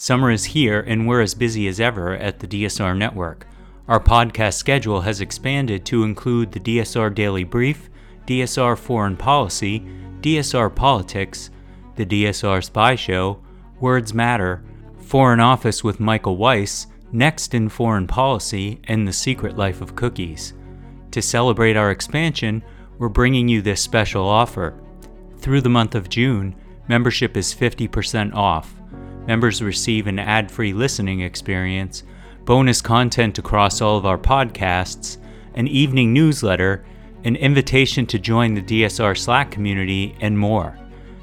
Summer 0.00 0.30
is 0.30 0.44
here, 0.44 0.78
and 0.78 1.08
we're 1.08 1.22
as 1.22 1.34
busy 1.34 1.66
as 1.66 1.80
ever 1.80 2.14
at 2.14 2.38
the 2.38 2.46
DSR 2.46 2.96
network. 2.96 3.48
Our 3.88 3.98
podcast 3.98 4.54
schedule 4.54 5.00
has 5.00 5.20
expanded 5.20 5.84
to 5.86 6.04
include 6.04 6.52
the 6.52 6.60
DSR 6.60 7.12
Daily 7.12 7.42
Brief, 7.42 7.90
DSR 8.24 8.78
Foreign 8.78 9.16
Policy, 9.16 9.80
DSR 10.20 10.72
Politics, 10.72 11.50
the 11.96 12.06
DSR 12.06 12.62
Spy 12.62 12.94
Show, 12.94 13.42
Words 13.80 14.14
Matter, 14.14 14.62
Foreign 15.00 15.40
Office 15.40 15.82
with 15.82 15.98
Michael 15.98 16.36
Weiss, 16.36 16.86
Next 17.10 17.52
in 17.52 17.68
Foreign 17.68 18.06
Policy, 18.06 18.80
and 18.84 19.08
The 19.08 19.12
Secret 19.12 19.56
Life 19.56 19.80
of 19.80 19.96
Cookies. 19.96 20.54
To 21.10 21.20
celebrate 21.20 21.76
our 21.76 21.90
expansion, 21.90 22.62
we're 22.98 23.08
bringing 23.08 23.48
you 23.48 23.62
this 23.62 23.82
special 23.82 24.28
offer. 24.28 24.80
Through 25.38 25.62
the 25.62 25.68
month 25.68 25.96
of 25.96 26.08
June, 26.08 26.54
membership 26.86 27.36
is 27.36 27.52
50% 27.52 28.32
off. 28.34 28.77
Members 29.28 29.60
receive 29.60 30.06
an 30.06 30.18
ad 30.18 30.50
free 30.50 30.72
listening 30.72 31.20
experience, 31.20 32.02
bonus 32.46 32.80
content 32.80 33.38
across 33.38 33.82
all 33.82 33.98
of 33.98 34.06
our 34.06 34.16
podcasts, 34.16 35.18
an 35.52 35.68
evening 35.68 36.14
newsletter, 36.14 36.82
an 37.24 37.36
invitation 37.36 38.06
to 38.06 38.18
join 38.18 38.54
the 38.54 38.62
DSR 38.62 39.18
Slack 39.18 39.50
community, 39.50 40.16
and 40.22 40.38
more. 40.38 40.78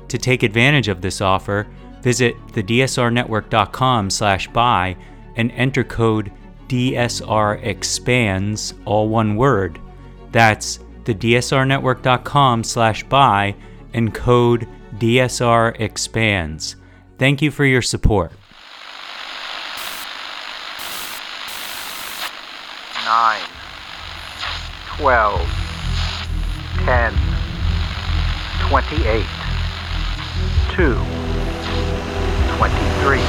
To 0.09 0.19
take 0.19 0.43
advantage 0.43 0.87
of 0.87 1.01
this 1.01 1.19
offer, 1.19 1.65
visit 2.03 2.35
thedsrnetwork.com 2.49 4.11
slash 4.11 4.47
buy 4.49 4.95
and 5.35 5.51
enter 5.53 5.83
code 5.83 6.31
DSR 6.67 7.63
expands, 7.65 8.75
all 8.85 9.09
one 9.09 9.35
word. 9.35 9.79
That's 10.31 10.77
thedsrnetwork.com 11.05 12.63
slash 12.65 13.03
buy 13.05 13.55
and 13.95 14.13
code 14.13 14.67
DSR 14.99 15.79
expands. 15.81 16.75
Thank 17.17 17.41
you 17.41 17.49
for 17.49 17.65
your 17.65 17.81
support. 17.81 18.31
Nine, 23.05 23.41
twelve, 24.97 25.47
ten, 26.83 27.13
twenty-eight, 28.67 29.25
two, 30.71 30.95
twenty-three. 32.57 33.23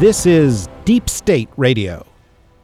This 0.00 0.26
is 0.26 0.68
Deep 0.84 1.08
State 1.08 1.48
Radio, 1.56 2.06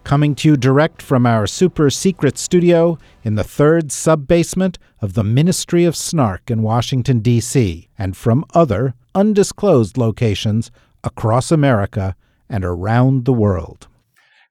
coming 0.04 0.34
to 0.34 0.50
you 0.50 0.56
direct 0.56 1.00
from 1.00 1.24
our 1.24 1.46
super 1.46 1.88
secret 1.88 2.36
studio 2.36 2.98
in 3.22 3.34
the 3.34 3.42
third 3.42 3.90
sub 3.90 4.28
basement 4.28 4.78
of 5.00 5.14
the 5.14 5.24
Ministry 5.24 5.84
of 5.84 5.96
Snark 5.96 6.50
in 6.50 6.62
Washington, 6.62 7.20
D.C., 7.20 7.88
and 7.98 8.14
from 8.14 8.44
other 8.52 8.94
undisclosed 9.14 9.96
locations 9.96 10.70
across 11.02 11.50
America 11.50 12.14
and 12.50 12.64
around 12.64 13.24
the 13.24 13.32
world. 13.32 13.88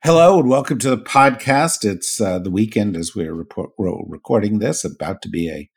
Hello 0.03 0.39
and 0.39 0.49
welcome 0.49 0.79
to 0.79 0.89
the 0.89 0.97
podcast. 0.97 1.85
It's 1.85 2.19
uh, 2.19 2.39
the 2.39 2.51
weekend 2.51 2.97
as 2.97 3.15
we're, 3.15 3.33
report, 3.33 3.69
we're 3.77 3.93
recording 4.07 4.57
this, 4.57 4.83
about 4.83 5.21
to 5.21 5.29
be 5.29 5.49
a 5.49 5.69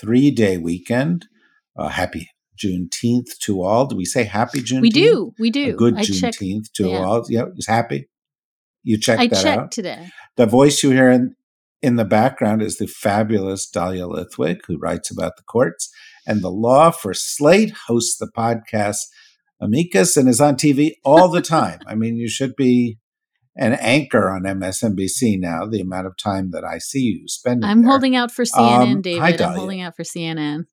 three 0.00 0.30
day 0.30 0.56
weekend. 0.56 1.26
Uh, 1.78 1.88
happy 1.88 2.30
Juneteenth 2.58 3.38
to 3.42 3.62
all. 3.62 3.86
Do 3.86 3.94
we 3.94 4.06
say 4.06 4.24
happy 4.24 4.60
Juneteenth? 4.60 4.80
We 4.80 4.90
do. 4.90 5.32
We 5.38 5.50
do. 5.50 5.70
A 5.70 5.72
good 5.74 5.98
I 5.98 6.00
Juneteenth 6.00 6.64
checked- 6.64 6.74
to 6.76 6.88
yeah. 6.88 7.04
all. 7.04 7.24
Yeah, 7.28 7.44
is 7.56 7.66
happy. 7.66 8.08
You 8.88 8.96
checked 8.98 9.20
I 9.20 9.26
that 9.26 9.42
checked 9.42 9.60
out. 9.60 9.70
today. 9.70 10.08
The 10.36 10.46
voice 10.46 10.82
you 10.82 10.92
hear 10.92 11.10
in, 11.10 11.36
in 11.82 11.96
the 11.96 12.06
background 12.06 12.62
is 12.62 12.78
the 12.78 12.86
fabulous 12.86 13.68
Dahlia 13.68 14.06
Lithwick, 14.06 14.60
who 14.66 14.78
writes 14.78 15.10
about 15.10 15.36
the 15.36 15.42
courts 15.42 15.90
and 16.26 16.40
the 16.40 16.50
law 16.50 16.90
for 16.90 17.12
Slate, 17.12 17.70
hosts 17.86 18.16
the 18.16 18.30
podcast 18.34 18.96
Amicus, 19.60 20.16
and 20.16 20.26
is 20.26 20.40
on 20.40 20.54
TV 20.56 20.92
all 21.04 21.28
the 21.28 21.42
time. 21.42 21.80
I 21.86 21.96
mean, 21.96 22.16
you 22.16 22.30
should 22.30 22.56
be 22.56 22.96
an 23.56 23.74
anchor 23.74 24.30
on 24.30 24.44
MSNBC 24.44 25.38
now, 25.38 25.66
the 25.66 25.82
amount 25.82 26.06
of 26.06 26.16
time 26.16 26.52
that 26.52 26.64
I 26.64 26.78
see 26.78 27.00
you 27.00 27.28
spending. 27.28 27.68
I'm 27.68 27.82
there. 27.82 27.90
holding 27.90 28.16
out 28.16 28.32
for 28.32 28.44
CNN, 28.44 28.80
Um, 28.80 28.94
hi, 28.94 29.00
David. 29.02 29.42
I'm 29.42 29.54
holding 29.54 29.82
out 29.82 29.96
for 29.96 30.02
CNN. 30.02 30.64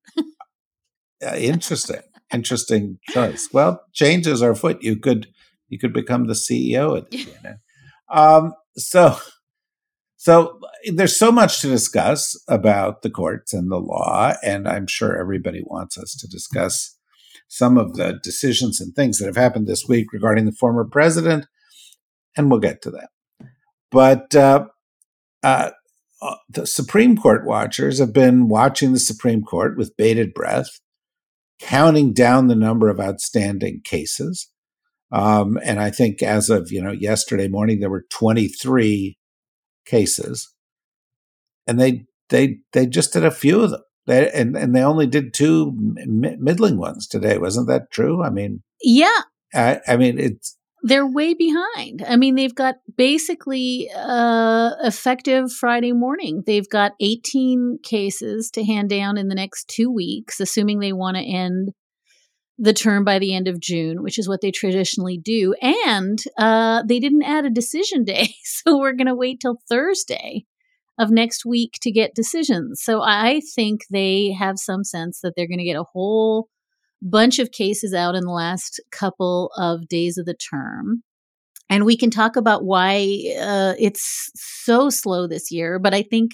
Uh, 1.22 1.36
interesting, 1.36 2.02
interesting 2.34 3.00
choice. 3.10 3.50
Well, 3.52 3.82
changes 3.92 4.42
are 4.42 4.52
afoot. 4.52 4.82
You 4.82 4.98
could 4.98 5.28
you 5.68 5.80
could 5.80 5.92
become 5.92 6.28
the 6.28 6.34
CEO 6.34 6.98
at 6.98 7.10
CNN. 7.12 7.58
Um, 8.12 8.54
so, 8.78 9.18
so 10.18 10.60
there's 10.94 11.18
so 11.18 11.32
much 11.32 11.62
to 11.62 11.68
discuss 11.68 12.36
about 12.48 13.02
the 13.02 13.10
courts 13.10 13.54
and 13.54 13.72
the 13.72 13.80
law, 13.80 14.34
and 14.44 14.68
I'm 14.68 14.88
sure 14.88 15.20
everybody 15.20 15.64
wants 15.66 15.98
us 15.98 16.16
to 16.16 16.28
discuss 16.28 16.98
some 17.48 17.78
of 17.78 17.96
the 17.96 18.20
decisions 18.24 18.82
and 18.82 18.94
things 18.94 19.20
that 19.20 19.28
have 19.28 19.36
happened 19.36 19.68
this 19.68 19.86
week 19.88 20.12
regarding 20.14 20.46
the 20.46 20.52
former 20.52 20.86
president, 20.86 21.48
and 22.36 22.50
we'll 22.50 22.60
get 22.60 22.82
to 22.84 22.92
that. 22.92 23.10
But 23.92 24.36
uh, 24.36 24.66
uh, 25.44 25.72
uh, 26.22 26.36
the 26.50 26.66
Supreme 26.66 27.16
Court 27.16 27.46
watchers 27.46 28.00
have 28.00 28.14
been 28.14 28.48
watching 28.48 28.94
the 28.94 29.00
Supreme 29.00 29.44
Court 29.44 29.78
with 29.78 29.98
bated 29.98 30.34
breath 30.34 30.80
counting 31.60 32.14
down 32.14 32.48
the 32.48 32.56
number 32.56 32.90
of 32.90 33.00
outstanding 33.00 33.82
cases. 33.84 34.50
Um, 35.16 35.58
and 35.64 35.80
I 35.80 35.92
think 35.92 36.22
as 36.22 36.50
of 36.50 36.72
you 36.72 36.82
know 36.82 36.92
yesterday 36.92 37.48
morning, 37.48 37.80
there 37.80 37.90
were 37.90 38.06
23 38.12 39.18
cases, 39.86 40.54
and 41.66 41.80
they 41.80 42.04
they 42.30 42.58
they 42.74 42.86
just 42.86 43.14
did 43.14 43.24
a 43.24 43.32
few 43.32 43.62
of 43.62 43.72
them. 43.72 43.82
They, 44.08 44.30
and 44.32 44.58
and 44.58 44.76
they 44.76 44.84
only 44.84 45.08
did 45.08 45.34
two 45.34 45.72
mi- 45.78 46.36
middling 46.38 46.78
ones 46.78 47.08
today. 47.08 47.38
Wasn't 47.38 47.70
that 47.70 47.92
true? 47.92 48.24
I 48.24 48.30
mean, 48.30 48.62
Yeah, 48.84 49.22
I, 49.54 49.80
I 49.88 49.96
mean 49.96 50.20
it's 50.20 50.58
they're 50.84 51.08
way 51.08 51.34
behind. 51.34 52.04
I 52.06 52.18
mean, 52.18 52.36
they've 52.36 52.54
got 52.54 52.76
basically 52.98 53.90
uh, 53.96 54.72
effective 54.84 55.52
Friday 55.52 55.94
morning. 55.94 56.44
They've 56.46 56.70
got 56.70 56.92
18 57.00 57.80
cases 57.84 58.52
to 58.52 58.66
hand 58.66 58.90
down 58.90 59.18
in 59.18 59.30
the 59.30 59.34
next 59.34 59.68
two 59.68 59.90
weeks, 59.90 60.40
assuming 60.40 60.80
they 60.80 60.94
want 60.94 61.18
to 61.18 61.24
end 61.24 61.70
the 62.58 62.74
term 62.74 63.04
by 63.04 63.20
the 63.20 63.36
end 63.36 63.48
of 63.48 63.60
June, 63.60 64.02
which 64.02 64.18
is 64.18 64.30
what 64.30 64.42
they 64.42 64.52
traditionally 64.52 65.18
do. 65.18 65.54
And 65.62 66.20
uh, 66.38 66.84
they 66.88 67.00
didn't 67.00 67.24
add 67.24 67.46
a 67.46 67.50
decision 67.50 68.04
day. 68.04 68.34
So 68.44 68.80
we're 68.80 68.94
going 68.94 69.08
to 69.08 69.16
wait 69.16 69.42
till 69.42 69.60
Thursday 69.70 70.46
of 70.98 71.12
next 71.12 71.46
week 71.46 71.78
to 71.82 71.92
get 71.92 72.16
decisions. 72.16 72.82
So 72.82 73.02
I 73.04 73.42
think 73.54 73.82
they 73.92 74.32
have 74.32 74.58
some 74.58 74.84
sense 74.84 75.20
that 75.22 75.34
they're 75.36 75.48
going 75.48 75.60
to 75.60 75.66
get 75.66 75.78
a 75.78 75.84
whole 75.84 76.48
bunch 77.02 77.38
of 77.38 77.52
cases 77.52 77.94
out 77.94 78.16
in 78.16 78.24
the 78.24 78.32
last 78.32 78.82
couple 78.92 79.52
of 79.56 79.88
days 79.88 80.18
of 80.18 80.26
the 80.26 80.34
term. 80.34 81.04
And 81.70 81.86
we 81.86 81.98
can 81.98 82.10
talk 82.10 82.36
about 82.36 82.64
why 82.64 82.96
uh, 83.40 83.74
it's 83.78 84.32
so 84.36 84.90
slow 84.90 85.28
this 85.28 85.52
year. 85.52 85.78
But 85.80 85.94
I 85.94 86.02
think 86.02 86.32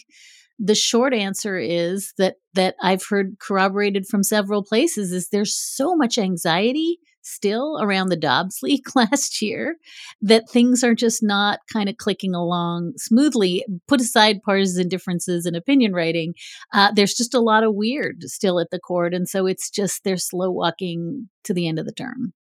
the 0.63 0.75
short 0.75 1.13
answer 1.13 1.57
is 1.57 2.13
that 2.19 2.35
that 2.53 2.75
I've 2.81 3.03
heard 3.09 3.37
corroborated 3.39 4.05
from 4.05 4.23
several 4.23 4.63
places 4.63 5.11
is 5.11 5.29
there's 5.29 5.55
so 5.55 5.95
much 5.95 6.19
anxiety 6.19 6.99
still 7.23 7.79
around 7.81 8.09
the 8.09 8.15
Dobbs 8.15 8.59
leak 8.61 8.83
last 8.95 9.41
year 9.41 9.77
that 10.21 10.49
things 10.49 10.83
are 10.83 10.93
just 10.93 11.23
not 11.23 11.59
kind 11.71 11.89
of 11.89 11.97
clicking 11.97 12.35
along 12.35 12.93
smoothly. 12.97 13.65
Put 13.87 14.01
aside 14.01 14.43
partisan 14.43 14.87
differences 14.87 15.45
in 15.47 15.55
opinion 15.55 15.93
writing, 15.93 16.35
uh, 16.73 16.91
there's 16.91 17.15
just 17.15 17.33
a 17.33 17.41
lot 17.41 17.63
of 17.63 17.73
weird 17.73 18.23
still 18.23 18.59
at 18.59 18.69
the 18.69 18.79
court, 18.79 19.15
and 19.15 19.27
so 19.27 19.47
it's 19.47 19.69
just 19.69 20.03
they're 20.03 20.17
slow 20.17 20.51
walking 20.51 21.29
to 21.43 21.53
the 21.53 21.67
end 21.67 21.79
of 21.79 21.85
the 21.85 21.91
term. 21.91 22.33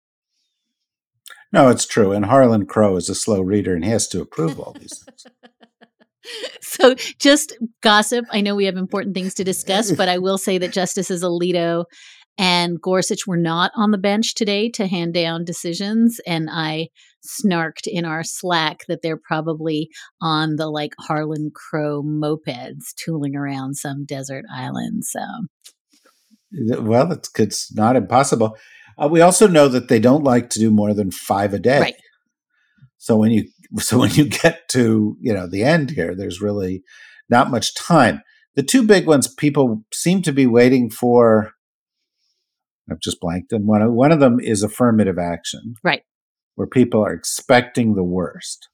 no, 1.53 1.69
it's 1.69 1.87
true. 1.87 2.13
And 2.13 2.27
Harlan 2.27 2.67
Crow 2.67 2.97
is 2.97 3.09
a 3.09 3.15
slow 3.15 3.41
reader, 3.41 3.75
and 3.75 3.85
he 3.85 3.91
has 3.91 4.09
to 4.09 4.21
approve 4.21 4.61
all 4.61 4.75
these 4.79 5.03
things. 5.05 5.25
so 6.61 6.95
just 7.19 7.57
gossip. 7.83 8.25
I 8.31 8.41
know 8.41 8.55
we 8.55 8.67
have 8.67 8.77
important 8.77 9.15
things 9.15 9.35
to 9.35 9.45
discuss, 9.45 9.93
but 9.93 10.09
I 10.09 10.19
will 10.19 10.39
say 10.39 10.59
that 10.59 10.73
Justices 10.73 11.23
Alito 11.23 11.85
and 12.39 12.81
Gorsuch 12.81 13.27
were 13.27 13.37
not 13.37 13.71
on 13.75 13.91
the 13.91 13.99
bench 13.99 14.35
today 14.35 14.71
to 14.71 14.87
hand 14.87 15.15
down 15.15 15.45
decisions. 15.45 16.21
And 16.27 16.49
I 16.51 16.89
snarked 17.23 17.87
in 17.87 18.05
our 18.05 18.25
Slack 18.25 18.81
that 18.89 19.03
they're 19.03 19.21
probably 19.23 19.91
on 20.23 20.57
the 20.57 20.69
like 20.69 20.93
Harlan 20.99 21.51
Crow 21.55 22.03
mopeds 22.03 22.95
tooling 22.97 23.37
around 23.37 23.75
some 23.75 24.07
desert 24.07 24.45
island. 24.53 25.05
So 25.05 25.21
Well, 26.81 27.13
it's, 27.13 27.31
it's 27.39 27.75
not 27.75 27.97
impossible. 27.97 28.57
Uh, 28.97 29.09
we 29.09 29.21
also 29.21 29.47
know 29.47 29.69
that 29.69 29.89
they 29.89 29.99
don't 29.99 30.25
like 30.25 30.51
to 30.51 30.59
do 30.59 30.71
more 30.71 30.95
than 30.95 31.11
five 31.11 31.55
a 31.55 31.59
day. 31.59 31.81
Right. 31.81 31.97
So 32.99 33.17
when 33.17 33.33
you 33.33 33.49
so 33.79 33.99
when 33.99 34.11
you 34.13 34.25
get 34.25 34.69
to 34.71 35.17
you 35.21 35.33
know 35.33 35.47
the 35.47 35.63
end 35.63 35.91
here, 35.91 36.15
there's 36.15 36.41
really 36.41 36.83
not 37.29 37.51
much 37.51 37.75
time. 37.75 38.23
The 38.57 38.63
two 38.63 38.83
big 38.83 39.07
ones 39.07 39.33
people 39.33 39.85
seem 39.93 40.23
to 40.23 40.33
be 40.33 40.47
waiting 40.47 40.91
for. 40.91 41.53
I've 42.91 43.01
just 43.01 43.21
blanked, 43.21 43.53
and 43.53 43.67
one 43.67 43.83
of, 43.83 43.93
one 43.93 44.11
of 44.11 44.19
them 44.19 44.41
is 44.41 44.65
affirmative 44.65 45.19
action, 45.19 45.75
Right. 45.85 46.03
Where 46.57 46.67
people 46.67 47.05
are 47.05 47.13
expecting 47.13 47.95
the 47.95 48.03
worst, 48.03 48.69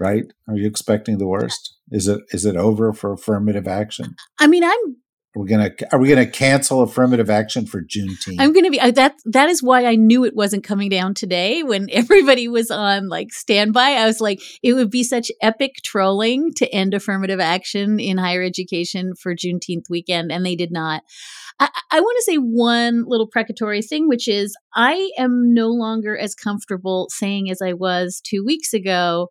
right? 0.00 0.24
Are 0.48 0.56
you 0.56 0.66
expecting 0.66 1.18
the 1.18 1.26
worst? 1.26 1.76
Is 1.90 2.08
it 2.08 2.22
is 2.30 2.44
it 2.44 2.56
over 2.56 2.92
for 2.92 3.12
affirmative 3.12 3.68
action? 3.68 4.16
I 4.40 4.48
mean, 4.48 4.64
I'm 4.64 4.96
Are 5.36 5.42
we 5.42 5.48
gonna 5.48 5.70
Are 5.90 5.98
we 5.98 6.08
gonna 6.08 6.26
cancel 6.26 6.82
affirmative 6.82 7.28
action 7.28 7.66
for 7.66 7.82
Juneteenth? 7.82 8.36
I'm 8.38 8.52
to 8.52 8.70
be 8.70 8.78
that. 8.78 9.16
That 9.24 9.48
is 9.48 9.64
why 9.64 9.84
I 9.84 9.96
knew 9.96 10.24
it 10.24 10.36
wasn't 10.36 10.62
coming 10.62 10.88
down 10.88 11.14
today. 11.14 11.64
When 11.64 11.88
everybody 11.92 12.46
was 12.46 12.70
on 12.70 13.08
like 13.08 13.32
standby, 13.32 13.94
I 13.94 14.06
was 14.06 14.20
like, 14.20 14.40
it 14.62 14.74
would 14.74 14.90
be 14.90 15.02
such 15.02 15.32
epic 15.42 15.76
trolling 15.82 16.52
to 16.56 16.72
end 16.72 16.94
affirmative 16.94 17.40
action 17.40 17.98
in 17.98 18.16
higher 18.16 18.42
education 18.42 19.14
for 19.16 19.34
Juneteenth 19.34 19.90
weekend, 19.90 20.30
and 20.30 20.46
they 20.46 20.54
did 20.54 20.70
not. 20.70 21.02
I, 21.58 21.68
I 21.90 22.00
want 22.00 22.16
to 22.18 22.24
say 22.24 22.36
one 22.36 23.04
little 23.06 23.26
precatory 23.26 23.82
thing, 23.82 24.08
which 24.08 24.28
is 24.28 24.56
I 24.74 25.10
am 25.18 25.52
no 25.52 25.68
longer 25.68 26.16
as 26.16 26.36
comfortable 26.36 27.08
saying 27.10 27.50
as 27.50 27.60
I 27.60 27.72
was 27.72 28.20
two 28.24 28.44
weeks 28.44 28.72
ago 28.72 29.30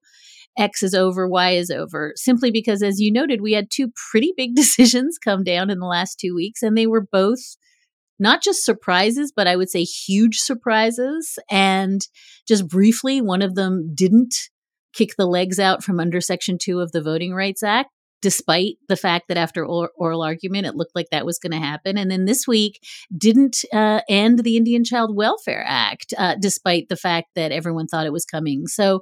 X 0.57 0.83
is 0.83 0.93
over, 0.93 1.27
Y 1.27 1.51
is 1.51 1.69
over, 1.69 2.13
simply 2.15 2.51
because, 2.51 2.81
as 2.83 2.99
you 2.99 3.11
noted, 3.11 3.41
we 3.41 3.53
had 3.53 3.71
two 3.71 3.91
pretty 4.11 4.33
big 4.35 4.55
decisions 4.55 5.17
come 5.17 5.43
down 5.43 5.69
in 5.69 5.79
the 5.79 5.87
last 5.87 6.19
two 6.19 6.35
weeks, 6.35 6.61
and 6.61 6.77
they 6.77 6.87
were 6.87 7.05
both 7.11 7.39
not 8.19 8.43
just 8.43 8.63
surprises, 8.63 9.33
but 9.35 9.47
I 9.47 9.55
would 9.55 9.69
say 9.69 9.83
huge 9.83 10.37
surprises. 10.37 11.37
And 11.49 12.01
just 12.47 12.67
briefly, 12.67 13.21
one 13.21 13.41
of 13.41 13.55
them 13.55 13.93
didn't 13.93 14.35
kick 14.93 15.15
the 15.17 15.25
legs 15.25 15.59
out 15.59 15.83
from 15.83 15.99
under 15.99 16.21
Section 16.21 16.57
2 16.61 16.79
of 16.79 16.91
the 16.91 17.01
Voting 17.01 17.33
Rights 17.33 17.63
Act. 17.63 17.89
Despite 18.23 18.77
the 18.87 18.95
fact 18.95 19.27
that 19.27 19.37
after 19.37 19.65
oral 19.65 20.23
argument, 20.23 20.65
it 20.65 20.75
looked 20.75 20.95
like 20.95 21.09
that 21.11 21.25
was 21.25 21.39
going 21.39 21.51
to 21.51 21.59
happen. 21.59 21.97
And 21.97 22.09
then 22.09 22.23
this 22.23 22.47
week 22.47 22.79
didn't 23.15 23.65
uh, 23.73 23.99
end 24.07 24.39
the 24.39 24.55
Indian 24.55 24.85
Child 24.85 25.13
Welfare 25.13 25.65
Act, 25.67 26.13
uh, 26.17 26.35
despite 26.39 26.87
the 26.87 26.95
fact 26.95 27.31
that 27.35 27.51
everyone 27.51 27.87
thought 27.87 28.05
it 28.05 28.13
was 28.13 28.25
coming. 28.25 28.65
So 28.65 29.01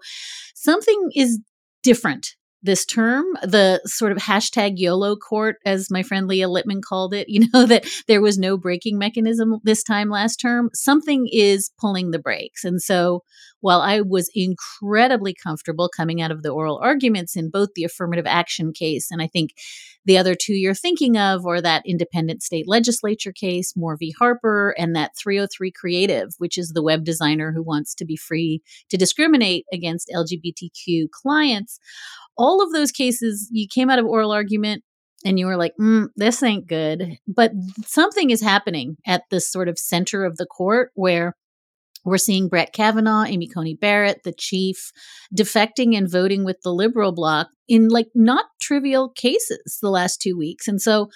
something 0.55 1.11
is 1.13 1.39
different 1.83 2.35
this 2.63 2.85
term, 2.85 3.25
the 3.41 3.81
sort 3.85 4.11
of 4.11 4.19
hashtag 4.19 4.73
YOLO 4.75 5.15
court, 5.15 5.57
as 5.65 5.89
my 5.89 6.03
friend 6.03 6.27
Leah 6.27 6.47
Littman 6.47 6.81
called 6.81 7.13
it, 7.13 7.27
you 7.29 7.47
know, 7.53 7.65
that 7.65 7.85
there 8.07 8.21
was 8.21 8.37
no 8.37 8.57
braking 8.57 8.97
mechanism 8.97 9.59
this 9.63 9.83
time 9.83 10.09
last 10.09 10.37
term, 10.37 10.69
something 10.73 11.27
is 11.31 11.71
pulling 11.79 12.11
the 12.11 12.19
brakes. 12.19 12.63
And 12.63 12.81
so 12.81 13.23
while 13.61 13.81
I 13.81 14.01
was 14.01 14.29
incredibly 14.35 15.33
comfortable 15.33 15.89
coming 15.95 16.21
out 16.21 16.31
of 16.31 16.43
the 16.43 16.49
oral 16.49 16.79
arguments 16.83 17.35
in 17.35 17.49
both 17.49 17.69
the 17.75 17.83
affirmative 17.83 18.25
action 18.27 18.73
case 18.73 19.09
and 19.11 19.21
I 19.21 19.27
think 19.27 19.51
the 20.03 20.17
other 20.17 20.33
two 20.33 20.53
you're 20.53 20.73
thinking 20.73 21.15
of, 21.15 21.45
or 21.45 21.61
that 21.61 21.83
independent 21.85 22.41
state 22.41 22.67
legislature 22.67 23.31
case, 23.31 23.73
Moore 23.75 23.97
v. 23.99 24.15
Harper, 24.17 24.73
and 24.75 24.95
that 24.95 25.11
303 25.15 25.71
Creative, 25.71 26.29
which 26.39 26.57
is 26.57 26.69
the 26.69 26.81
web 26.81 27.03
designer 27.03 27.51
who 27.51 27.61
wants 27.61 27.93
to 27.95 28.05
be 28.05 28.15
free 28.15 28.63
to 28.89 28.97
discriminate 28.97 29.65
against 29.71 30.11
LGBTQ 30.11 31.11
clients 31.11 31.79
all 32.37 32.63
of 32.63 32.71
those 32.71 32.91
cases, 32.91 33.49
you 33.51 33.67
came 33.67 33.89
out 33.89 33.99
of 33.99 34.05
oral 34.05 34.31
argument 34.31 34.83
and 35.23 35.37
you 35.37 35.45
were 35.45 35.57
like, 35.57 35.73
mm, 35.79 36.07
this 36.15 36.41
ain't 36.41 36.67
good. 36.67 37.17
But 37.27 37.51
something 37.85 38.31
is 38.31 38.41
happening 38.41 38.97
at 39.05 39.23
this 39.29 39.51
sort 39.51 39.69
of 39.69 39.77
center 39.77 40.25
of 40.25 40.37
the 40.37 40.47
court 40.47 40.91
where 40.95 41.35
we're 42.03 42.17
seeing 42.17 42.47
Brett 42.47 42.73
Kavanaugh, 42.73 43.25
Amy 43.25 43.47
Coney 43.47 43.75
Barrett, 43.75 44.23
the 44.23 44.33
chief, 44.33 44.91
defecting 45.35 45.95
and 45.95 46.09
voting 46.09 46.43
with 46.43 46.61
the 46.63 46.73
liberal 46.73 47.11
bloc 47.11 47.47
in 47.67 47.89
like 47.89 48.07
not 48.15 48.45
trivial 48.61 49.09
cases 49.09 49.79
the 49.81 49.89
last 49.89 50.21
two 50.21 50.37
weeks. 50.37 50.67
And 50.67 50.81
so 50.81 51.09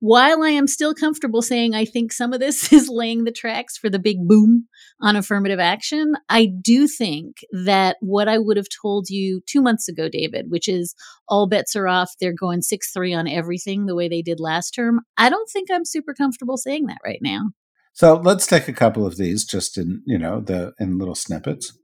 while 0.00 0.42
I 0.42 0.50
am 0.50 0.66
still 0.66 0.94
comfortable 0.94 1.40
saying 1.40 1.74
I 1.74 1.86
think 1.86 2.12
some 2.12 2.34
of 2.34 2.40
this 2.40 2.72
is 2.74 2.90
laying 2.90 3.24
the 3.24 3.32
tracks 3.32 3.78
for 3.78 3.88
the 3.88 3.98
big 3.98 4.18
boom 4.28 4.68
on 5.00 5.16
affirmative 5.16 5.58
action, 5.58 6.14
I 6.28 6.46
do 6.60 6.86
think 6.88 7.38
that 7.52 7.96
what 8.00 8.28
I 8.28 8.38
would 8.38 8.56
have 8.56 8.66
told 8.82 9.08
you 9.08 9.40
two 9.46 9.62
months 9.62 9.88
ago, 9.88 10.08
David, 10.10 10.50
which 10.50 10.68
is 10.68 10.94
all 11.28 11.48
bets 11.48 11.74
are 11.74 11.88
off, 11.88 12.12
they're 12.20 12.34
going 12.34 12.60
6 12.60 12.92
3 12.92 13.14
on 13.14 13.28
everything 13.28 13.86
the 13.86 13.94
way 13.94 14.08
they 14.08 14.20
did 14.20 14.40
last 14.40 14.72
term, 14.72 15.00
I 15.16 15.30
don't 15.30 15.48
think 15.48 15.70
I'm 15.70 15.86
super 15.86 16.12
comfortable 16.12 16.58
saying 16.58 16.86
that 16.86 16.98
right 17.04 17.20
now. 17.22 17.50
So 17.94 18.16
let's 18.16 18.46
take 18.46 18.66
a 18.66 18.72
couple 18.72 19.06
of 19.06 19.16
these 19.16 19.44
just 19.44 19.78
in, 19.78 20.02
you 20.04 20.18
know, 20.18 20.40
the 20.40 20.74
in 20.80 20.98
little 20.98 21.14
snippets. 21.14 21.78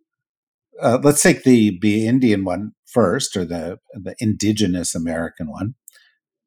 Uh, 0.81 0.99
let's 1.03 1.23
take 1.23 1.45
the 1.45 1.79
be 1.79 2.07
Indian 2.07 2.45
one 2.45 2.73
first, 2.85 3.37
or 3.37 3.45
the 3.45 3.79
the 3.95 4.17
indigenous 4.19 4.95
American 4.95 5.51
one. 5.51 5.75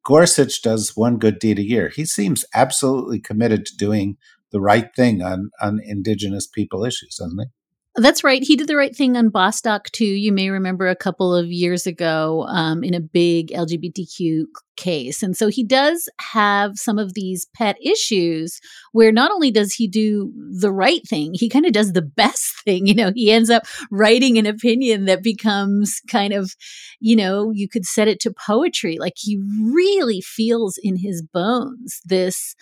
Gorsuch 0.06 0.62
does 0.62 0.98
one 0.98 1.18
good 1.18 1.40
deed 1.40 1.60
a 1.60 1.64
year. 1.64 1.90
He 1.90 2.06
seems 2.06 2.44
absolutely 2.54 3.20
committed 3.20 3.66
to 3.68 3.78
doing 3.78 4.18
the 4.52 4.60
right 4.60 4.94
thing 4.96 5.22
on 5.22 5.52
on 5.62 5.80
indigenous 5.84 6.46
people 6.46 6.84
issues, 6.84 7.16
doesn't 7.16 7.40
he? 7.40 7.46
That's 7.96 8.24
right. 8.24 8.42
He 8.42 8.56
did 8.56 8.68
the 8.68 8.76
right 8.76 8.96
thing 8.96 9.16
on 9.16 9.30
Bostock 9.30 9.92
too. 9.92 10.06
You 10.06 10.32
may 10.32 10.50
remember 10.50 10.88
a 10.88 10.96
couple 10.96 11.36
of 11.36 11.52
years 11.52 11.86
ago 11.86 12.44
um, 12.50 12.84
in 12.84 12.96
a 12.96 13.00
big 13.00 13.50
LGBTQ 13.50 14.46
case. 14.78 15.22
And 15.22 15.38
so 15.38 15.48
he 15.48 15.64
does 15.64 16.10
have 16.20 16.72
some 16.78 16.98
of 16.98 17.14
these 17.14 17.46
pet 17.56 17.78
issues 17.86 18.60
where 18.94 19.12
not 19.12 19.32
only 19.32 19.52
does 19.52 19.74
he 19.76 19.88
do 19.88 20.34
the 20.60 20.72
right 20.72 21.08
thing, 21.08 21.36
he 21.36 21.48
kind 21.48 21.68
of 21.68 21.72
does 21.72 21.94
the 21.94 22.02
best 22.02 22.44
thing. 22.66 22.88
You 22.88 22.96
know, 22.96 23.12
he 23.14 23.32
ends 23.32 23.52
up 23.52 23.64
writing 23.92 24.40
an 24.40 24.48
opinion 24.48 25.06
that 25.06 25.22
becomes 25.22 26.02
kind 26.10 26.34
of, 26.34 26.56
you 27.00 27.16
know, 27.16 27.52
you 27.52 27.70
could 27.70 27.86
set 27.86 28.08
it 28.08 28.20
to 28.22 28.34
poetry. 28.34 28.98
Like 29.00 29.14
he 29.18 29.40
really 29.62 30.20
feels 30.22 30.80
in 30.82 30.98
his 30.98 31.22
bones 31.22 32.02
this 32.06 32.56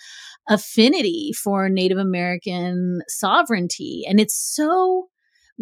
affinity 0.46 1.32
for 1.32 1.70
Native 1.70 1.98
American 1.98 3.00
sovereignty. 3.08 4.04
And 4.06 4.20
it's 4.20 4.36
so 4.36 5.08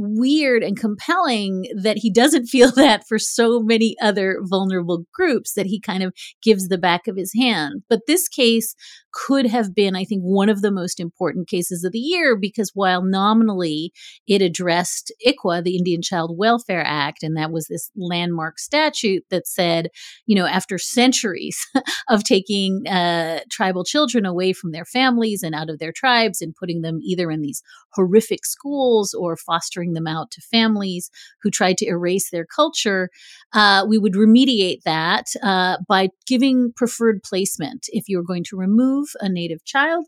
weird 0.00 0.62
and 0.62 0.78
compelling 0.78 1.66
that 1.74 1.98
he 1.98 2.10
doesn't 2.10 2.46
feel 2.46 2.70
that 2.76 3.06
for 3.06 3.18
so 3.18 3.60
many 3.60 3.96
other 4.00 4.40
vulnerable 4.42 5.04
groups 5.12 5.54
that 5.54 5.66
he 5.66 5.80
kind 5.80 6.02
of 6.02 6.12
gives 6.42 6.68
the 6.68 6.78
back 6.78 7.06
of 7.06 7.16
his 7.16 7.32
hand. 7.34 7.82
But 7.88 8.02
this 8.06 8.28
case 8.28 8.74
could 9.12 9.46
have 9.46 9.74
been, 9.74 9.96
I 9.96 10.04
think, 10.04 10.22
one 10.22 10.48
of 10.48 10.62
the 10.62 10.70
most 10.70 11.00
important 11.00 11.48
cases 11.48 11.84
of 11.84 11.92
the 11.92 11.98
year 11.98 12.36
because 12.36 12.70
while 12.74 13.02
nominally 13.02 13.92
it 14.26 14.42
addressed 14.42 15.12
ICWA, 15.26 15.64
the 15.64 15.76
Indian 15.76 16.02
Child 16.02 16.36
Welfare 16.38 16.84
Act, 16.84 17.22
and 17.22 17.36
that 17.36 17.50
was 17.50 17.66
this 17.66 17.90
landmark 17.96 18.58
statute 18.58 19.24
that 19.30 19.46
said, 19.46 19.88
you 20.26 20.36
know, 20.36 20.46
after 20.46 20.78
centuries 20.78 21.66
of 22.08 22.24
taking 22.24 22.86
uh, 22.86 23.40
tribal 23.50 23.84
children 23.84 24.24
away 24.24 24.52
from 24.52 24.72
their 24.72 24.84
families 24.84 25.42
and 25.42 25.54
out 25.54 25.70
of 25.70 25.78
their 25.78 25.92
tribes 25.92 26.40
and 26.40 26.54
putting 26.54 26.82
them 26.82 27.00
either 27.02 27.30
in 27.30 27.42
these 27.42 27.62
horrific 27.92 28.44
schools 28.44 29.14
or 29.14 29.36
fostering 29.36 29.89
them 29.94 30.06
out 30.06 30.30
to 30.32 30.40
families 30.40 31.10
who 31.42 31.50
tried 31.50 31.78
to 31.78 31.86
erase 31.86 32.30
their 32.30 32.46
culture, 32.46 33.10
uh, 33.52 33.84
we 33.88 33.98
would 33.98 34.14
remediate 34.14 34.82
that 34.84 35.26
uh, 35.42 35.78
by 35.88 36.08
giving 36.26 36.72
preferred 36.76 37.22
placement. 37.22 37.86
If 37.88 38.08
you 38.08 38.18
were 38.18 38.24
going 38.24 38.44
to 38.44 38.56
remove 38.56 39.08
a 39.20 39.28
native 39.28 39.64
child, 39.64 40.06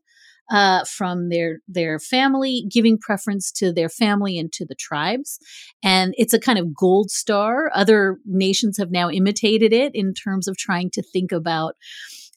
uh, 0.50 0.84
from 0.84 1.28
their 1.28 1.60
their 1.66 1.98
family, 1.98 2.66
giving 2.70 2.98
preference 2.98 3.50
to 3.50 3.72
their 3.72 3.88
family 3.88 4.38
and 4.38 4.52
to 4.52 4.66
the 4.66 4.74
tribes, 4.74 5.38
and 5.82 6.14
it's 6.18 6.34
a 6.34 6.40
kind 6.40 6.58
of 6.58 6.74
gold 6.74 7.10
star. 7.10 7.70
Other 7.74 8.18
nations 8.26 8.76
have 8.78 8.90
now 8.90 9.08
imitated 9.08 9.72
it 9.72 9.94
in 9.94 10.12
terms 10.12 10.48
of 10.48 10.56
trying 10.56 10.90
to 10.90 11.02
think 11.02 11.32
about 11.32 11.76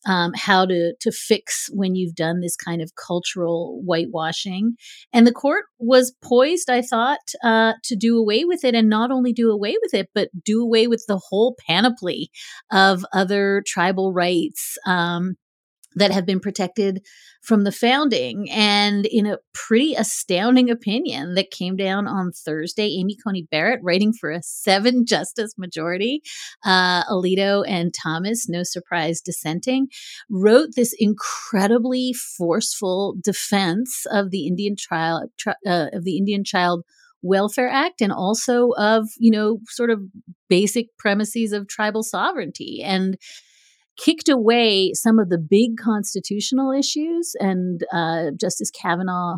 um, 0.06 0.32
how 0.36 0.66
to 0.66 0.94
to 1.02 1.12
fix 1.12 1.68
when 1.72 1.96
you've 1.96 2.16
done 2.16 2.40
this 2.40 2.56
kind 2.56 2.82
of 2.82 2.92
cultural 2.96 3.82
whitewashing. 3.86 4.76
And 5.14 5.26
the 5.26 5.32
court 5.32 5.66
was 5.80 6.16
poised, 6.24 6.70
I 6.70 6.82
thought, 6.82 7.20
uh, 7.44 7.74
to 7.84 7.96
do 7.96 8.18
away 8.18 8.46
with 8.46 8.64
it, 8.64 8.76
and 8.76 8.90
not 8.90 9.12
only 9.12 9.34
do 9.34 9.52
away 9.52 9.76
with 9.82 9.94
it, 9.94 10.10
but 10.14 10.30
do 10.44 10.62
away 10.62 10.88
with 10.88 11.04
the 11.08 11.22
whole 11.30 11.56
panoply 11.68 12.30
of 12.72 13.06
other 13.14 13.64
tribal 13.66 14.14
rights. 14.14 14.78
Um, 14.86 15.36
that 15.96 16.12
have 16.12 16.26
been 16.26 16.40
protected 16.40 17.06
from 17.42 17.64
the 17.64 17.72
founding. 17.72 18.50
And 18.50 19.06
in 19.06 19.26
a 19.26 19.38
pretty 19.54 19.94
astounding 19.96 20.70
opinion 20.70 21.36
that 21.36 21.52
came 21.52 21.76
down 21.76 22.08
on 22.08 22.32
Thursday, 22.32 22.98
Amy 23.00 23.16
Coney 23.24 23.48
Barrett, 23.50 23.80
writing 23.84 24.14
for 24.14 24.32
a 24.32 24.42
seven 24.44 25.06
justice 25.08 25.54
majority, 25.58 26.22
uh, 26.66 27.04
Alito 27.06 27.64
and 27.68 27.94
Thomas, 27.94 28.50
no 28.50 28.64
surprise 28.64 29.22
dissenting, 29.22 29.88
wrote 30.30 30.70
this 30.76 30.94
incredibly 30.98 32.14
forceful 32.14 33.16
defense 33.24 34.06
of 34.12 34.32
the 34.32 34.48
Indian 34.48 34.76
trial 34.78 35.30
uh, 35.48 35.88
of 35.94 36.04
the 36.04 36.18
Indian 36.18 36.44
child 36.44 36.84
welfare 37.22 37.70
act 37.70 38.02
and 38.02 38.14
also 38.14 38.70
of 38.78 39.08
you 39.18 39.32
know 39.32 39.58
sort 39.68 39.90
of 39.90 40.00
basic 40.48 40.96
premises 40.98 41.52
of 41.52 41.68
tribal 41.68 42.04
sovereignty 42.04 42.82
and 42.84 43.18
kicked 43.98 44.30
away 44.30 44.92
some 44.94 45.20
of 45.20 45.30
the 45.30 45.38
big 45.38 45.78
constitutional 45.78 46.72
issues, 46.72 47.36
and 47.40 47.82
uh, 47.92 48.32
Justice 48.40 48.72
Kavanaugh 48.72 49.38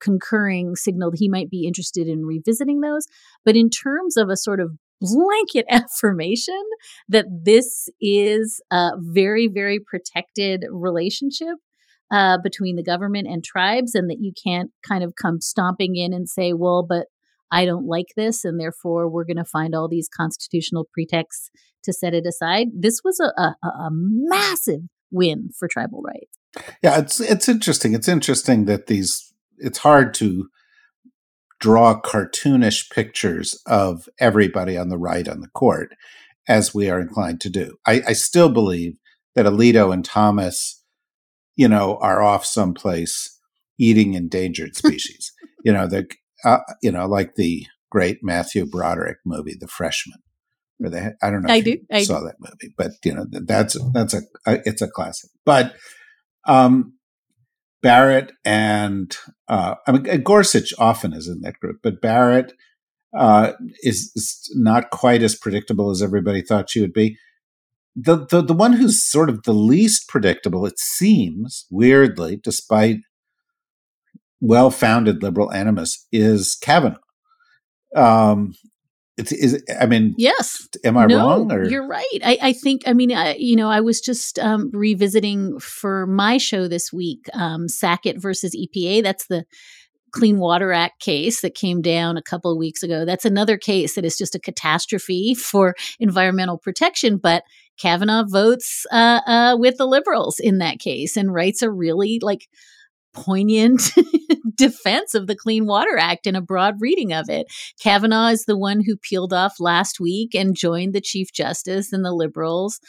concurring 0.00 0.76
signaled 0.76 1.14
he 1.16 1.28
might 1.28 1.48
be 1.48 1.66
interested 1.66 2.06
in 2.06 2.26
revisiting 2.26 2.80
those. 2.80 3.06
But 3.44 3.56
in 3.56 3.70
terms 3.70 4.16
of 4.16 4.28
a 4.28 4.36
sort 4.36 4.60
of 4.60 4.72
blanket 5.00 5.66
affirmation 5.70 6.62
that 7.08 7.26
this 7.44 7.88
is 8.00 8.60
a 8.70 8.90
very, 8.98 9.48
very 9.48 9.80
protected 9.80 10.64
relationship 10.70 11.56
uh, 12.10 12.38
between 12.42 12.76
the 12.76 12.82
government 12.82 13.26
and 13.26 13.42
tribes, 13.42 13.94
and 13.94 14.10
that 14.10 14.18
you 14.20 14.32
can't 14.44 14.70
kind 14.86 15.02
of 15.02 15.14
come 15.20 15.40
stomping 15.40 15.96
in 15.96 16.12
and 16.12 16.28
say, 16.28 16.52
well, 16.52 16.84
but 16.86 17.06
I 17.54 17.64
don't 17.64 17.86
like 17.86 18.08
this, 18.16 18.44
and 18.44 18.58
therefore 18.58 19.08
we're 19.08 19.24
going 19.24 19.36
to 19.36 19.44
find 19.44 19.74
all 19.74 19.88
these 19.88 20.08
constitutional 20.08 20.88
pretexts 20.92 21.50
to 21.84 21.92
set 21.92 22.12
it 22.12 22.26
aside. 22.26 22.68
This 22.76 23.00
was 23.04 23.20
a, 23.20 23.40
a, 23.40 23.68
a 23.68 23.88
massive 23.92 24.80
win 25.12 25.50
for 25.56 25.68
tribal 25.68 26.02
rights. 26.02 26.36
Yeah, 26.82 26.98
it's 26.98 27.20
it's 27.20 27.48
interesting. 27.48 27.94
It's 27.94 28.08
interesting 28.08 28.64
that 28.64 28.88
these 28.88 29.32
it's 29.58 29.78
hard 29.78 30.14
to 30.14 30.48
draw 31.60 32.00
cartoonish 32.00 32.90
pictures 32.90 33.62
of 33.66 34.08
everybody 34.18 34.76
on 34.76 34.88
the 34.88 34.98
right 34.98 35.28
on 35.28 35.40
the 35.40 35.48
court 35.48 35.94
as 36.48 36.74
we 36.74 36.90
are 36.90 37.00
inclined 37.00 37.40
to 37.40 37.50
do. 37.50 37.76
I, 37.86 38.02
I 38.08 38.12
still 38.14 38.48
believe 38.48 38.98
that 39.36 39.46
Alito 39.46 39.92
and 39.92 40.04
Thomas, 40.04 40.82
you 41.56 41.68
know, 41.68 41.98
are 41.98 42.20
off 42.22 42.44
someplace 42.44 43.40
eating 43.78 44.14
endangered 44.14 44.76
species. 44.76 45.32
you 45.64 45.72
know, 45.72 45.86
the 45.86 46.08
uh, 46.44 46.60
you 46.82 46.92
know, 46.92 47.06
like 47.06 47.34
the 47.34 47.66
great 47.90 48.18
Matthew 48.22 48.66
Broderick 48.66 49.18
movie, 49.24 49.56
The 49.58 49.68
Freshman. 49.68 50.18
They, 50.80 51.12
I 51.22 51.30
don't 51.30 51.42
know 51.42 51.52
I 51.52 51.58
if 51.58 51.64
do. 51.64 51.70
you 51.70 51.86
I 51.90 52.02
saw 52.02 52.20
that 52.20 52.36
movie, 52.40 52.74
but 52.76 52.92
you 53.04 53.14
know 53.14 53.26
that's 53.30 53.76
that's 53.92 54.14
a, 54.14 54.22
a 54.46 54.58
it's 54.64 54.82
a 54.82 54.88
classic. 54.88 55.30
But 55.44 55.74
um, 56.46 56.94
Barrett 57.82 58.32
and 58.44 59.16
uh, 59.48 59.76
I 59.86 59.92
mean 59.92 60.22
Gorsuch 60.22 60.74
often 60.78 61.12
is 61.12 61.28
in 61.28 61.40
that 61.42 61.60
group, 61.60 61.78
but 61.82 62.00
Barrett 62.00 62.52
uh, 63.16 63.52
is, 63.82 64.10
is 64.16 64.50
not 64.56 64.90
quite 64.90 65.22
as 65.22 65.36
predictable 65.36 65.90
as 65.90 66.02
everybody 66.02 66.42
thought 66.42 66.70
she 66.70 66.80
would 66.80 66.92
be. 66.92 67.16
The, 67.96 68.26
the 68.26 68.42
the 68.42 68.54
one 68.54 68.72
who's 68.72 69.08
sort 69.08 69.30
of 69.30 69.44
the 69.44 69.52
least 69.52 70.08
predictable, 70.08 70.66
it 70.66 70.80
seems, 70.80 71.66
weirdly, 71.70 72.40
despite 72.42 72.96
well-founded 74.44 75.22
liberal 75.22 75.52
animus, 75.52 76.06
is 76.12 76.54
Kavanaugh. 76.60 76.98
Um, 77.96 78.54
it's 79.16 79.30
is 79.30 79.62
I 79.80 79.86
mean, 79.86 80.14
Yes. 80.18 80.68
am 80.84 80.96
I 80.96 81.06
no, 81.06 81.18
wrong? 81.18 81.52
Or 81.52 81.64
you're 81.68 81.86
right. 81.86 82.04
I, 82.24 82.38
I 82.42 82.52
think, 82.52 82.82
I 82.86 82.92
mean, 82.92 83.12
I, 83.12 83.34
you 83.36 83.54
know, 83.54 83.70
I 83.70 83.80
was 83.80 84.00
just 84.00 84.38
um, 84.40 84.70
revisiting 84.72 85.58
for 85.60 86.06
my 86.06 86.36
show 86.36 86.66
this 86.66 86.92
week 86.92 87.28
um, 87.32 87.68
Sackett 87.68 88.20
versus 88.20 88.56
EPA. 88.56 89.04
That's 89.04 89.26
the 89.28 89.44
Clean 90.10 90.38
Water 90.38 90.72
Act 90.72 91.00
case 91.00 91.40
that 91.42 91.54
came 91.54 91.80
down 91.80 92.16
a 92.16 92.22
couple 92.22 92.50
of 92.50 92.58
weeks 92.58 92.82
ago. 92.82 93.04
That's 93.04 93.24
another 93.24 93.56
case 93.56 93.94
that 93.94 94.04
is 94.04 94.16
just 94.16 94.34
a 94.34 94.40
catastrophe 94.40 95.34
for 95.34 95.74
environmental 96.00 96.58
protection. 96.58 97.16
But 97.16 97.44
Kavanaugh 97.78 98.24
votes 98.24 98.84
uh, 98.92 99.20
uh, 99.26 99.56
with 99.58 99.76
the 99.76 99.86
liberals 99.86 100.38
in 100.38 100.58
that 100.58 100.78
case 100.78 101.16
and 101.16 101.34
writes 101.34 101.62
a 101.62 101.70
really 101.70 102.18
like 102.20 102.48
poignant 103.14 103.90
defense 104.56 105.14
of 105.14 105.26
the 105.26 105.36
Clean 105.36 105.66
Water 105.66 105.96
Act 105.98 106.26
and 106.26 106.36
a 106.36 106.42
broad 106.42 106.76
reading 106.80 107.12
of 107.12 107.28
it. 107.28 107.46
Kavanaugh 107.80 108.28
is 108.28 108.44
the 108.44 108.58
one 108.58 108.82
who 108.84 108.96
peeled 108.96 109.32
off 109.32 109.60
last 109.60 110.00
week 110.00 110.34
and 110.34 110.56
joined 110.56 110.94
the 110.94 111.00
Chief 111.00 111.32
Justice 111.32 111.92
and 111.92 112.04
the 112.04 112.12
liberals 112.12 112.80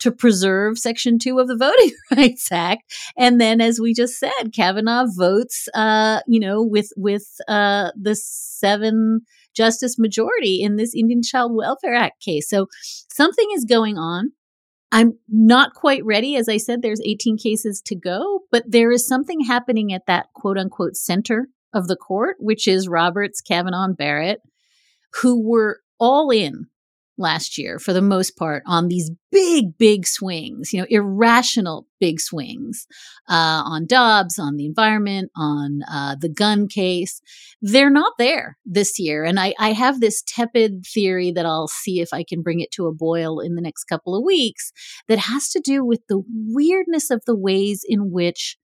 to 0.00 0.10
preserve 0.10 0.78
Section 0.78 1.18
2 1.18 1.38
of 1.38 1.48
the 1.48 1.56
Voting 1.58 1.92
Rights 2.16 2.50
Act. 2.50 2.82
And 3.16 3.40
then, 3.40 3.60
as 3.60 3.80
we 3.80 3.94
just 3.94 4.18
said, 4.18 4.52
Kavanaugh 4.52 5.06
votes, 5.16 5.68
uh, 5.74 6.20
you 6.26 6.40
know, 6.40 6.62
with, 6.62 6.90
with 6.96 7.26
uh, 7.48 7.90
the 8.00 8.16
seven 8.16 9.20
justice 9.54 9.98
majority 9.98 10.60
in 10.60 10.76
this 10.76 10.94
Indian 10.94 11.22
Child 11.22 11.54
Welfare 11.54 11.94
Act 11.94 12.20
case. 12.20 12.48
So 12.48 12.66
something 12.82 13.46
is 13.54 13.64
going 13.64 13.98
on. 13.98 14.32
I'm 14.92 15.18
not 15.28 15.74
quite 15.74 16.04
ready. 16.04 16.36
As 16.36 16.48
I 16.48 16.56
said, 16.56 16.82
there's 16.82 17.00
18 17.04 17.36
cases 17.36 17.82
to 17.86 17.96
go, 17.96 18.40
but 18.50 18.64
there 18.66 18.92
is 18.92 19.06
something 19.06 19.40
happening 19.40 19.92
at 19.92 20.06
that 20.06 20.26
quote 20.34 20.56
unquote 20.58 20.96
center 20.96 21.48
of 21.72 21.88
the 21.88 21.96
court, 21.96 22.36
which 22.38 22.68
is 22.68 22.88
Roberts, 22.88 23.40
Kavanaugh, 23.40 23.84
and 23.84 23.96
Barrett, 23.96 24.40
who 25.22 25.42
were 25.42 25.80
all 25.98 26.30
in 26.30 26.68
last 27.16 27.58
year 27.58 27.78
for 27.78 27.92
the 27.92 28.02
most 28.02 28.36
part 28.36 28.62
on 28.66 28.88
these 28.88 29.10
big, 29.30 29.76
big 29.78 30.06
swings, 30.06 30.72
you 30.72 30.80
know, 30.80 30.86
irrational 30.90 31.86
big 32.00 32.20
swings 32.20 32.86
uh, 33.28 33.62
on 33.64 33.86
Dobbs, 33.86 34.38
on 34.38 34.56
the 34.56 34.66
environment, 34.66 35.30
on 35.36 35.80
uh, 35.90 36.16
the 36.20 36.28
gun 36.28 36.66
case. 36.68 37.20
They're 37.62 37.90
not 37.90 38.14
there 38.18 38.58
this 38.64 38.98
year. 38.98 39.24
And 39.24 39.38
I, 39.38 39.54
I 39.58 39.72
have 39.72 40.00
this 40.00 40.22
tepid 40.26 40.84
theory 40.86 41.30
that 41.32 41.46
I'll 41.46 41.68
see 41.68 42.00
if 42.00 42.12
I 42.12 42.24
can 42.24 42.42
bring 42.42 42.60
it 42.60 42.70
to 42.72 42.86
a 42.86 42.94
boil 42.94 43.40
in 43.40 43.54
the 43.54 43.62
next 43.62 43.84
couple 43.84 44.16
of 44.16 44.24
weeks 44.24 44.72
that 45.08 45.18
has 45.18 45.48
to 45.50 45.60
do 45.60 45.84
with 45.84 46.00
the 46.08 46.22
weirdness 46.28 47.10
of 47.10 47.22
the 47.26 47.36
ways 47.36 47.84
in 47.88 48.10
which 48.10 48.56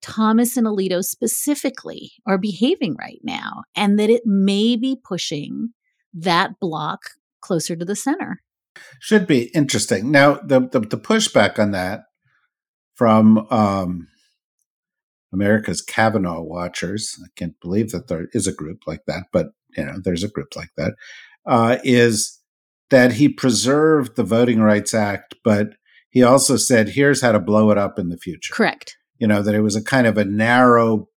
Thomas 0.00 0.56
and 0.56 0.66
Alito 0.66 1.02
specifically 1.02 2.12
are 2.26 2.38
behaving 2.38 2.96
right 2.98 3.20
now, 3.24 3.64
and 3.74 3.98
that 3.98 4.10
it 4.10 4.22
may 4.24 4.76
be 4.76 4.96
pushing 5.02 5.70
that 6.14 6.60
bloc 6.60 7.00
closer 7.40 7.76
to 7.76 7.84
the 7.84 7.96
center. 7.96 8.42
should 9.00 9.26
be 9.26 9.44
interesting. 9.54 10.10
Now, 10.10 10.34
the, 10.34 10.60
the 10.60 10.80
the 10.80 10.98
pushback 10.98 11.58
on 11.58 11.72
that 11.72 12.02
from 12.94 13.46
um, 13.50 14.08
America's 15.32 15.82
Kavanaugh 15.82 16.42
watchers, 16.42 17.16
I 17.22 17.28
can't 17.36 17.58
believe 17.60 17.90
that 17.90 18.08
there 18.08 18.28
is 18.32 18.46
a 18.46 18.52
group 18.52 18.80
like 18.86 19.04
that, 19.06 19.24
but 19.32 19.48
you 19.76 19.84
know, 19.84 19.98
there's 20.02 20.24
a 20.24 20.28
group 20.28 20.56
like 20.56 20.70
that. 20.76 20.94
Uh, 21.46 21.78
is 21.84 22.40
that 22.90 23.12
he 23.12 23.28
preserved 23.28 24.16
the 24.16 24.24
Voting 24.24 24.60
Rights 24.60 24.94
Act, 24.94 25.34
but 25.44 25.74
he 26.10 26.22
also 26.22 26.56
said, 26.56 26.90
"Here's 26.90 27.20
how 27.20 27.32
to 27.32 27.40
blow 27.40 27.70
it 27.70 27.78
up 27.78 27.98
in 27.98 28.08
the 28.08 28.16
future." 28.16 28.54
Correct. 28.54 28.96
You 29.18 29.26
know 29.26 29.42
that 29.42 29.54
it 29.54 29.60
was 29.60 29.76
a 29.76 29.82
kind 29.82 30.06
of 30.06 30.16
a 30.16 30.24
narrow, 30.24 31.08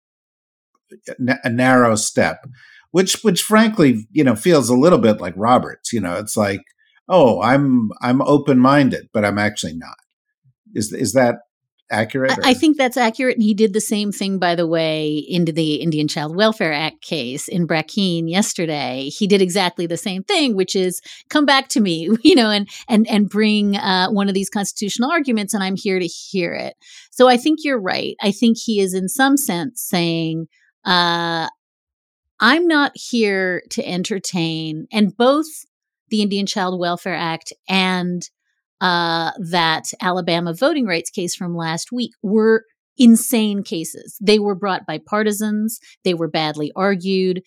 a 1.19 1.51
narrow 1.51 1.95
step, 1.97 2.45
which, 2.93 3.23
which 3.23 3.43
frankly, 3.43 4.07
you 4.11 4.25
know, 4.25 4.37
feels 4.37 4.69
a 4.69 4.75
little 4.75 4.99
bit 4.99 5.21
like 5.21 5.35
Roberts. 5.37 5.93
You 5.93 6.01
know, 6.01 6.17
it's 6.17 6.37
like, 6.37 6.63
oh, 7.09 7.43
I'm 7.43 7.91
I'm 8.01 8.23
open 8.23 8.59
minded, 8.59 9.09
but 9.13 9.25
I'm 9.25 9.39
actually 9.39 9.75
not. 9.75 9.97
Is 10.75 10.93
is 10.93 11.13
that 11.13 11.37
accurate? 11.91 12.33
I, 12.33 12.51
I 12.51 12.55
think 12.55 12.77
that's 12.77 12.97
accurate. 12.97 13.37
And 13.37 13.43
he 13.43 13.53
did 13.53 13.73
the 13.73 13.81
same 13.81 14.13
thing, 14.13 14.39
by 14.39 14.55
the 14.55 14.67
way, 14.67 15.25
into 15.29 15.53
the 15.53 15.77
Indian 15.77 16.09
Child 16.09 16.37
Welfare 16.37 16.73
Act 16.73 17.03
case 17.03 17.49
in 17.49 17.67
Brackeen 17.67 18.31
yesterday. 18.31 19.09
He 19.09 19.27
did 19.27 19.43
exactly 19.43 19.87
the 19.87 19.97
same 19.97 20.23
thing, 20.23 20.57
which 20.57 20.77
is 20.77 21.03
come 21.29 21.45
back 21.45 21.69
to 21.71 21.81
me, 21.81 22.09
you 22.23 22.35
know, 22.35 22.51
and 22.51 22.69
and 22.89 23.09
and 23.09 23.29
bring 23.29 23.77
uh, 23.77 24.09
one 24.11 24.29
of 24.29 24.35
these 24.35 24.49
constitutional 24.49 25.11
arguments, 25.11 25.53
and 25.53 25.63
I'm 25.63 25.77
here 25.77 25.99
to 25.99 26.07
hear 26.07 26.55
it. 26.55 26.75
So 27.11 27.29
I 27.29 27.37
think 27.37 27.61
you're 27.63 27.81
right. 27.81 28.17
I 28.23 28.31
think 28.31 28.57
he 28.59 28.81
is, 28.81 28.95
in 28.95 29.09
some 29.09 29.37
sense, 29.37 29.83
saying. 29.83 30.47
Uh, 30.83 31.49
I'm 32.41 32.67
not 32.67 32.93
here 32.95 33.63
to 33.71 33.87
entertain, 33.87 34.87
and 34.91 35.17
both 35.17 35.47
the 36.09 36.23
Indian 36.23 36.47
Child 36.47 36.81
Welfare 36.81 37.15
Act 37.15 37.53
and 37.69 38.23
uh, 38.81 39.33
that 39.39 39.93
Alabama 40.01 40.55
voting 40.55 40.87
rights 40.87 41.11
case 41.11 41.35
from 41.35 41.55
last 41.55 41.93
week 41.93 42.13
were 42.23 42.65
insane 42.97 43.63
cases. 43.63 44.17
They 44.21 44.39
were 44.39 44.55
brought 44.55 44.87
by 44.87 44.99
partisans, 44.99 45.79
they 46.05 46.15
were 46.15 46.29
badly 46.29 46.73
argued. 46.75 47.43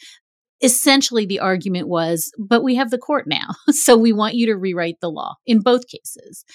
Essentially, 0.63 1.25
the 1.25 1.39
argument 1.39 1.89
was, 1.89 2.31
but 2.39 2.63
we 2.63 2.75
have 2.75 2.89
the 2.89 2.97
court 2.97 3.25
now, 3.27 3.49
so 3.69 3.97
we 3.97 4.13
want 4.13 4.35
you 4.35 4.45
to 4.47 4.55
rewrite 4.55 4.99
the 5.01 5.11
law 5.11 5.35
in 5.45 5.59
both 5.59 5.87
cases. 5.87 6.45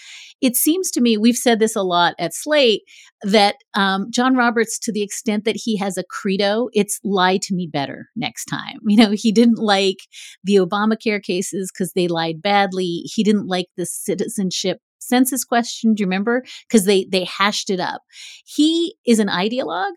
It 0.41 0.57
seems 0.57 0.91
to 0.93 1.01
me, 1.01 1.17
we've 1.17 1.37
said 1.37 1.59
this 1.59 1.77
a 1.77 1.83
lot 1.83 2.15
at 2.19 2.35
Slate, 2.35 2.83
that 3.23 3.57
um, 3.75 4.07
John 4.11 4.35
Roberts, 4.35 4.79
to 4.81 4.93
the 4.93 5.03
extent 5.03 5.45
that 5.45 5.57
he 5.57 5.77
has 5.77 5.99
a 5.99 6.05
credo, 6.05 6.69
it's 6.73 6.99
lie 7.05 7.39
to 7.43 7.55
me 7.55 7.69
better 7.71 8.09
next 8.17 8.47
time. 8.47 8.79
You 8.89 8.97
know, 8.97 9.11
he 9.13 9.33
didn't 9.33 9.59
like 9.59 9.99
the 10.43 10.57
Obamacare 10.57 11.23
cases 11.23 11.71
because 11.71 11.93
they 11.93 12.09
lied 12.09 12.41
badly. 12.41 13.03
He 13.05 13.23
didn't 13.23 13.47
like 13.47 13.67
the 13.77 13.85
citizenship 13.85 14.79
census 14.99 15.45
question. 15.45 15.95
Do 15.95 16.03
you 16.03 16.07
remember? 16.07 16.43
Because 16.67 16.85
they 16.85 17.07
they 17.11 17.25
hashed 17.25 17.71
it 17.71 17.81
up. 17.81 18.01
He 18.45 18.97
is 19.07 19.19
an 19.19 19.29
ideologue, 19.29 19.93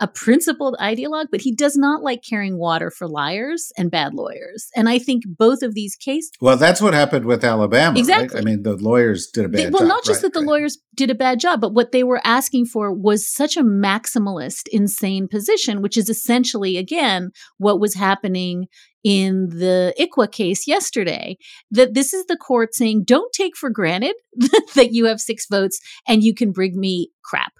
a 0.00 0.08
principled 0.08 0.76
ideologue, 0.80 1.26
but 1.30 1.40
he 1.40 1.54
does 1.54 1.76
not 1.76 2.02
like 2.02 2.22
carrying 2.22 2.58
water 2.58 2.90
for 2.90 3.06
liars 3.06 3.72
and 3.76 3.90
bad 3.90 4.12
lawyers. 4.12 4.68
And 4.74 4.88
I 4.88 4.98
think 4.98 5.22
both 5.26 5.62
of 5.62 5.74
these 5.74 5.94
cases 5.94 6.32
Well, 6.40 6.56
that's 6.56 6.80
what 6.80 6.94
happened 6.94 7.26
with 7.26 7.44
Alabama. 7.44 7.98
Exactly. 7.98 8.36
Right? 8.36 8.42
I 8.42 8.44
mean, 8.44 8.62
the 8.62 8.76
lawyers 8.76 9.28
did 9.28 9.44
a 9.44 9.48
bad 9.48 9.60
they, 9.60 9.70
well, 9.70 9.82
job. 9.82 9.88
not 9.88 10.04
just 10.04 10.22
right, 10.22 10.32
that 10.32 10.38
the 10.38 10.44
right. 10.44 10.48
lawyers 10.48 10.78
did 10.94 11.10
a 11.10 11.14
bad 11.14 11.38
job, 11.38 11.60
but 11.60 11.74
what 11.74 11.92
they 11.92 12.02
were 12.02 12.20
asking 12.24 12.66
for 12.66 12.92
was 12.92 13.30
such 13.30 13.56
a 13.56 13.62
maximalist, 13.62 14.68
insane 14.72 15.28
position, 15.28 15.80
which 15.80 15.96
is 15.96 16.08
essentially, 16.08 16.76
again, 16.76 17.30
what 17.58 17.78
was 17.80 17.94
happening 17.94 18.66
in 19.04 19.50
the 19.50 19.94
ICWA 20.00 20.32
case 20.32 20.66
yesterday. 20.66 21.36
That 21.70 21.94
this 21.94 22.12
is 22.12 22.24
the 22.26 22.36
court 22.36 22.74
saying, 22.74 23.04
don't 23.04 23.32
take 23.32 23.56
for 23.56 23.70
granted 23.70 24.14
that 24.74 24.92
you 24.92 25.04
have 25.04 25.20
six 25.20 25.46
votes 25.46 25.78
and 26.08 26.24
you 26.24 26.34
can 26.34 26.50
bring 26.50 26.80
me 26.80 27.10
crap. 27.22 27.52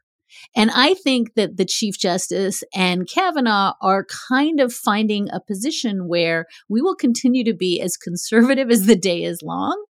And 0.54 0.70
I 0.72 0.94
think 0.94 1.34
that 1.34 1.56
the 1.56 1.64
Chief 1.64 1.98
Justice 1.98 2.62
and 2.74 3.08
Kavanaugh 3.08 3.74
are 3.80 4.06
kind 4.28 4.60
of 4.60 4.72
finding 4.72 5.28
a 5.30 5.40
position 5.40 6.08
where 6.08 6.46
we 6.68 6.80
will 6.80 6.96
continue 6.96 7.44
to 7.44 7.54
be 7.54 7.80
as 7.80 7.96
conservative 7.96 8.70
as 8.70 8.86
the 8.86 8.96
day 8.96 9.22
is 9.22 9.42
long, 9.42 9.82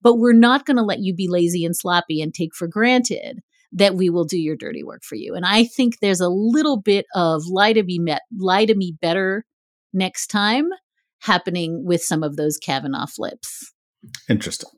but 0.00 0.16
we're 0.16 0.32
not 0.32 0.66
going 0.66 0.76
to 0.76 0.82
let 0.82 1.00
you 1.00 1.14
be 1.14 1.28
lazy 1.28 1.64
and 1.64 1.76
sloppy 1.76 2.20
and 2.20 2.34
take 2.34 2.54
for 2.54 2.68
granted 2.68 3.40
that 3.72 3.94
we 3.94 4.10
will 4.10 4.24
do 4.24 4.38
your 4.38 4.56
dirty 4.56 4.84
work 4.84 5.02
for 5.02 5.14
you. 5.14 5.34
And 5.34 5.46
I 5.46 5.64
think 5.64 5.98
there's 6.00 6.20
a 6.20 6.28
little 6.28 6.80
bit 6.80 7.06
of 7.14 7.46
lie 7.46 7.72
to 7.72 7.82
be 7.82 7.98
met, 7.98 8.22
lie 8.36 8.66
to 8.66 8.74
me 8.74 8.94
better 9.00 9.44
next 9.92 10.26
time 10.26 10.68
happening 11.20 11.84
with 11.84 12.02
some 12.02 12.22
of 12.22 12.36
those 12.36 12.58
Kavanaugh 12.58 13.06
flips. 13.06 13.72
Interesting. 14.28 14.70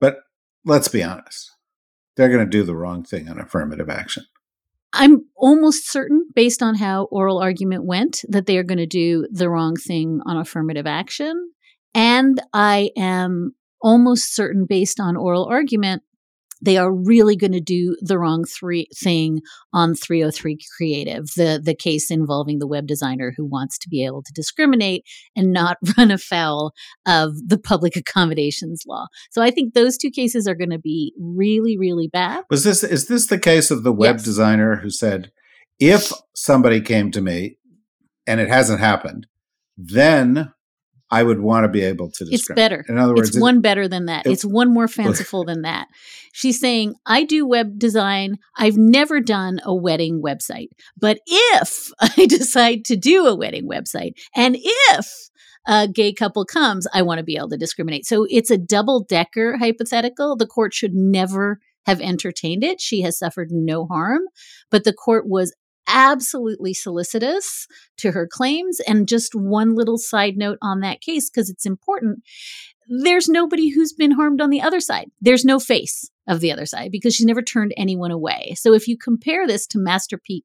But 0.00 0.18
let's 0.64 0.88
be 0.88 1.02
honest. 1.02 1.50
they're 2.16 2.28
going 2.28 2.44
to 2.44 2.50
do 2.50 2.62
the 2.62 2.76
wrong 2.76 3.02
thing 3.02 3.28
on 3.28 3.40
affirmative 3.40 3.88
action. 3.88 4.24
I'm 4.92 5.26
almost 5.36 5.90
certain, 5.90 6.26
based 6.34 6.62
on 6.62 6.74
how 6.74 7.04
oral 7.04 7.38
argument 7.38 7.84
went, 7.84 8.22
that 8.28 8.46
they 8.46 8.58
are 8.58 8.64
going 8.64 8.78
to 8.78 8.86
do 8.86 9.26
the 9.30 9.48
wrong 9.48 9.76
thing 9.76 10.20
on 10.26 10.36
affirmative 10.36 10.86
action. 10.86 11.52
And 11.94 12.40
I 12.52 12.90
am 12.96 13.54
almost 13.80 14.34
certain, 14.34 14.66
based 14.68 15.00
on 15.00 15.16
oral 15.16 15.46
argument, 15.46 16.02
they 16.62 16.76
are 16.76 16.92
really 16.92 17.36
going 17.36 17.52
to 17.52 17.60
do 17.60 17.96
the 18.00 18.18
wrong 18.18 18.44
three 18.44 18.88
thing 18.96 19.40
on 19.72 19.94
303 19.94 20.58
creative 20.76 21.26
the 21.36 21.60
the 21.62 21.74
case 21.74 22.10
involving 22.10 22.58
the 22.58 22.66
web 22.66 22.86
designer 22.86 23.32
who 23.36 23.44
wants 23.44 23.78
to 23.78 23.88
be 23.88 24.04
able 24.04 24.22
to 24.22 24.32
discriminate 24.34 25.04
and 25.36 25.52
not 25.52 25.76
run 25.98 26.10
afoul 26.10 26.72
of 27.06 27.32
the 27.46 27.58
public 27.58 27.96
accommodations 27.96 28.84
law 28.86 29.06
so 29.30 29.42
i 29.42 29.50
think 29.50 29.74
those 29.74 29.96
two 29.96 30.10
cases 30.10 30.46
are 30.46 30.54
going 30.54 30.70
to 30.70 30.78
be 30.78 31.12
really 31.18 31.76
really 31.78 32.08
bad 32.08 32.44
Was 32.50 32.64
this 32.64 32.82
is 32.84 33.08
this 33.08 33.26
the 33.26 33.38
case 33.38 33.70
of 33.70 33.82
the 33.82 33.92
web 33.92 34.16
Yes. 34.16 34.24
designer 34.24 34.76
who 34.76 34.90
said, 34.90 35.30
if 35.78 36.12
somebody 36.34 36.80
came 36.80 37.10
to 37.12 37.20
me 37.20 37.56
and 38.26 38.40
it 38.40 38.48
hasn't 38.48 38.80
happened, 38.80 39.26
then 39.76 40.52
I 41.10 41.22
would 41.22 41.40
want 41.40 41.64
to 41.64 41.68
be 41.68 41.82
able 41.82 42.10
to 42.12 42.24
it's 42.24 42.30
discriminate. 42.30 42.56
better 42.56 42.84
In 42.88 42.98
other 42.98 43.14
words, 43.14 43.30
it's 43.30 43.36
it- 43.36 43.40
one 43.40 43.60
better 43.60 43.88
than 43.88 44.06
that. 44.06 44.26
it- 44.26 44.32
it's 44.32 44.44
one 44.44 44.72
more 44.72 44.88
fanciful 45.00 45.44
than 45.44 45.62
that. 45.62 45.88
She's 46.32 46.60
saying, 46.60 46.94
I 47.06 47.24
do 47.24 47.46
web 47.46 47.78
design. 47.78 48.36
I've 48.56 48.76
never 48.76 49.20
done 49.20 49.60
a 49.64 49.74
wedding 49.74 50.22
website. 50.24 50.68
But 50.96 51.18
if 51.26 51.90
I 52.00 52.26
decide 52.26 52.84
to 52.86 52.96
do 52.96 53.26
a 53.26 53.34
wedding 53.36 53.68
website 53.68 54.12
and 54.36 54.56
if 54.58 55.08
a 55.66 55.88
gay 55.88 56.12
couple 56.12 56.44
comes, 56.44 56.86
I 56.94 57.02
want 57.02 57.18
to 57.18 57.24
be 57.24 57.36
able 57.36 57.50
to 57.50 57.56
discriminate. 57.58 58.06
So 58.06 58.26
it's 58.30 58.50
a 58.50 58.56
double 58.56 59.04
decker 59.04 59.58
hypothetical. 59.58 60.36
The 60.36 60.46
court 60.46 60.72
should 60.72 60.94
never 60.94 61.58
have 61.86 62.00
entertained 62.00 62.62
it. 62.64 62.80
She 62.80 63.02
has 63.02 63.18
suffered 63.18 63.48
no 63.50 63.86
harm, 63.86 64.22
but 64.70 64.84
the 64.84 64.92
court 64.92 65.24
was 65.26 65.54
absolutely 65.90 66.72
solicitous 66.72 67.66
to 67.98 68.12
her 68.12 68.26
claims. 68.26 68.80
And 68.86 69.08
just 69.08 69.34
one 69.34 69.74
little 69.74 69.98
side 69.98 70.36
note 70.36 70.58
on 70.62 70.80
that 70.80 71.00
case, 71.00 71.28
because 71.28 71.50
it's 71.50 71.66
important 71.66 72.22
there's 72.90 73.28
nobody 73.28 73.68
who's 73.68 73.92
been 73.92 74.10
harmed 74.10 74.40
on 74.40 74.50
the 74.50 74.60
other 74.60 74.80
side. 74.80 75.10
There's 75.20 75.44
no 75.44 75.60
face 75.60 76.10
of 76.26 76.40
the 76.40 76.50
other 76.50 76.66
side 76.66 76.90
because 76.90 77.14
she's 77.14 77.26
never 77.26 77.42
turned 77.42 77.72
anyone 77.76 78.10
away. 78.10 78.54
So 78.56 78.74
if 78.74 78.88
you 78.88 78.98
compare 78.98 79.46
this 79.46 79.66
to 79.68 79.78
Masterpiece 79.78 80.42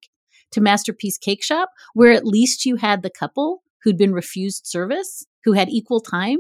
to 0.52 0.62
Masterpiece 0.62 1.18
Cake 1.18 1.44
Shop, 1.44 1.72
where 1.96 2.12
at 2.12 2.26
least 2.26 2.66
you 2.66 2.76
had 2.76 3.02
the 3.02 3.10
couple 3.10 3.64
who'd 3.84 3.98
been 3.98 4.14
refused 4.14 4.68
service, 4.68 5.26
who 5.44 5.54
had 5.54 5.70
equal 5.70 6.00
time, 6.00 6.38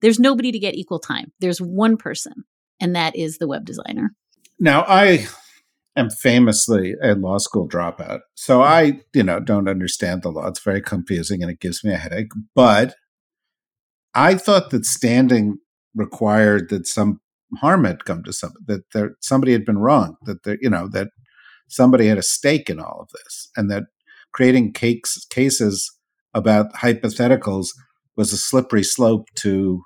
there's 0.00 0.20
nobody 0.20 0.52
to 0.52 0.58
get 0.58 0.74
equal 0.74 0.98
time. 0.98 1.32
There's 1.40 1.60
one 1.60 1.96
person, 1.96 2.44
and 2.78 2.94
that 2.94 3.16
is 3.16 3.38
the 3.38 3.48
web 3.48 3.64
designer. 3.64 4.14
Now, 4.60 4.84
I 4.86 5.26
am 5.96 6.10
famously 6.10 6.94
a 7.02 7.14
law 7.14 7.38
school 7.38 7.68
dropout, 7.68 8.20
so 8.34 8.58
hmm. 8.58 8.62
I, 8.62 9.00
you 9.14 9.22
know, 9.22 9.40
don't 9.40 9.68
understand 9.68 10.22
the 10.22 10.30
law. 10.30 10.46
It's 10.46 10.60
very 10.60 10.80
confusing 10.80 11.42
and 11.42 11.50
it 11.50 11.60
gives 11.60 11.84
me 11.84 11.92
a 11.92 11.98
headache. 11.98 12.32
But 12.54 12.94
I 14.14 14.34
thought 14.34 14.70
that 14.70 14.84
standing 14.84 15.58
required 15.94 16.68
that 16.70 16.86
some 16.86 17.20
harm 17.58 17.84
had 17.84 18.04
come 18.04 18.22
to 18.24 18.32
some 18.32 18.52
that 18.66 18.82
there 18.92 19.16
somebody 19.20 19.52
had 19.52 19.64
been 19.64 19.78
wrong, 19.78 20.16
that 20.24 20.42
there, 20.44 20.58
you 20.60 20.70
know, 20.70 20.88
that 20.88 21.08
somebody 21.68 22.06
had 22.06 22.18
a 22.18 22.22
stake 22.22 22.70
in 22.70 22.80
all 22.80 23.00
of 23.00 23.08
this, 23.10 23.50
and 23.56 23.70
that 23.70 23.84
creating 24.32 24.72
cakes 24.72 25.26
cases 25.30 25.90
about 26.34 26.72
hypotheticals 26.74 27.68
was 28.16 28.32
a 28.32 28.38
slippery 28.38 28.82
slope 28.82 29.28
to, 29.36 29.82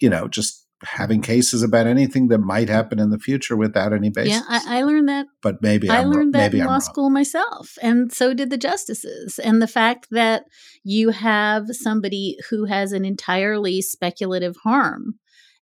you 0.00 0.10
know, 0.10 0.28
just 0.28 0.65
having 0.84 1.22
cases 1.22 1.62
about 1.62 1.86
anything 1.86 2.28
that 2.28 2.38
might 2.38 2.68
happen 2.68 2.98
in 2.98 3.10
the 3.10 3.18
future 3.18 3.56
without 3.56 3.92
any 3.92 4.10
basis. 4.10 4.34
Yeah, 4.34 4.42
I, 4.48 4.78
I 4.78 4.82
learned 4.82 5.08
that 5.08 5.26
but 5.42 5.62
maybe 5.62 5.88
I 5.88 6.00
I'm, 6.00 6.10
learned 6.10 6.34
that 6.34 6.52
in 6.52 6.60
I'm 6.60 6.66
law 6.66 6.72
wrong. 6.72 6.80
school 6.80 7.10
myself, 7.10 7.78
and 7.82 8.12
so 8.12 8.34
did 8.34 8.50
the 8.50 8.58
justices. 8.58 9.38
And 9.38 9.62
the 9.62 9.68
fact 9.68 10.08
that 10.10 10.44
you 10.84 11.10
have 11.10 11.64
somebody 11.70 12.36
who 12.50 12.66
has 12.66 12.92
an 12.92 13.04
entirely 13.04 13.80
speculative 13.80 14.56
harm, 14.64 15.14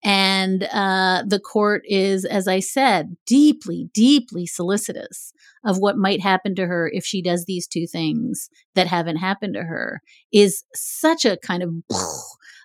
and 0.03 0.63
uh, 0.71 1.23
the 1.27 1.39
court 1.39 1.81
is, 1.85 2.23
as 2.25 2.47
I 2.47 2.59
said, 2.59 3.17
deeply, 3.25 3.89
deeply 3.93 4.45
solicitous 4.45 5.33
of 5.65 5.77
what 5.77 5.97
might 5.97 6.21
happen 6.21 6.55
to 6.55 6.65
her 6.65 6.89
if 6.93 7.05
she 7.05 7.21
does 7.21 7.45
these 7.45 7.67
two 7.67 7.85
things 7.87 8.49
that 8.75 8.87
haven't 8.87 9.17
happened 9.17 9.53
to 9.55 9.63
her, 9.63 10.01
is 10.31 10.63
such 10.73 11.25
a 11.25 11.37
kind 11.37 11.63
of 11.63 11.73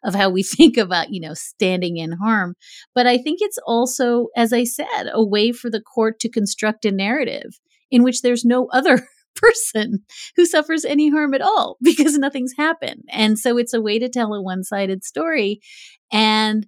of 0.04 0.14
how 0.14 0.28
we 0.28 0.42
think 0.44 0.76
about, 0.76 1.12
you 1.12 1.20
know, 1.20 1.34
standing 1.34 1.96
in 1.96 2.12
harm. 2.12 2.54
But 2.94 3.06
I 3.06 3.18
think 3.18 3.38
it's 3.40 3.58
also, 3.66 4.28
as 4.36 4.52
I 4.52 4.64
said, 4.64 5.08
a 5.12 5.24
way 5.24 5.50
for 5.50 5.70
the 5.70 5.80
court 5.80 6.20
to 6.20 6.28
construct 6.28 6.84
a 6.84 6.92
narrative 6.92 7.58
in 7.90 8.02
which 8.02 8.22
there's 8.22 8.44
no 8.44 8.68
other 8.72 9.06
person 9.36 10.04
who 10.36 10.46
suffers 10.46 10.84
any 10.84 11.10
harm 11.10 11.34
at 11.34 11.42
all 11.42 11.76
because 11.82 12.16
nothing's 12.18 12.52
happened. 12.56 13.02
And 13.10 13.38
so 13.38 13.58
it's 13.58 13.74
a 13.74 13.82
way 13.82 13.98
to 13.98 14.08
tell 14.08 14.32
a 14.32 14.42
one 14.42 14.62
sided 14.62 15.02
story. 15.02 15.60
And 16.12 16.66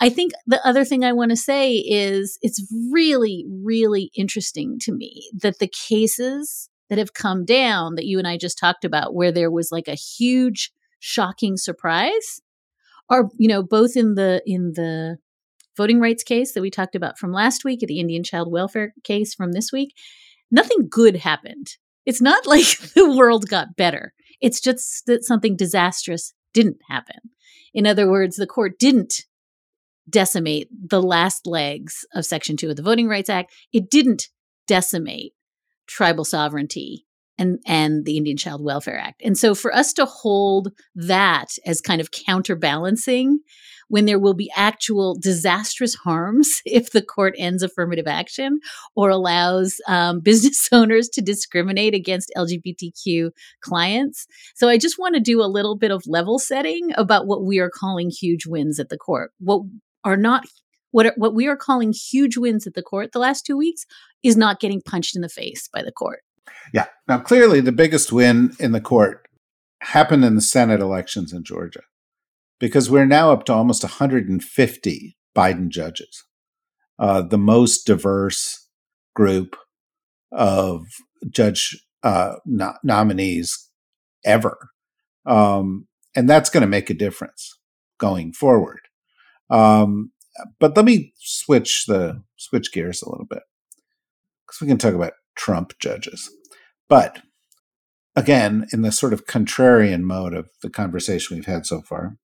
I 0.00 0.08
think 0.08 0.32
the 0.46 0.66
other 0.66 0.84
thing 0.84 1.04
I 1.04 1.12
want 1.12 1.30
to 1.30 1.36
say 1.36 1.76
is 1.76 2.38
it's 2.42 2.66
really, 2.90 3.44
really 3.48 4.10
interesting 4.16 4.78
to 4.80 4.92
me 4.92 5.30
that 5.40 5.58
the 5.58 5.68
cases 5.68 6.68
that 6.90 6.98
have 6.98 7.14
come 7.14 7.44
down 7.44 7.94
that 7.94 8.06
you 8.06 8.18
and 8.18 8.26
I 8.26 8.36
just 8.36 8.58
talked 8.58 8.84
about, 8.84 9.14
where 9.14 9.32
there 9.32 9.50
was 9.50 9.70
like 9.70 9.88
a 9.88 9.94
huge, 9.94 10.72
shocking 10.98 11.56
surprise, 11.56 12.40
are 13.08 13.28
you 13.38 13.48
know 13.48 13.62
both 13.62 13.96
in 13.96 14.14
the 14.14 14.42
in 14.46 14.72
the 14.74 15.18
voting 15.76 16.00
rights 16.00 16.22
case 16.22 16.52
that 16.52 16.60
we 16.60 16.70
talked 16.70 16.94
about 16.94 17.18
from 17.18 17.32
last 17.32 17.64
week, 17.64 17.80
the 17.80 18.00
Indian 18.00 18.22
child 18.22 18.50
welfare 18.50 18.94
case 19.02 19.34
from 19.34 19.52
this 19.52 19.72
week. 19.72 19.94
Nothing 20.50 20.88
good 20.88 21.16
happened. 21.16 21.76
It's 22.06 22.20
not 22.20 22.46
like 22.46 22.78
the 22.94 23.14
world 23.16 23.48
got 23.48 23.76
better. 23.76 24.12
It's 24.40 24.60
just 24.60 25.06
that 25.06 25.24
something 25.24 25.56
disastrous 25.56 26.34
didn't 26.52 26.78
happen. 26.88 27.16
In 27.72 27.86
other 27.86 28.08
words, 28.08 28.36
the 28.36 28.46
court 28.46 28.78
didn't 28.78 29.24
decimate 30.08 30.68
the 30.72 31.02
last 31.02 31.46
legs 31.46 32.04
of 32.14 32.24
Section 32.24 32.56
2 32.56 32.70
of 32.70 32.76
the 32.76 32.82
Voting 32.82 33.08
Rights 33.08 33.30
Act. 33.30 33.52
It 33.72 33.90
didn't 33.90 34.28
decimate 34.66 35.32
tribal 35.86 36.24
sovereignty 36.24 37.06
and, 37.38 37.58
and 37.66 38.04
the 38.04 38.16
Indian 38.16 38.36
Child 38.36 38.62
Welfare 38.62 38.98
Act. 38.98 39.22
And 39.24 39.36
so 39.36 39.54
for 39.54 39.74
us 39.74 39.92
to 39.94 40.04
hold 40.04 40.72
that 40.94 41.46
as 41.66 41.80
kind 41.80 42.00
of 42.00 42.10
counterbalancing 42.10 43.40
when 43.88 44.06
there 44.06 44.18
will 44.18 44.34
be 44.34 44.50
actual 44.56 45.16
disastrous 45.20 45.94
harms 45.94 46.60
if 46.64 46.90
the 46.90 47.02
court 47.02 47.34
ends 47.38 47.62
affirmative 47.62 48.06
action 48.06 48.60
or 48.94 49.10
allows 49.10 49.76
um, 49.88 50.20
business 50.22 50.68
owners 50.72 51.08
to 51.08 51.20
discriminate 51.20 51.94
against 51.94 52.32
LGBTQ 52.36 53.30
clients. 53.60 54.26
So 54.54 54.68
I 54.68 54.78
just 54.78 54.98
want 54.98 55.14
to 55.14 55.20
do 55.20 55.42
a 55.42 55.46
little 55.46 55.76
bit 55.76 55.90
of 55.90 56.04
level 56.06 56.38
setting 56.38 56.90
about 56.96 57.26
what 57.26 57.44
we 57.44 57.58
are 57.58 57.70
calling 57.70 58.10
huge 58.10 58.46
wins 58.46 58.78
at 58.78 58.88
the 58.88 58.98
court. 58.98 59.32
What 59.38 59.62
are 60.04 60.16
not 60.16 60.44
what 60.90 61.06
are, 61.06 61.14
what 61.16 61.34
we 61.34 61.48
are 61.48 61.56
calling 61.56 61.92
huge 61.92 62.36
wins 62.36 62.66
at 62.66 62.74
the 62.74 62.82
court 62.82 63.12
the 63.12 63.18
last 63.18 63.44
two 63.44 63.56
weeks 63.56 63.84
is 64.22 64.36
not 64.36 64.60
getting 64.60 64.80
punched 64.80 65.16
in 65.16 65.22
the 65.22 65.28
face 65.28 65.68
by 65.72 65.82
the 65.82 65.92
court. 65.92 66.20
Yeah. 66.72 66.86
Now, 67.08 67.18
clearly, 67.18 67.60
the 67.60 67.72
biggest 67.72 68.12
win 68.12 68.54
in 68.58 68.72
the 68.72 68.80
court 68.80 69.28
happened 69.80 70.24
in 70.24 70.34
the 70.34 70.40
Senate 70.40 70.80
elections 70.80 71.32
in 71.32 71.44
Georgia 71.44 71.82
because 72.58 72.90
we're 72.90 73.06
now 73.06 73.32
up 73.32 73.44
to 73.44 73.52
almost 73.52 73.82
150 73.82 75.16
Biden 75.36 75.68
judges, 75.68 76.24
uh, 76.98 77.22
the 77.22 77.38
most 77.38 77.86
diverse 77.86 78.68
group 79.14 79.56
of 80.32 80.86
judge 81.28 81.84
uh, 82.02 82.36
no- 82.46 82.74
nominees 82.82 83.68
ever. 84.24 84.70
Um, 85.26 85.86
and 86.14 86.28
that's 86.28 86.50
going 86.50 86.62
to 86.62 86.66
make 86.66 86.90
a 86.90 86.94
difference 86.94 87.58
going 87.98 88.32
forward. 88.32 88.80
Um, 89.50 90.12
but 90.58 90.76
let 90.76 90.84
me 90.84 91.12
switch 91.18 91.86
the 91.86 92.22
switch 92.36 92.72
gears 92.72 93.02
a 93.02 93.08
little 93.08 93.26
bit 93.26 93.42
because 94.46 94.60
we 94.60 94.66
can 94.66 94.78
talk 94.78 94.94
about 94.94 95.12
Trump 95.36 95.78
judges. 95.78 96.30
But 96.88 97.20
again, 98.16 98.66
in 98.72 98.82
the 98.82 98.92
sort 98.92 99.12
of 99.12 99.26
contrarian 99.26 100.02
mode 100.02 100.34
of 100.34 100.48
the 100.62 100.70
conversation 100.70 101.36
we've 101.36 101.46
had 101.46 101.66
so 101.66 101.82
far, 101.82 102.16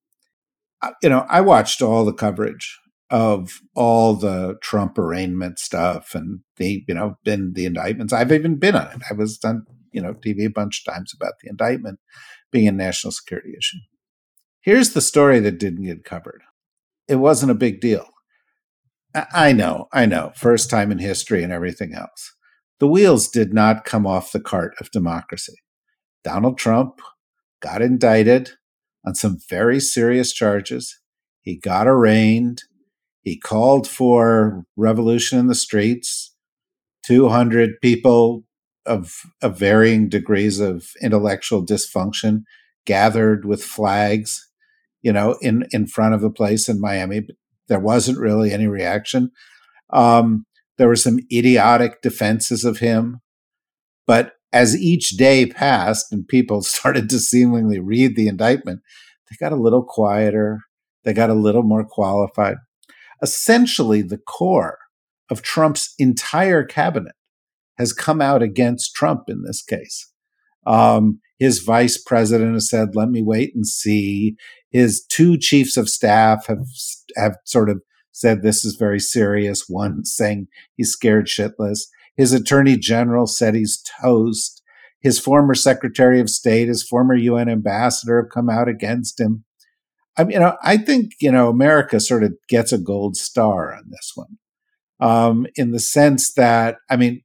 you 1.02 1.08
know, 1.08 1.26
I 1.28 1.40
watched 1.40 1.82
all 1.82 2.04
the 2.04 2.12
coverage 2.12 2.78
of 3.10 3.60
all 3.74 4.14
the 4.14 4.56
Trump 4.62 4.96
arraignment 4.96 5.58
stuff 5.58 6.14
and 6.14 6.40
the, 6.56 6.84
you 6.86 6.94
know, 6.94 7.18
been 7.24 7.54
the 7.54 7.66
indictments. 7.66 8.12
I've 8.12 8.32
even 8.32 8.56
been 8.56 8.76
on 8.76 8.86
it. 8.86 9.02
I 9.10 9.14
was 9.14 9.38
on, 9.44 9.66
you 9.92 10.00
know, 10.00 10.14
TV 10.14 10.46
a 10.46 10.50
bunch 10.50 10.84
of 10.86 10.94
times 10.94 11.12
about 11.14 11.34
the 11.42 11.50
indictment 11.50 11.98
being 12.52 12.68
a 12.68 12.72
national 12.72 13.10
security 13.12 13.54
issue. 13.58 13.78
Here's 14.60 14.92
the 14.92 15.00
story 15.00 15.40
that 15.40 15.58
didn't 15.58 15.84
get 15.84 16.04
covered. 16.04 16.42
It 17.10 17.16
wasn't 17.16 17.50
a 17.50 17.56
big 17.56 17.80
deal. 17.80 18.06
I 19.32 19.52
know, 19.52 19.88
I 19.92 20.06
know, 20.06 20.30
first 20.36 20.70
time 20.70 20.92
in 20.92 20.98
history 20.98 21.42
and 21.42 21.52
everything 21.52 21.92
else. 21.92 22.32
The 22.78 22.86
wheels 22.86 23.28
did 23.28 23.52
not 23.52 23.84
come 23.84 24.06
off 24.06 24.30
the 24.30 24.38
cart 24.38 24.74
of 24.80 24.92
democracy. 24.92 25.56
Donald 26.22 26.56
Trump 26.56 27.00
got 27.60 27.82
indicted 27.82 28.52
on 29.04 29.16
some 29.16 29.38
very 29.48 29.80
serious 29.80 30.32
charges. 30.32 31.00
He 31.40 31.58
got 31.58 31.88
arraigned. 31.88 32.62
He 33.22 33.36
called 33.36 33.88
for 33.88 34.64
revolution 34.76 35.38
in 35.40 35.48
the 35.48 35.54
streets. 35.56 36.32
200 37.06 37.80
people 37.82 38.44
of, 38.86 39.22
of 39.42 39.58
varying 39.58 40.08
degrees 40.08 40.60
of 40.60 40.90
intellectual 41.02 41.66
dysfunction 41.66 42.44
gathered 42.86 43.44
with 43.44 43.64
flags, 43.64 44.49
you 45.02 45.12
know, 45.12 45.36
in, 45.40 45.66
in 45.70 45.86
front 45.86 46.14
of 46.14 46.20
the 46.20 46.30
place 46.30 46.68
in 46.68 46.80
Miami. 46.80 47.20
But 47.20 47.36
there 47.68 47.80
wasn't 47.80 48.18
really 48.18 48.52
any 48.52 48.66
reaction. 48.66 49.30
Um, 49.92 50.46
there 50.78 50.88
were 50.88 50.96
some 50.96 51.20
idiotic 51.32 52.02
defenses 52.02 52.64
of 52.64 52.78
him. 52.78 53.20
But 54.06 54.32
as 54.52 54.76
each 54.76 55.10
day 55.10 55.46
passed 55.46 56.12
and 56.12 56.26
people 56.26 56.62
started 56.62 57.08
to 57.10 57.18
seemingly 57.18 57.78
read 57.78 58.16
the 58.16 58.28
indictment, 58.28 58.80
they 59.28 59.36
got 59.38 59.52
a 59.52 59.60
little 59.60 59.84
quieter. 59.84 60.60
They 61.04 61.12
got 61.12 61.30
a 61.30 61.34
little 61.34 61.62
more 61.62 61.84
qualified. 61.84 62.56
Essentially, 63.22 64.02
the 64.02 64.18
core 64.18 64.78
of 65.30 65.42
Trump's 65.42 65.94
entire 65.98 66.64
cabinet 66.64 67.14
has 67.78 67.92
come 67.92 68.20
out 68.20 68.42
against 68.42 68.94
Trump 68.94 69.24
in 69.28 69.42
this 69.42 69.62
case. 69.62 70.10
Um, 70.66 71.20
his 71.38 71.60
vice 71.60 71.96
president 71.96 72.52
has 72.54 72.68
said, 72.68 72.94
"Let 72.94 73.08
me 73.08 73.22
wait 73.22 73.54
and 73.54 73.66
see." 73.66 74.36
His 74.70 75.04
two 75.04 75.36
chiefs 75.36 75.76
of 75.76 75.88
staff 75.88 76.46
have 76.46 76.66
have 77.16 77.36
sort 77.44 77.68
of 77.68 77.82
said 78.12 78.42
this 78.42 78.64
is 78.64 78.76
very 78.76 79.00
serious. 79.00 79.68
One 79.68 80.04
saying 80.04 80.48
he's 80.76 80.92
scared 80.92 81.26
shitless. 81.26 81.86
His 82.16 82.32
attorney 82.32 82.76
general 82.76 83.26
said 83.26 83.54
he's 83.54 83.82
toast. 84.00 84.62
His 85.00 85.18
former 85.18 85.54
secretary 85.54 86.20
of 86.20 86.28
state, 86.28 86.68
his 86.68 86.82
former 86.82 87.14
UN 87.14 87.48
ambassador 87.48 88.22
have 88.22 88.30
come 88.30 88.50
out 88.50 88.68
against 88.68 89.18
him. 89.18 89.44
I 90.18 90.24
mean, 90.24 90.32
you 90.32 90.40
know, 90.40 90.56
I 90.62 90.76
think, 90.76 91.12
you 91.20 91.32
know, 91.32 91.48
America 91.48 91.98
sort 91.98 92.22
of 92.22 92.34
gets 92.48 92.72
a 92.72 92.78
gold 92.78 93.16
star 93.16 93.74
on 93.74 93.84
this 93.88 94.12
one. 94.14 94.38
Um, 95.00 95.46
in 95.54 95.70
the 95.70 95.78
sense 95.78 96.34
that, 96.34 96.76
I 96.90 96.96
mean, 96.96 97.22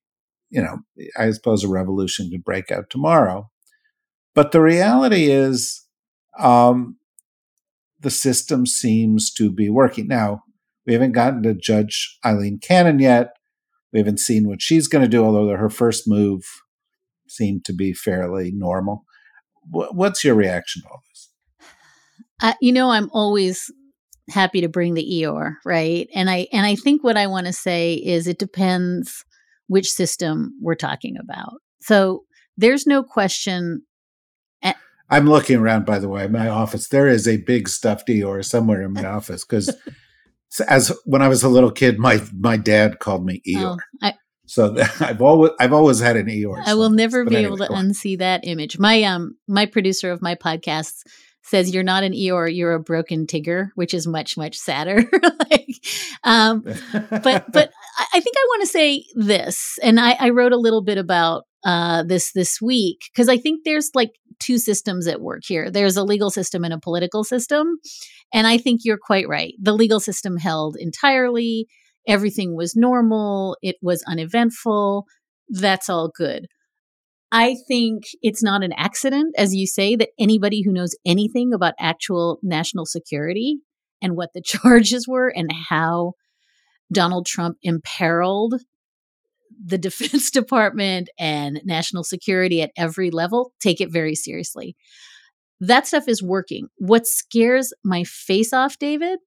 you 0.50 0.62
know, 0.62 0.78
I 1.18 1.32
suppose 1.32 1.66
a 1.66 1.68
revolution 1.68 2.30
could 2.32 2.46
break 2.46 2.72
out 2.72 2.90
tomorrow. 2.90 3.50
But 4.34 4.54
the 4.54 4.62
reality 4.62 5.30
is, 5.30 5.84
um, 6.40 6.98
the 8.00 8.10
system 8.10 8.66
seems 8.66 9.32
to 9.34 9.52
be 9.52 9.70
working. 9.70 10.08
Now, 10.08 10.44
we 10.86 10.94
haven't 10.94 11.14
gotten 11.14 11.44
to 11.44 11.54
Judge 11.54 12.18
Eileen 12.26 12.60
Cannon 12.60 13.00
yet. 13.00 13.34
We 13.92 14.00
haven't 14.00 14.20
seen 14.20 14.48
what 14.48 14.62
she's 14.62 14.88
going 14.88 15.04
to 15.04 15.10
do, 15.10 15.24
although 15.24 15.48
her 15.56 15.70
first 15.70 16.08
move 16.08 16.44
seemed 17.28 17.66
to 17.66 17.74
be 17.74 17.94
fairly 17.94 18.52
normal. 18.54 19.06
What's 19.72 20.24
your 20.24 20.36
reaction 20.36 20.84
to 20.84 20.90
all 20.90 21.02
this? 21.10 21.32
Uh, 22.42 22.54
you 22.62 22.72
know, 22.72 22.92
I'm 22.92 23.10
always 23.14 23.72
happy 24.30 24.62
to 24.62 24.70
bring 24.70 24.94
the 24.94 25.04
Eeyore, 25.04 25.56
right? 25.66 26.08
And 26.14 26.30
I 26.30 26.48
and 26.52 26.66
I 26.66 26.76
think 26.76 27.04
what 27.04 27.18
I 27.18 27.28
want 27.28 27.48
to 27.48 27.54
say 27.54 27.94
is 27.94 28.28
it 28.28 28.38
depends 28.38 29.24
which 29.68 29.90
system 29.90 30.54
we're 30.62 30.76
talking 30.76 31.16
about. 31.18 31.54
So 31.82 32.26
there's 32.58 32.86
no 32.86 33.04
question. 33.04 33.84
I'm 35.10 35.30
looking 35.30 35.58
around, 35.58 35.86
by 35.86 36.00
the 36.00 36.10
way, 36.10 36.28
my 36.28 36.50
office. 36.50 36.88
There 36.88 37.08
is 37.08 37.28
a 37.28 37.38
big 37.38 37.70
stuffed 37.70 38.08
Eeyore 38.08 38.44
somewhere 38.44 38.82
in 38.82 38.94
my 38.94 39.06
office 39.18 39.46
because 39.46 39.76
as 40.68 40.92
when 41.06 41.22
I 41.22 41.28
was 41.28 41.44
a 41.44 41.50
little 41.50 41.72
kid, 41.72 42.00
my 42.00 42.22
my 42.34 42.58
dad 42.58 43.00
called 43.00 43.26
me 43.26 43.42
Eeyore. 43.48 43.78
Oh, 43.78 44.08
I, 44.08 44.14
so 44.46 44.76
I've 45.00 45.22
always 45.22 45.52
I've 45.60 45.74
always 45.74 46.00
had 46.00 46.18
an 46.18 46.28
Eeyore. 46.28 46.64
I 46.66 46.74
will 46.76 46.90
never 46.90 47.26
be 47.26 47.36
anyway, 47.36 47.56
able 47.56 47.58
to 47.66 47.72
unsee 47.72 48.18
that 48.20 48.42
image. 48.44 48.80
My 48.80 49.04
um 49.04 49.38
my 49.48 49.66
producer 49.66 50.12
of 50.12 50.22
my 50.22 50.36
podcasts 50.36 51.04
says 51.44 51.74
you're 51.74 51.84
not 51.84 52.04
an 52.04 52.14
Eeyore, 52.14 52.54
you're 52.54 52.74
a 52.74 52.80
broken 52.80 53.28
Tigger, 53.28 53.70
which 53.76 53.94
is 53.94 54.08
much 54.08 54.36
much 54.36 54.58
sadder. 54.58 55.04
like, 55.52 55.76
um, 56.24 56.62
but 56.62 57.52
but 57.52 57.72
I 58.14 58.20
think 58.20 58.36
I 58.36 58.46
want 58.48 58.62
to 58.62 58.68
say 58.68 59.06
this, 59.16 59.78
and 59.84 60.00
I, 60.00 60.14
I 60.20 60.30
wrote 60.32 60.54
a 60.54 60.58
little 60.58 60.82
bit 60.82 60.98
about 60.98 61.44
uh, 61.64 62.04
this 62.04 62.32
this 62.34 62.62
week 62.62 63.02
because 63.14 63.30
I 63.30 63.38
think 63.38 63.62
there's 63.64 63.92
like 63.94 64.12
two 64.40 64.58
systems 64.58 65.08
at 65.08 65.22
work 65.22 65.42
here. 65.46 65.70
There's 65.70 65.98
a 65.98 66.04
legal 66.04 66.30
system 66.30 66.64
and 66.64 66.74
a 66.74 66.80
political 66.80 67.24
system, 67.24 67.78
and 68.34 68.48
I 68.48 68.58
think 68.58 68.82
you're 68.84 69.00
quite 69.02 69.28
right. 69.28 69.54
The 69.62 69.74
legal 69.74 70.00
system 70.00 70.38
held 70.38 70.76
entirely. 70.80 71.68
Everything 72.08 72.56
was 72.56 72.76
normal. 72.76 73.58
It 73.62 73.78
was 73.82 74.04
uneventful. 74.08 75.06
That's 75.50 75.90
all 75.90 76.12
good. 76.16 76.48
I 77.32 77.56
think 77.68 78.04
it's 78.22 78.44
not 78.44 78.64
an 78.64 78.72
accident, 78.78 79.36
as 79.38 79.54
you 79.54 79.68
say, 79.68 79.96
that 79.96 80.10
anybody 80.20 80.62
who 80.64 80.72
knows 80.72 80.96
anything 81.06 81.54
about 81.54 81.74
actual 81.80 82.40
national 82.44 82.86
security 82.86 83.58
and 84.02 84.16
what 84.16 84.30
the 84.34 84.42
charges 84.46 85.08
were 85.08 85.28
and 85.28 85.52
how 85.70 86.14
Donald 86.94 87.26
Trump 87.26 87.58
imperiled 87.64 88.56
the 89.64 89.78
Defense 89.78 90.30
Department 90.32 91.10
and 91.20 91.62
national 91.64 92.04
security 92.04 92.62
at 92.62 92.72
every 92.78 93.12
level 93.12 93.54
take 93.60 93.82
it 93.82 93.92
very 93.92 94.16
seriously. 94.16 94.76
That 95.60 95.88
stuff 95.88 96.08
is 96.08 96.22
working. 96.22 96.68
What 96.78 97.08
scares 97.08 97.74
my 97.84 98.04
face 98.04 98.52
off, 98.52 98.78
David, 98.78 99.20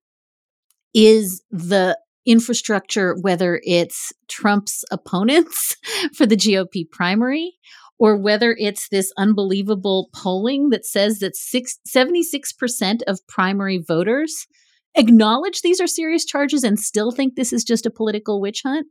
is 0.94 1.42
the 1.50 1.98
infrastructure, 2.26 3.16
whether 3.20 3.60
it's 3.64 4.12
Trump's 4.28 4.84
opponents 4.90 5.76
for 6.14 6.26
the 6.26 6.36
GOP 6.36 6.88
primary 6.90 7.54
or 7.98 8.16
whether 8.16 8.54
it's 8.58 8.88
this 8.90 9.12
unbelievable 9.16 10.08
polling 10.14 10.68
that 10.70 10.84
says 10.84 11.18
that 11.18 11.34
six, 11.34 11.78
76% 11.88 13.02
of 13.08 13.26
primary 13.26 13.78
voters 13.78 14.46
acknowledge 14.94 15.62
these 15.62 15.80
are 15.80 15.86
serious 15.86 16.24
charges 16.24 16.62
and 16.62 16.78
still 16.78 17.10
think 17.10 17.34
this 17.34 17.52
is 17.52 17.64
just 17.64 17.86
a 17.86 17.90
political 17.90 18.40
witch 18.40 18.62
hunt. 18.64 18.86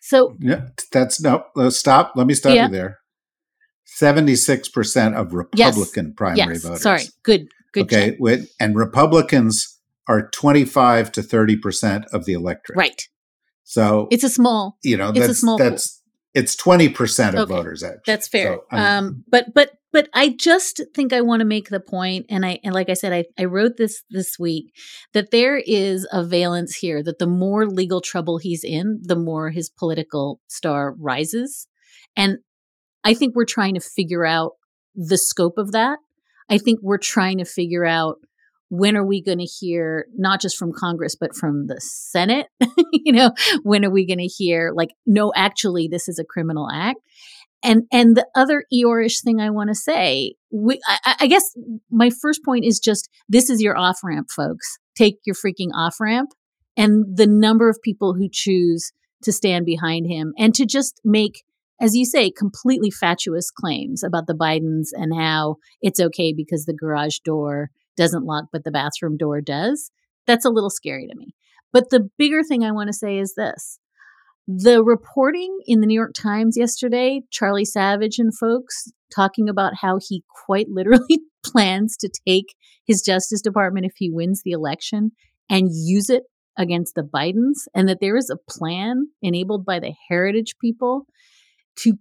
So, 0.00 0.36
yeah, 0.40 0.68
that's 0.92 1.20
no, 1.20 1.44
stop. 1.68 2.12
Let 2.16 2.26
me 2.26 2.34
stop 2.34 2.54
yeah. 2.54 2.66
you 2.66 2.72
there. 2.72 2.98
76% 4.00 5.14
of 5.14 5.32
Republican 5.32 6.06
yes. 6.06 6.14
primary 6.16 6.54
yes. 6.54 6.62
voters. 6.62 6.82
Sorry. 6.82 7.02
Good. 7.22 7.48
Good. 7.72 7.84
Okay. 7.84 8.16
With, 8.18 8.50
and 8.60 8.76
Republicans 8.76 9.78
are 10.06 10.28
25 10.30 11.12
to 11.12 11.20
30% 11.20 12.06
of 12.12 12.24
the 12.24 12.32
electorate. 12.32 12.78
Right. 12.78 13.08
So 13.64 14.08
it's 14.10 14.24
a 14.24 14.30
small, 14.30 14.78
you 14.82 14.96
know, 14.96 15.10
it's 15.10 15.28
a 15.28 15.34
small, 15.34 15.58
that's, 15.58 16.00
it's 16.32 16.56
20% 16.56 17.28
of 17.30 17.34
okay. 17.34 17.52
voters 17.52 17.82
actually. 17.82 18.02
That's 18.06 18.28
fair. 18.28 18.60
So, 18.70 18.76
um, 18.76 19.24
but 19.28 19.52
but 19.52 19.72
but 19.92 20.08
I 20.12 20.28
just 20.28 20.82
think 20.94 21.12
I 21.12 21.20
want 21.20 21.40
to 21.40 21.46
make 21.46 21.68
the 21.68 21.80
point 21.80 22.26
and 22.28 22.44
I 22.44 22.60
and 22.62 22.74
like 22.74 22.88
I 22.90 22.94
said 22.94 23.12
I 23.12 23.24
I 23.38 23.44
wrote 23.44 23.76
this 23.76 24.02
this 24.10 24.38
week 24.38 24.72
that 25.12 25.30
there 25.30 25.56
is 25.56 26.06
a 26.12 26.24
valence 26.24 26.76
here 26.76 27.02
that 27.02 27.18
the 27.18 27.26
more 27.26 27.66
legal 27.66 28.00
trouble 28.00 28.38
he's 28.38 28.64
in, 28.64 29.00
the 29.02 29.16
more 29.16 29.50
his 29.50 29.70
political 29.70 30.40
star 30.48 30.94
rises. 30.98 31.66
And 32.16 32.38
I 33.04 33.14
think 33.14 33.34
we're 33.34 33.44
trying 33.44 33.74
to 33.74 33.80
figure 33.80 34.26
out 34.26 34.52
the 34.94 35.18
scope 35.18 35.58
of 35.58 35.72
that. 35.72 35.98
I 36.50 36.58
think 36.58 36.80
we're 36.82 36.98
trying 36.98 37.38
to 37.38 37.44
figure 37.44 37.84
out 37.84 38.16
when 38.70 38.96
are 38.96 39.06
we 39.06 39.22
going 39.22 39.38
to 39.38 39.44
hear 39.44 40.06
not 40.14 40.40
just 40.40 40.56
from 40.56 40.72
congress 40.72 41.16
but 41.18 41.34
from 41.34 41.66
the 41.66 41.80
senate 41.80 42.48
you 42.92 43.12
know 43.12 43.32
when 43.62 43.84
are 43.84 43.90
we 43.90 44.06
going 44.06 44.18
to 44.18 44.26
hear 44.26 44.72
like 44.74 44.90
no 45.06 45.32
actually 45.34 45.88
this 45.88 46.08
is 46.08 46.18
a 46.18 46.24
criminal 46.24 46.68
act 46.70 46.98
and 47.62 47.84
and 47.92 48.16
the 48.16 48.26
other 48.34 48.64
eeyore-ish 48.72 49.20
thing 49.20 49.40
i 49.40 49.50
want 49.50 49.68
to 49.68 49.74
say 49.74 50.34
we, 50.50 50.80
I, 50.86 51.16
I 51.20 51.26
guess 51.26 51.54
my 51.90 52.10
first 52.10 52.44
point 52.44 52.64
is 52.64 52.78
just 52.78 53.08
this 53.28 53.50
is 53.50 53.60
your 53.60 53.76
off 53.76 53.98
ramp 54.02 54.28
folks. 54.34 54.78
Take 54.96 55.18
your 55.24 55.34
freaking 55.34 55.70
off 55.74 55.96
ramp 56.00 56.30
and 56.76 57.04
the 57.16 57.26
number 57.26 57.68
of 57.68 57.78
people 57.82 58.14
who 58.14 58.28
choose 58.30 58.92
to 59.22 59.32
stand 59.32 59.66
behind 59.66 60.06
him 60.06 60.32
and 60.38 60.54
to 60.54 60.64
just 60.64 61.00
make 61.04 61.42
as 61.80 61.94
you 61.94 62.04
say, 62.04 62.28
completely 62.28 62.90
fatuous 62.90 63.52
claims 63.52 64.02
about 64.02 64.26
the 64.26 64.34
Bidens 64.34 64.88
and 64.94 65.14
how 65.16 65.58
it's 65.80 66.00
okay 66.00 66.32
because 66.32 66.64
the 66.64 66.74
garage 66.74 67.18
door 67.24 67.70
doesn't 67.96 68.24
lock, 68.24 68.46
but 68.50 68.64
the 68.64 68.72
bathroom 68.72 69.16
door 69.16 69.40
does, 69.40 69.92
that's 70.26 70.44
a 70.44 70.50
little 70.50 70.70
scary 70.70 71.06
to 71.06 71.16
me. 71.16 71.36
But 71.72 71.90
the 71.90 72.10
bigger 72.18 72.42
thing 72.42 72.64
I 72.64 72.72
want 72.72 72.88
to 72.88 72.92
say 72.92 73.18
is 73.18 73.34
this 73.36 73.78
the 74.50 74.82
reporting 74.82 75.58
in 75.66 75.82
the 75.82 75.86
New 75.86 75.94
York 75.94 76.14
Times 76.14 76.56
yesterday, 76.56 77.20
Charlie 77.30 77.66
Savage 77.66 78.18
and 78.18 78.34
folks 78.34 78.90
talking 79.14 79.46
about 79.46 79.74
how 79.78 79.98
he 80.00 80.24
quite 80.46 80.68
literally 80.70 81.20
plans 81.44 81.98
to 81.98 82.10
take 82.26 82.54
his 82.86 83.02
Justice 83.02 83.42
Department 83.42 83.84
if 83.84 83.92
he 83.96 84.10
wins 84.10 84.40
the 84.42 84.52
election 84.52 85.12
and 85.50 85.68
use 85.70 86.08
it 86.08 86.22
against 86.56 86.94
the 86.94 87.02
Bidens, 87.02 87.68
and 87.74 87.88
that 87.88 87.98
there 88.00 88.16
is 88.16 88.30
a 88.30 88.50
plan 88.50 89.08
enabled 89.20 89.66
by 89.66 89.78
the 89.78 89.92
heritage 90.08 90.54
people 90.58 91.04
to 91.76 91.98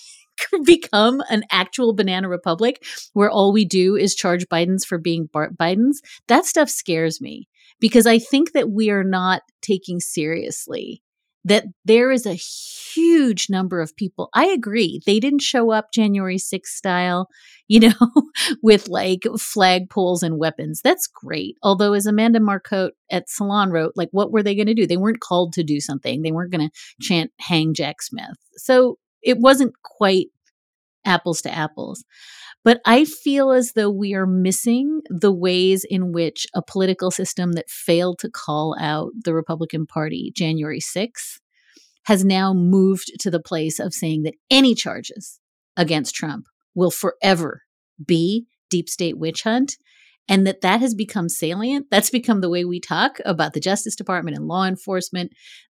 become 0.64 1.20
an 1.28 1.42
actual 1.50 1.92
banana 1.92 2.28
republic 2.28 2.84
where 3.14 3.28
all 3.28 3.52
we 3.52 3.64
do 3.64 3.96
is 3.96 4.14
charge 4.14 4.46
Bidens 4.46 4.86
for 4.86 4.96
being 4.96 5.28
Bar- 5.32 5.50
Bidens, 5.50 5.96
that 6.28 6.46
stuff 6.46 6.70
scares 6.70 7.20
me 7.20 7.48
because 7.80 8.06
I 8.06 8.20
think 8.20 8.52
that 8.52 8.70
we 8.70 8.90
are 8.90 9.04
not 9.04 9.42
taking 9.60 9.98
seriously 9.98 11.02
that 11.44 11.64
there 11.84 12.10
is 12.10 12.26
a 12.26 12.34
huge 12.34 13.48
number 13.48 13.80
of 13.80 13.96
people. 13.96 14.28
I 14.34 14.46
agree. 14.46 15.00
They 15.06 15.20
didn't 15.20 15.42
show 15.42 15.70
up 15.70 15.92
January 15.92 16.36
6th 16.36 16.66
style, 16.66 17.28
you 17.68 17.80
know, 17.80 18.10
with 18.62 18.88
like 18.88 19.20
flagpoles 19.22 20.22
and 20.22 20.38
weapons. 20.38 20.80
That's 20.82 21.06
great. 21.06 21.56
Although, 21.62 21.94
as 21.94 22.06
Amanda 22.06 22.40
Marcotte 22.40 22.94
at 23.10 23.28
Salon 23.28 23.70
wrote, 23.70 23.92
like, 23.96 24.10
what 24.12 24.32
were 24.32 24.42
they 24.42 24.54
going 24.54 24.66
to 24.66 24.74
do? 24.74 24.86
They 24.86 24.96
weren't 24.96 25.20
called 25.20 25.52
to 25.54 25.64
do 25.64 25.80
something. 25.80 26.22
They 26.22 26.32
weren't 26.32 26.52
going 26.52 26.68
to 26.68 26.76
chant 27.00 27.32
hang 27.38 27.74
Jack 27.74 28.02
Smith. 28.02 28.36
So 28.56 28.98
it 29.22 29.38
wasn't 29.38 29.74
quite 29.82 30.26
apples 31.04 31.40
to 31.42 31.50
apples. 31.50 32.04
But 32.62 32.80
I 32.84 33.04
feel 33.04 33.52
as 33.52 33.72
though 33.72 33.90
we 33.90 34.14
are 34.14 34.26
missing 34.26 35.00
the 35.08 35.32
ways 35.32 35.84
in 35.88 36.12
which 36.12 36.46
a 36.54 36.62
political 36.62 37.10
system 37.10 37.52
that 37.52 37.70
failed 37.70 38.18
to 38.18 38.30
call 38.30 38.76
out 38.78 39.12
the 39.24 39.34
Republican 39.34 39.86
Party 39.86 40.32
January 40.36 40.80
6th 40.80 41.38
has 42.04 42.24
now 42.24 42.52
moved 42.52 43.12
to 43.20 43.30
the 43.30 43.40
place 43.40 43.78
of 43.78 43.94
saying 43.94 44.22
that 44.22 44.34
any 44.50 44.74
charges 44.74 45.40
against 45.76 46.14
Trump 46.14 46.46
will 46.74 46.90
forever 46.90 47.62
be 48.04 48.46
deep 48.68 48.88
state 48.88 49.18
witch 49.18 49.42
hunt 49.42 49.76
and 50.28 50.46
that 50.46 50.60
that 50.60 50.80
has 50.80 50.94
become 50.94 51.28
salient. 51.28 51.86
That's 51.90 52.10
become 52.10 52.40
the 52.40 52.50
way 52.50 52.64
we 52.64 52.80
talk 52.80 53.18
about 53.24 53.52
the 53.52 53.60
justice 53.60 53.96
department 53.96 54.36
and 54.36 54.46
law 54.46 54.64
enforcement. 54.64 55.32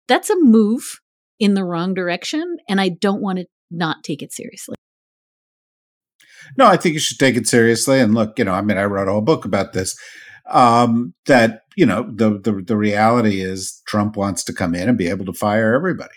That's 0.07 0.29
a 0.29 0.35
move 0.35 0.99
in 1.41 1.55
the 1.55 1.65
wrong 1.65 1.93
direction 1.93 2.57
and 2.69 2.79
i 2.79 2.87
don't 2.87 3.21
want 3.21 3.39
to 3.39 3.45
not 3.71 4.03
take 4.03 4.21
it 4.21 4.31
seriously 4.31 4.75
no, 6.57 6.67
I 6.67 6.77
think 6.77 6.93
you 6.93 6.99
should 6.99 7.19
take 7.19 7.35
it 7.35 7.47
seriously. 7.47 7.99
And 7.99 8.13
look, 8.13 8.37
you 8.37 8.45
know, 8.45 8.53
I 8.53 8.61
mean, 8.61 8.77
I 8.77 8.85
wrote 8.85 9.07
a 9.07 9.11
whole 9.11 9.21
book 9.21 9.45
about 9.45 9.73
this. 9.73 9.95
Um, 10.49 11.13
that 11.27 11.61
you 11.75 11.85
know, 11.85 12.03
the, 12.13 12.39
the 12.39 12.61
the 12.65 12.77
reality 12.77 13.41
is 13.41 13.81
Trump 13.87 14.17
wants 14.17 14.43
to 14.45 14.53
come 14.53 14.75
in 14.75 14.89
and 14.89 14.97
be 14.97 15.07
able 15.07 15.25
to 15.25 15.33
fire 15.33 15.73
everybody, 15.73 16.15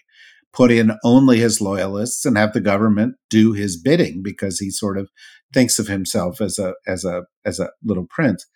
put 0.53 0.73
in 0.73 0.93
only 1.05 1.39
his 1.39 1.61
loyalists, 1.61 2.25
and 2.25 2.37
have 2.37 2.53
the 2.53 2.61
government 2.61 3.17
do 3.31 3.53
his 3.53 3.81
bidding 3.81 4.23
because 4.23 4.59
he 4.59 4.71
sort 4.71 4.99
of 4.99 5.11
thinks 5.53 5.79
of 5.79 5.87
himself 5.87 6.41
as 6.41 6.59
a 6.59 6.75
as 6.87 7.05
a 7.05 7.25
as 7.45 7.61
a 7.61 7.71
little 7.85 8.07
prince. 8.09 8.47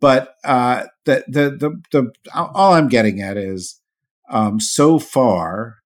But 0.00 0.34
uh, 0.44 0.86
the, 1.04 1.24
the 1.28 1.50
the 1.50 1.80
the 1.92 2.12
all 2.34 2.74
I'm 2.74 2.88
getting 2.88 3.22
at 3.22 3.36
is 3.36 3.80
um, 4.28 4.60
so 4.60 4.98
far 4.98 5.76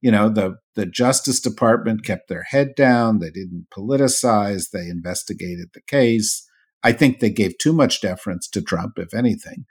you 0.00 0.10
know 0.10 0.28
the 0.28 0.56
the 0.74 0.86
justice 0.86 1.40
department 1.40 2.04
kept 2.04 2.28
their 2.28 2.42
head 2.42 2.74
down 2.76 3.18
they 3.18 3.30
didn't 3.30 3.66
politicize 3.76 4.70
they 4.70 4.88
investigated 4.88 5.68
the 5.74 5.80
case. 5.82 6.46
I 6.82 6.92
think 6.92 7.18
they 7.18 7.30
gave 7.30 7.58
too 7.58 7.72
much 7.72 8.00
deference 8.00 8.48
to 8.50 8.62
trump 8.62 8.98
if 8.98 9.14
anything. 9.14 9.64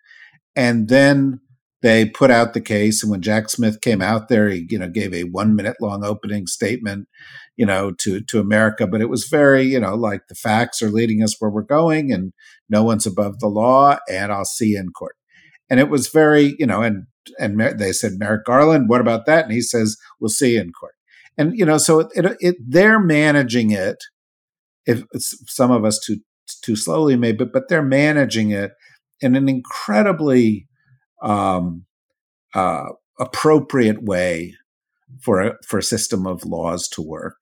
And 0.56 0.90
then 0.90 1.40
they 1.82 2.06
put 2.10 2.32
out 2.32 2.54
the 2.54 2.62
case 2.62 3.04
and 3.04 3.12
when 3.12 3.22
jack 3.22 3.50
smith 3.50 3.82
came 3.82 4.02
out 4.02 4.28
there 4.28 4.50
he 4.50 4.66
you 4.70 4.80
know 4.80 4.90
gave 4.90 5.14
a 5.14 5.24
one 5.24 5.56
minute 5.56 5.78
long 5.80 6.04
opening 6.04 6.48
statement 6.48 7.08
you 7.58 7.66
know 7.66 7.92
to 8.00 8.22
to 8.22 8.40
america. 8.40 8.88
But 8.88 9.02
it 9.02 9.10
was 9.10 9.26
very 9.26 9.64
you 9.64 9.80
know 9.80 9.96
like 9.96 10.22
the 10.28 10.36
facts 10.36 10.82
are 10.82 10.90
leading 10.90 11.22
us 11.22 11.36
where 11.40 11.52
we're 11.52 11.62
going 11.62 12.12
and 12.12 12.34
no 12.70 12.84
one's 12.84 13.06
above 13.06 13.40
the 13.40 13.48
law 13.48 13.98
and 14.10 14.32
i'll 14.32 14.46
see 14.46 14.70
you 14.70 14.80
in 14.80 14.90
court. 14.90 15.16
And 15.70 15.80
it 15.80 15.90
was 15.90 16.10
very 16.10 16.56
you 16.60 16.66
know 16.66 16.82
and 16.82 17.06
and 17.40 17.60
they 17.80 17.92
said 17.92 18.14
Merrick 18.18 18.46
Garland, 18.46 18.90
what 18.90 19.02
about 19.02 19.26
that? 19.26 19.46
And 19.46 19.54
he 19.54 19.62
says, 19.62 19.98
we'll 20.20 20.30
see 20.30 20.56
you 20.56 20.62
in 20.62 20.72
court. 20.72 20.94
And 21.38 21.58
you 21.58 21.66
know, 21.66 21.78
so 21.78 22.00
it, 22.00 22.08
it, 22.14 22.38
it 22.40 22.56
they're 22.66 23.00
managing 23.00 23.72
it. 23.72 23.98
If 24.86 25.04
some 25.48 25.72
of 25.72 25.84
us 25.84 26.00
too 26.00 26.18
too 26.62 26.76
slowly, 26.76 27.16
maybe, 27.16 27.46
but 27.46 27.70
they're 27.70 27.82
managing 27.82 28.52
it 28.52 28.72
in 29.20 29.36
an 29.36 29.50
incredibly 29.50 30.68
um, 31.22 31.86
uh, 32.54 32.90
appropriate 33.20 34.04
way 34.04 34.56
for 35.22 35.42
a, 35.42 35.54
for 35.66 35.80
a 35.80 35.84
system 35.84 36.28
of 36.28 36.46
laws 36.46 36.88
to 36.90 37.02
work. 37.02 37.38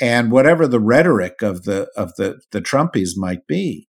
And 0.00 0.30
whatever 0.30 0.66
the 0.66 0.80
rhetoric 0.80 1.42
of 1.42 1.64
the 1.64 1.88
of 1.96 2.14
the 2.16 2.40
the 2.52 2.60
Trumpies 2.60 3.16
might 3.16 3.46
be, 3.46 3.88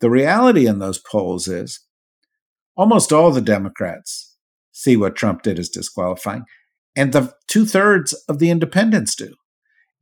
the 0.00 0.10
reality 0.10 0.66
in 0.66 0.78
those 0.78 0.98
polls 0.98 1.48
is 1.48 1.80
almost 2.76 3.12
all 3.12 3.30
the 3.32 3.40
Democrats 3.40 4.29
see 4.80 4.96
what 4.96 5.14
Trump 5.14 5.42
did 5.42 5.58
as 5.58 5.68
disqualifying. 5.68 6.44
And 6.96 7.12
the 7.12 7.34
two 7.46 7.66
thirds 7.66 8.14
of 8.28 8.38
the 8.38 8.50
independents 8.50 9.14
do. 9.14 9.34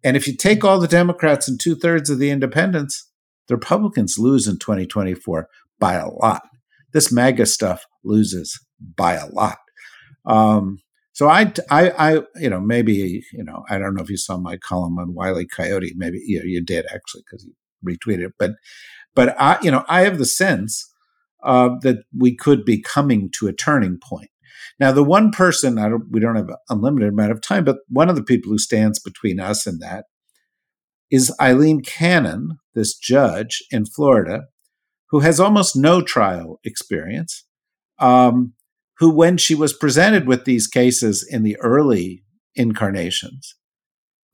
And 0.04 0.16
if 0.16 0.28
you 0.28 0.36
take 0.36 0.64
all 0.64 0.78
the 0.78 0.86
Democrats 0.86 1.48
and 1.48 1.58
two 1.58 1.74
thirds 1.74 2.08
of 2.08 2.20
the 2.20 2.30
independents, 2.30 3.10
the 3.48 3.56
Republicans 3.56 4.18
lose 4.18 4.46
in 4.46 4.58
2024 4.58 5.48
by 5.80 5.94
a 5.94 6.08
lot. 6.08 6.42
This 6.92 7.10
MAGA 7.10 7.46
stuff 7.46 7.84
loses 8.04 8.58
by 8.96 9.14
a 9.14 9.26
lot. 9.26 9.58
Um, 10.24 10.78
so 11.12 11.28
I, 11.28 11.52
I, 11.68 11.90
I, 11.90 12.22
you 12.36 12.48
know, 12.48 12.60
maybe, 12.60 13.24
you 13.32 13.42
know, 13.42 13.64
I 13.68 13.78
don't 13.78 13.94
know 13.94 14.02
if 14.02 14.10
you 14.10 14.16
saw 14.16 14.36
my 14.38 14.56
column 14.56 14.98
on 14.98 15.14
Wiley 15.14 15.46
Coyote. 15.46 15.94
Maybe 15.96 16.20
you, 16.24 16.38
know, 16.38 16.44
you 16.44 16.64
did 16.64 16.86
actually 16.94 17.22
because 17.28 17.44
you 17.44 17.54
retweeted 17.84 18.26
it. 18.26 18.32
But, 18.38 18.52
but 19.16 19.34
I, 19.40 19.58
you 19.60 19.72
know, 19.72 19.84
I 19.88 20.02
have 20.02 20.18
the 20.18 20.24
sense 20.24 20.88
uh, 21.42 21.70
that 21.82 22.04
we 22.16 22.36
could 22.36 22.64
be 22.64 22.80
coming 22.80 23.30
to 23.38 23.48
a 23.48 23.52
turning 23.52 23.98
point. 24.00 24.30
Now, 24.78 24.92
the 24.92 25.04
one 25.04 25.30
person, 25.30 25.76
don't, 25.76 26.04
we 26.10 26.20
don't 26.20 26.36
have 26.36 26.50
unlimited 26.68 27.12
amount 27.12 27.32
of 27.32 27.40
time, 27.40 27.64
but 27.64 27.78
one 27.88 28.08
of 28.08 28.16
the 28.16 28.22
people 28.22 28.50
who 28.50 28.58
stands 28.58 28.98
between 28.98 29.40
us 29.40 29.66
and 29.66 29.80
that 29.80 30.04
is 31.10 31.34
Eileen 31.40 31.82
Cannon, 31.82 32.58
this 32.74 32.96
judge 32.96 33.62
in 33.70 33.86
Florida, 33.86 34.42
who 35.10 35.20
has 35.20 35.40
almost 35.40 35.74
no 35.74 36.02
trial 36.02 36.60
experience, 36.64 37.44
um, 37.98 38.52
who, 38.98 39.10
when 39.10 39.36
she 39.36 39.54
was 39.54 39.72
presented 39.72 40.26
with 40.26 40.44
these 40.44 40.66
cases 40.66 41.26
in 41.28 41.42
the 41.42 41.56
early 41.60 42.22
incarnations, 42.54 43.54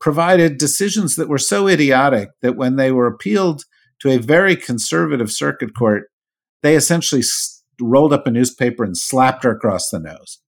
provided 0.01 0.57
decisions 0.57 1.15
that 1.15 1.29
were 1.29 1.37
so 1.37 1.67
idiotic 1.67 2.29
that 2.41 2.57
when 2.57 2.75
they 2.75 2.91
were 2.91 3.07
appealed 3.07 3.63
to 4.01 4.09
a 4.09 4.17
very 4.17 4.55
conservative 4.55 5.31
circuit 5.31 5.75
court, 5.75 6.03
they 6.61 6.75
essentially 6.75 7.21
rolled 7.81 8.13
up 8.13 8.27
a 8.27 8.31
newspaper 8.31 8.83
and 8.83 8.97
slapped 8.97 9.43
her 9.43 9.51
across 9.51 9.89
the 9.89 9.99
nose. 9.99 10.39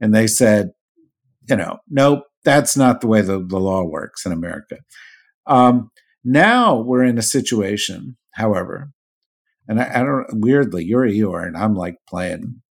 And 0.00 0.14
they 0.14 0.26
said, 0.26 0.70
you 1.48 1.56
know, 1.56 1.78
nope, 1.88 2.24
that's 2.44 2.76
not 2.76 3.00
the 3.00 3.06
way 3.06 3.22
the, 3.22 3.44
the 3.44 3.58
law 3.58 3.82
works 3.82 4.26
in 4.26 4.32
America. 4.32 4.78
Um, 5.46 5.90
now 6.24 6.80
we're 6.80 7.04
in 7.04 7.18
a 7.18 7.22
situation, 7.22 8.16
however, 8.32 8.90
and 9.68 9.80
I, 9.80 9.90
I 9.94 9.98
don't 10.02 10.26
weirdly, 10.32 10.84
you're 10.84 11.06
Eeyore, 11.06 11.46
and 11.46 11.56
I'm 11.56 11.74
like 11.74 11.96
playing 12.08 12.62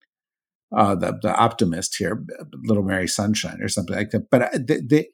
uh, 0.76 0.96
the 0.96 1.18
the 1.22 1.34
optimist 1.34 1.96
here, 1.98 2.26
Little 2.64 2.84
Mary 2.84 3.08
Sunshine 3.08 3.62
or 3.62 3.70
something 3.70 3.96
like 3.96 4.10
that. 4.12 4.30
But 4.30 4.52
the, 4.54 4.82
the, 4.86 5.08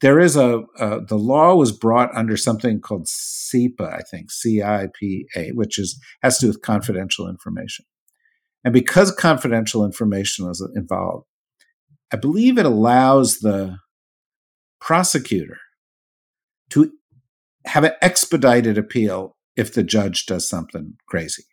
there 0.00 0.20
is 0.20 0.36
a 0.36 0.62
uh, 0.78 1.00
the 1.06 1.16
law 1.16 1.54
was 1.54 1.72
brought 1.72 2.14
under 2.14 2.36
something 2.36 2.80
called 2.80 3.06
CIPA, 3.06 3.92
I 3.92 4.00
think 4.10 4.30
C 4.30 4.62
I 4.62 4.88
P 4.98 5.26
A, 5.36 5.50
which 5.50 5.78
is 5.78 6.00
has 6.22 6.38
to 6.38 6.46
do 6.46 6.48
with 6.48 6.62
confidential 6.62 7.28
information. 7.28 7.84
And 8.64 8.72
because 8.72 9.12
confidential 9.12 9.84
information 9.84 10.50
is 10.50 10.66
involved, 10.74 11.26
I 12.12 12.16
believe 12.16 12.58
it 12.58 12.66
allows 12.66 13.38
the 13.38 13.78
prosecutor 14.80 15.58
to 16.70 16.92
have 17.64 17.84
an 17.84 17.92
expedited 18.02 18.76
appeal 18.76 19.36
if 19.56 19.72
the 19.72 19.82
judge 19.82 20.26
does 20.26 20.48
something 20.48 20.94
crazy. 21.08 21.44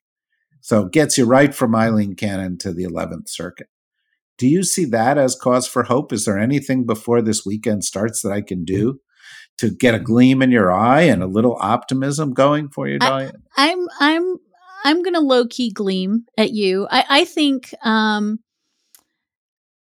So 0.62 0.86
it 0.86 0.92
gets 0.92 1.18
you 1.18 1.26
right 1.26 1.54
from 1.54 1.76
Eileen 1.76 2.16
Cannon 2.16 2.58
to 2.60 2.74
the 2.74 2.84
11th 2.84 3.28
Circuit. 3.28 3.68
Do 4.38 4.48
you 4.48 4.63
see 4.63 4.86
that 4.86 5.17
as 5.17 5.36
cause 5.36 5.67
for 5.67 5.84
hope? 5.84 6.12
Is 6.12 6.26
there 6.26 6.39
anything 6.39 6.86
before 6.86 7.22
this 7.22 7.46
weekend 7.46 7.84
starts 7.84 8.22
that 8.22 8.32
I 8.32 8.41
can 8.41 8.65
do 8.65 9.00
to 9.60 9.69
get 9.69 9.93
a 9.93 10.00
gleam 10.00 10.41
in 10.41 10.52
your 10.52 10.72
eye 10.72 11.04
and 11.04 11.22
a 11.22 11.28
little 11.28 11.58
optimism 11.60 12.34
going 12.34 12.69
for 12.69 12.88
you, 12.88 13.00
Dahlia? 13.00 13.34
I'm 13.56 13.88
I'm 14.00 14.38
I'm 14.84 15.02
going 15.02 15.13
to 15.13 15.22
low 15.22 15.46
key 15.48 15.72
gleam 15.72 16.26
at 16.38 16.52
you. 16.52 16.88
I, 16.89 17.06
I 17.10 17.26
think 17.26 17.74
um, 17.84 18.39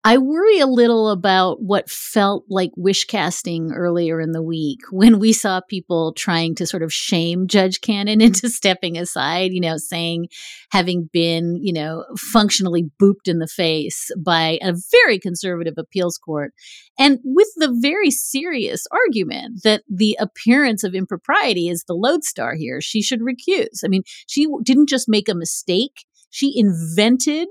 I 0.07 0.19
worry 0.19 0.61
a 0.61 0.69
little 0.69 1.11
about 1.11 1.61
what 1.61 1.91
felt 1.91 2.45
like 2.49 2.71
wish 2.77 3.07
casting 3.07 3.73
earlier 3.73 4.21
in 4.21 4.31
the 4.31 4.41
week 4.41 4.79
when 4.93 5.19
we 5.19 5.33
saw 5.33 5.61
people 5.61 6.13
trying 6.13 6.55
to 6.55 6.67
sort 6.67 6.85
of 6.85 6.93
shame 6.93 7.49
Judge 7.49 7.81
Cannon 7.81 8.21
into 8.21 8.49
stepping 8.49 8.97
aside, 8.97 9.51
you 9.53 9.61
know, 9.61 9.79
saying 9.79 10.29
having 10.71 11.11
been, 11.13 11.59
you 11.61 11.73
know, 11.73 12.05
functionally 12.17 12.89
booped 13.03 13.27
in 13.27 13.41
the 13.41 13.49
face 13.49 14.09
by 14.17 14.61
a 14.63 14.75
very 14.93 15.19
conservative 15.19 15.75
appeals 15.77 16.19
court. 16.19 16.53
And 16.97 17.19
with 17.25 17.49
the 17.57 17.77
very 17.77 18.13
serious 18.13 18.87
argument 18.93 19.65
that 19.65 19.83
the 19.89 20.17
appearance 20.21 20.85
of 20.85 20.95
impropriety 20.95 21.69
is 21.69 21.83
the 21.83 21.95
lodestar 21.95 22.55
here, 22.55 22.81
she 22.81 23.03
should 23.03 23.23
recuse. 23.23 23.83
I 23.85 23.89
mean, 23.89 24.05
she 24.29 24.47
didn't 24.63 24.89
just 24.89 25.09
make 25.09 25.29
a 25.29 25.35
mistake, 25.35 26.05
she 26.31 26.53
invented 26.57 27.49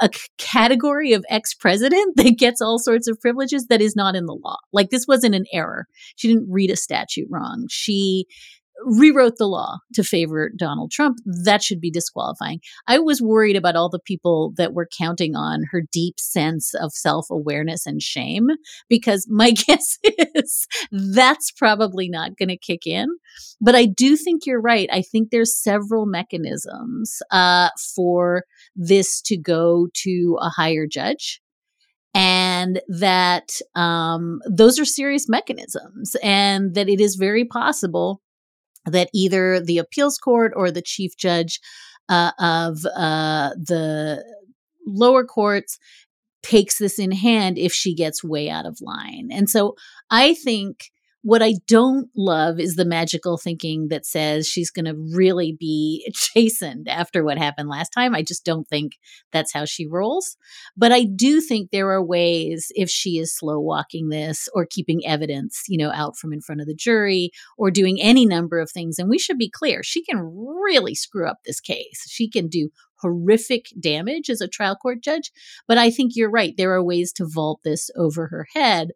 a 0.00 0.10
category 0.38 1.12
of 1.12 1.24
ex 1.28 1.54
president 1.54 2.16
that 2.16 2.38
gets 2.38 2.60
all 2.60 2.78
sorts 2.78 3.08
of 3.08 3.20
privileges 3.20 3.66
that 3.68 3.80
is 3.80 3.96
not 3.96 4.16
in 4.16 4.26
the 4.26 4.34
law. 4.34 4.56
Like 4.72 4.90
this 4.90 5.06
wasn't 5.06 5.34
an 5.34 5.46
error. 5.52 5.86
She 6.16 6.28
didn't 6.28 6.50
read 6.50 6.70
a 6.70 6.76
statute 6.76 7.28
wrong. 7.30 7.66
She 7.70 8.26
rewrote 8.84 9.36
the 9.38 9.46
law 9.46 9.78
to 9.94 10.02
favor 10.02 10.50
Donald 10.56 10.90
Trump, 10.90 11.18
that 11.44 11.62
should 11.62 11.80
be 11.80 11.90
disqualifying. 11.90 12.60
I 12.86 12.98
was 12.98 13.22
worried 13.22 13.56
about 13.56 13.76
all 13.76 13.88
the 13.88 13.98
people 13.98 14.52
that 14.56 14.74
were 14.74 14.88
counting 14.96 15.34
on 15.34 15.64
her 15.70 15.82
deep 15.92 16.18
sense 16.18 16.74
of 16.74 16.92
self 16.92 17.26
awareness 17.30 17.86
and 17.86 18.02
shame, 18.02 18.48
because 18.88 19.26
my 19.30 19.50
guess 19.66 19.98
is 20.34 20.66
that's 20.92 21.50
probably 21.52 22.08
not 22.08 22.36
going 22.36 22.48
to 22.48 22.56
kick 22.56 22.86
in. 22.86 23.08
But 23.60 23.74
I 23.74 23.86
do 23.86 24.16
think 24.16 24.46
you're 24.46 24.60
right. 24.60 24.88
I 24.92 25.02
think 25.02 25.30
there's 25.30 25.60
several 25.60 26.06
mechanisms 26.06 27.18
uh, 27.30 27.70
for 27.94 28.44
this 28.74 29.20
to 29.22 29.36
go 29.36 29.88
to 30.04 30.38
a 30.40 30.50
higher 30.50 30.86
judge 30.86 31.40
and 32.16 32.80
that 32.88 33.60
um, 33.74 34.40
those 34.48 34.78
are 34.78 34.86
serious 34.86 35.28
mechanisms, 35.28 36.16
and 36.22 36.74
that 36.74 36.88
it 36.88 36.98
is 36.98 37.16
very 37.16 37.44
possible 37.44 38.22
that 38.86 39.08
either 39.12 39.60
the 39.60 39.78
appeals 39.78 40.18
court 40.18 40.52
or 40.56 40.70
the 40.70 40.82
chief 40.82 41.16
judge 41.16 41.60
uh, 42.08 42.32
of 42.38 42.78
uh, 42.96 43.50
the 43.56 44.24
lower 44.86 45.24
courts 45.24 45.78
takes 46.42 46.78
this 46.78 46.98
in 46.98 47.10
hand 47.10 47.58
if 47.58 47.72
she 47.72 47.94
gets 47.94 48.22
way 48.22 48.48
out 48.48 48.66
of 48.66 48.78
line. 48.80 49.28
And 49.32 49.50
so 49.50 49.74
I 50.10 50.34
think 50.34 50.90
what 51.26 51.42
I 51.42 51.54
don't 51.66 52.08
love 52.14 52.60
is 52.60 52.76
the 52.76 52.84
magical 52.84 53.36
thinking 53.36 53.88
that 53.88 54.06
says 54.06 54.46
she's 54.46 54.70
going 54.70 54.84
to 54.84 54.94
really 55.12 55.56
be 55.58 56.08
chastened 56.14 56.86
after 56.88 57.24
what 57.24 57.36
happened 57.36 57.68
last 57.68 57.88
time. 57.88 58.14
I 58.14 58.22
just 58.22 58.44
don't 58.44 58.68
think 58.68 58.92
that's 59.32 59.52
how 59.52 59.64
she 59.64 59.88
rolls. 59.88 60.36
But 60.76 60.92
I 60.92 61.02
do 61.02 61.40
think 61.40 61.72
there 61.72 61.90
are 61.90 62.04
ways 62.04 62.68
if 62.76 62.88
she 62.88 63.18
is 63.18 63.36
slow 63.36 63.58
walking 63.58 64.08
this 64.08 64.48
or 64.54 64.68
keeping 64.70 65.04
evidence, 65.04 65.64
you 65.66 65.78
know, 65.78 65.90
out 65.90 66.16
from 66.16 66.32
in 66.32 66.40
front 66.40 66.60
of 66.60 66.68
the 66.68 66.76
jury 66.76 67.32
or 67.58 67.72
doing 67.72 68.00
any 68.00 68.24
number 68.24 68.60
of 68.60 68.70
things. 68.70 68.96
And 68.96 69.10
we 69.10 69.18
should 69.18 69.36
be 69.36 69.50
clear, 69.50 69.82
she 69.82 70.04
can 70.04 70.20
really 70.22 70.94
screw 70.94 71.26
up 71.26 71.38
this 71.44 71.58
case. 71.58 72.04
She 72.08 72.30
can 72.30 72.46
do 72.46 72.70
horrific 73.00 73.66
damage 73.80 74.30
as 74.30 74.40
a 74.40 74.46
trial 74.46 74.76
court 74.76 75.02
judge. 75.02 75.32
But 75.66 75.76
I 75.76 75.90
think 75.90 76.12
you're 76.14 76.30
right. 76.30 76.54
There 76.56 76.72
are 76.72 76.84
ways 76.84 77.12
to 77.14 77.26
vault 77.28 77.62
this 77.64 77.90
over 77.96 78.28
her 78.28 78.46
head. 78.54 78.90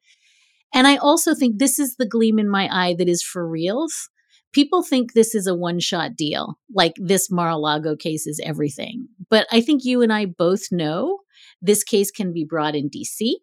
And 0.73 0.87
I 0.87 0.97
also 0.97 1.35
think 1.35 1.59
this 1.59 1.79
is 1.79 1.97
the 1.97 2.07
gleam 2.07 2.39
in 2.39 2.49
my 2.49 2.69
eye 2.71 2.95
that 2.99 3.09
is 3.09 3.23
for 3.23 3.49
reals. 3.49 4.09
People 4.53 4.83
think 4.83 5.13
this 5.13 5.35
is 5.35 5.47
a 5.47 5.55
one 5.55 5.79
shot 5.79 6.17
deal, 6.17 6.59
like 6.75 6.95
this 6.97 7.31
Mar 7.31 7.51
a 7.51 7.57
Lago 7.57 7.97
case 7.97 8.27
is 8.27 8.41
everything. 8.45 9.09
But 9.29 9.47
I 9.53 9.61
think 9.61 9.85
you 9.85 10.03
and 10.03 10.13
I 10.13 10.27
both 10.27 10.73
know 10.73 11.19
this 11.63 11.85
case 11.85 12.11
can 12.11 12.33
be 12.33 12.45
brought 12.45 12.75
in 12.75 12.91
DC. 12.91 13.35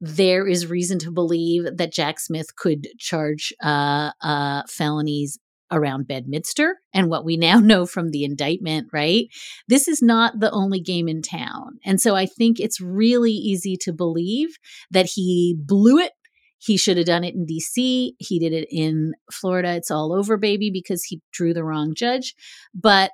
There 0.00 0.46
is 0.46 0.66
reason 0.66 0.98
to 1.00 1.10
believe 1.10 1.64
that 1.76 1.92
Jack 1.92 2.20
Smith 2.20 2.56
could 2.56 2.88
charge 2.98 3.52
uh, 3.62 4.12
uh, 4.22 4.62
felonies 4.66 5.38
around 5.70 6.08
Bedminster 6.08 6.78
and 6.92 7.08
what 7.08 7.24
we 7.24 7.36
now 7.36 7.58
know 7.60 7.86
from 7.86 8.10
the 8.10 8.24
indictment, 8.24 8.88
right? 8.92 9.26
This 9.68 9.88
is 9.88 10.02
not 10.02 10.40
the 10.40 10.50
only 10.50 10.80
game 10.80 11.08
in 11.08 11.22
town. 11.22 11.78
And 11.84 12.00
so 12.00 12.16
I 12.16 12.26
think 12.26 12.58
it's 12.58 12.80
really 12.80 13.32
easy 13.32 13.76
to 13.82 13.92
believe 13.92 14.58
that 14.90 15.06
he 15.14 15.56
blew 15.58 15.98
it 15.98 16.12
he 16.60 16.76
should 16.76 16.98
have 16.98 17.06
done 17.06 17.24
it 17.24 17.34
in 17.34 17.46
DC. 17.46 18.12
He 18.18 18.38
did 18.38 18.52
it 18.52 18.68
in 18.70 19.14
Florida. 19.32 19.74
It's 19.74 19.90
all 19.90 20.12
over, 20.12 20.36
baby, 20.36 20.70
because 20.70 21.04
he 21.04 21.22
drew 21.32 21.54
the 21.54 21.64
wrong 21.64 21.94
judge. 21.94 22.34
But 22.74 23.12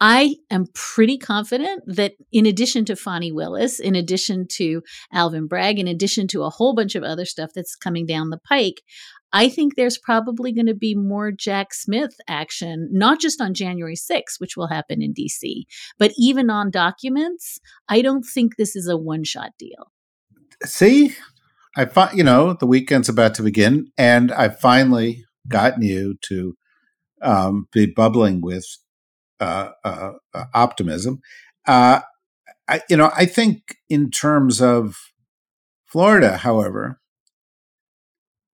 I 0.00 0.36
am 0.50 0.64
pretty 0.74 1.18
confident 1.18 1.82
that 1.86 2.14
in 2.32 2.46
addition 2.46 2.86
to 2.86 2.96
Fani 2.96 3.30
Willis, 3.30 3.78
in 3.78 3.94
addition 3.94 4.46
to 4.52 4.82
Alvin 5.12 5.46
Bragg, 5.46 5.78
in 5.78 5.86
addition 5.86 6.26
to 6.28 6.42
a 6.42 6.50
whole 6.50 6.74
bunch 6.74 6.94
of 6.94 7.02
other 7.02 7.26
stuff 7.26 7.50
that's 7.54 7.76
coming 7.76 8.06
down 8.06 8.30
the 8.30 8.40
pike, 8.48 8.80
I 9.30 9.50
think 9.50 9.76
there's 9.76 9.98
probably 9.98 10.52
going 10.52 10.66
to 10.66 10.74
be 10.74 10.94
more 10.94 11.30
Jack 11.30 11.74
Smith 11.74 12.16
action, 12.26 12.88
not 12.90 13.20
just 13.20 13.42
on 13.42 13.52
January 13.52 13.94
6th, 13.94 14.38
which 14.40 14.56
will 14.56 14.68
happen 14.68 15.02
in 15.02 15.12
DC, 15.12 15.64
but 15.98 16.12
even 16.16 16.48
on 16.48 16.70
documents. 16.70 17.60
I 17.86 18.00
don't 18.00 18.24
think 18.24 18.56
this 18.56 18.74
is 18.74 18.88
a 18.88 18.96
one 18.96 19.24
shot 19.24 19.50
deal. 19.58 19.92
See, 20.64 21.14
I 21.76 21.84
find 21.84 22.16
you 22.16 22.24
know 22.24 22.54
the 22.54 22.66
weekend's 22.66 23.08
about 23.08 23.34
to 23.36 23.42
begin, 23.42 23.92
and 23.96 24.32
I've 24.32 24.58
finally 24.58 25.24
gotten 25.48 25.82
you 25.82 26.16
to 26.22 26.56
um, 27.22 27.68
be 27.72 27.86
bubbling 27.86 28.40
with 28.40 28.66
uh, 29.40 29.70
uh, 29.84 30.12
uh, 30.34 30.44
optimism. 30.54 31.20
Uh, 31.66 32.00
I, 32.68 32.82
you 32.88 32.96
know, 32.96 33.10
I 33.16 33.26
think 33.26 33.76
in 33.88 34.10
terms 34.10 34.60
of 34.60 34.96
Florida, 35.86 36.38
however, 36.38 37.00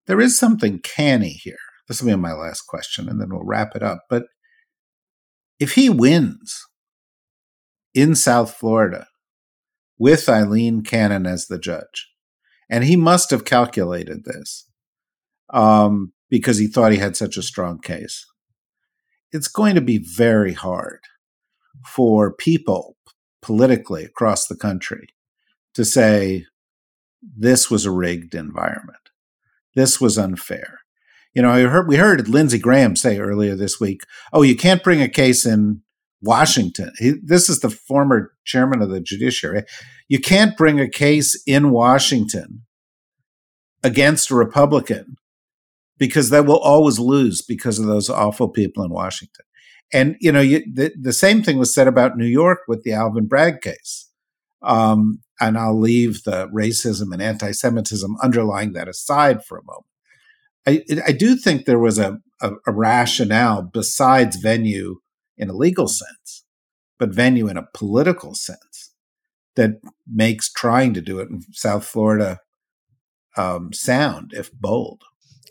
there 0.07 0.21
is 0.21 0.39
something 0.39 0.79
canny 0.79 1.31
here. 1.31 1.59
This 1.89 2.01
will 2.01 2.09
be 2.09 2.17
my 2.17 2.33
last 2.33 2.63
question, 2.63 3.09
and 3.09 3.21
then 3.21 3.29
we'll 3.31 3.45
wrap 3.45 3.77
it 3.77 3.83
up. 3.83 4.05
But 4.09 4.25
if 5.59 5.75
he 5.75 5.89
wins 5.89 6.65
in 7.95 8.15
South 8.15 8.55
Florida 8.55 9.07
with 9.99 10.29
Aileen 10.29 10.83
Cannon 10.83 11.27
as 11.27 11.47
the 11.47 11.59
judge, 11.59 12.09
and 12.69 12.85
he 12.85 12.97
must 12.97 13.31
have 13.31 13.45
calculated 13.45 14.25
this 14.25 14.69
um, 15.51 16.13
because 16.29 16.59
he 16.59 16.67
thought 16.67 16.93
he 16.93 16.99
had 16.99 17.17
such 17.17 17.37
a 17.37 17.43
strong 17.43 17.79
case. 17.81 18.27
It's 19.33 19.49
going 19.49 19.75
to 19.75 19.81
be 19.81 19.99
very 19.99 20.53
hard 20.53 21.01
for 21.87 22.33
people 22.33 22.97
politically 23.43 24.05
across 24.05 24.47
the 24.47 24.57
country 24.57 25.09
to 25.75 25.85
say 25.85 26.47
this 27.23 27.71
was 27.71 27.85
a 27.85 27.91
rigged 27.91 28.35
environment. 28.35 29.11
This 29.75 30.01
was 30.01 30.19
unfair. 30.19 30.81
You 31.35 31.43
know, 31.43 31.51
I 31.51 31.61
heard, 31.63 31.87
we 31.87 31.97
heard 31.97 32.29
Lindsey 32.29 32.59
Graham 32.59 32.97
say 32.97 33.19
earlier 33.19 33.55
this 33.55 33.79
week, 33.79 34.03
oh, 34.33 34.43
you 34.43 34.57
can't 34.57 34.83
bring 34.83 35.03
a 35.03 35.09
case 35.09 35.45
in 35.45 35.83
Washington. 36.27 36.93
He, 36.99 37.15
this 37.23 37.49
is 37.49 37.61
the 37.61 37.71
former 37.71 38.33
chairman 38.45 38.83
of 38.83 38.91
the 38.91 39.01
judiciary. 39.01 39.63
You 40.09 40.21
can't 40.21 40.57
bring 40.57 40.81
a 40.81 40.89
case 40.89 41.41
in 41.47 41.71
Washington 41.71 42.63
against 43.83 44.31
a 44.31 44.35
Republican 44.35 45.17
because 45.99 46.31
they 46.31 46.41
will 46.41 46.59
always 46.59 46.99
lose 46.99 47.41
because 47.43 47.79
of 47.79 47.87
those 47.87 48.11
awful 48.11 48.49
people 48.49 48.85
in 48.85 48.91
Washington. 48.91 49.45
And 49.93 50.17
you 50.21 50.33
know, 50.33 50.41
you, 50.41 50.65
the 50.71 50.93
the 51.01 51.13
same 51.13 51.43
thing 51.43 51.59
was 51.59 51.73
said 51.73 51.87
about 51.87 52.17
New 52.17 52.27
York 52.27 52.61
with 52.67 52.83
the 52.83 52.93
Alvin 52.93 53.27
Bragg 53.27 53.61
case. 53.61 54.11
Um, 54.63 55.21
and 55.41 55.57
I'll 55.57 55.79
leave 55.79 56.25
the 56.25 56.49
racism 56.49 57.13
and 57.13 57.23
anti-Semitism 57.23 58.17
underlying 58.23 58.73
that 58.73 58.89
aside 58.89 59.45
for 59.45 59.59
a 59.59 59.65
moment. 59.65 59.87
I, 60.67 61.03
I 61.07 61.13
do 61.13 61.37
think 61.37 61.65
there 61.65 61.79
was 61.79 61.99
a, 61.99 62.19
a, 62.41 62.53
a 62.67 62.73
rationale 62.73 63.63
besides 63.63 64.37
venue 64.37 64.97
in 65.37 65.51
a 65.51 65.57
legal 65.57 65.89
sense, 65.89 66.45
but 66.99 67.15
venue 67.15 67.49
in 67.49 67.57
a 67.57 67.69
political 67.75 68.35
sense 68.35 68.93
that 69.57 69.81
makes 70.07 70.51
trying 70.51 70.95
to 70.95 71.01
do 71.01 71.19
it 71.19 71.29
in 71.31 71.43
South 71.53 71.85
Florida 71.85 72.41
um, 73.37 73.73
sound, 73.73 74.33
if 74.35 74.53
bold. 74.53 75.03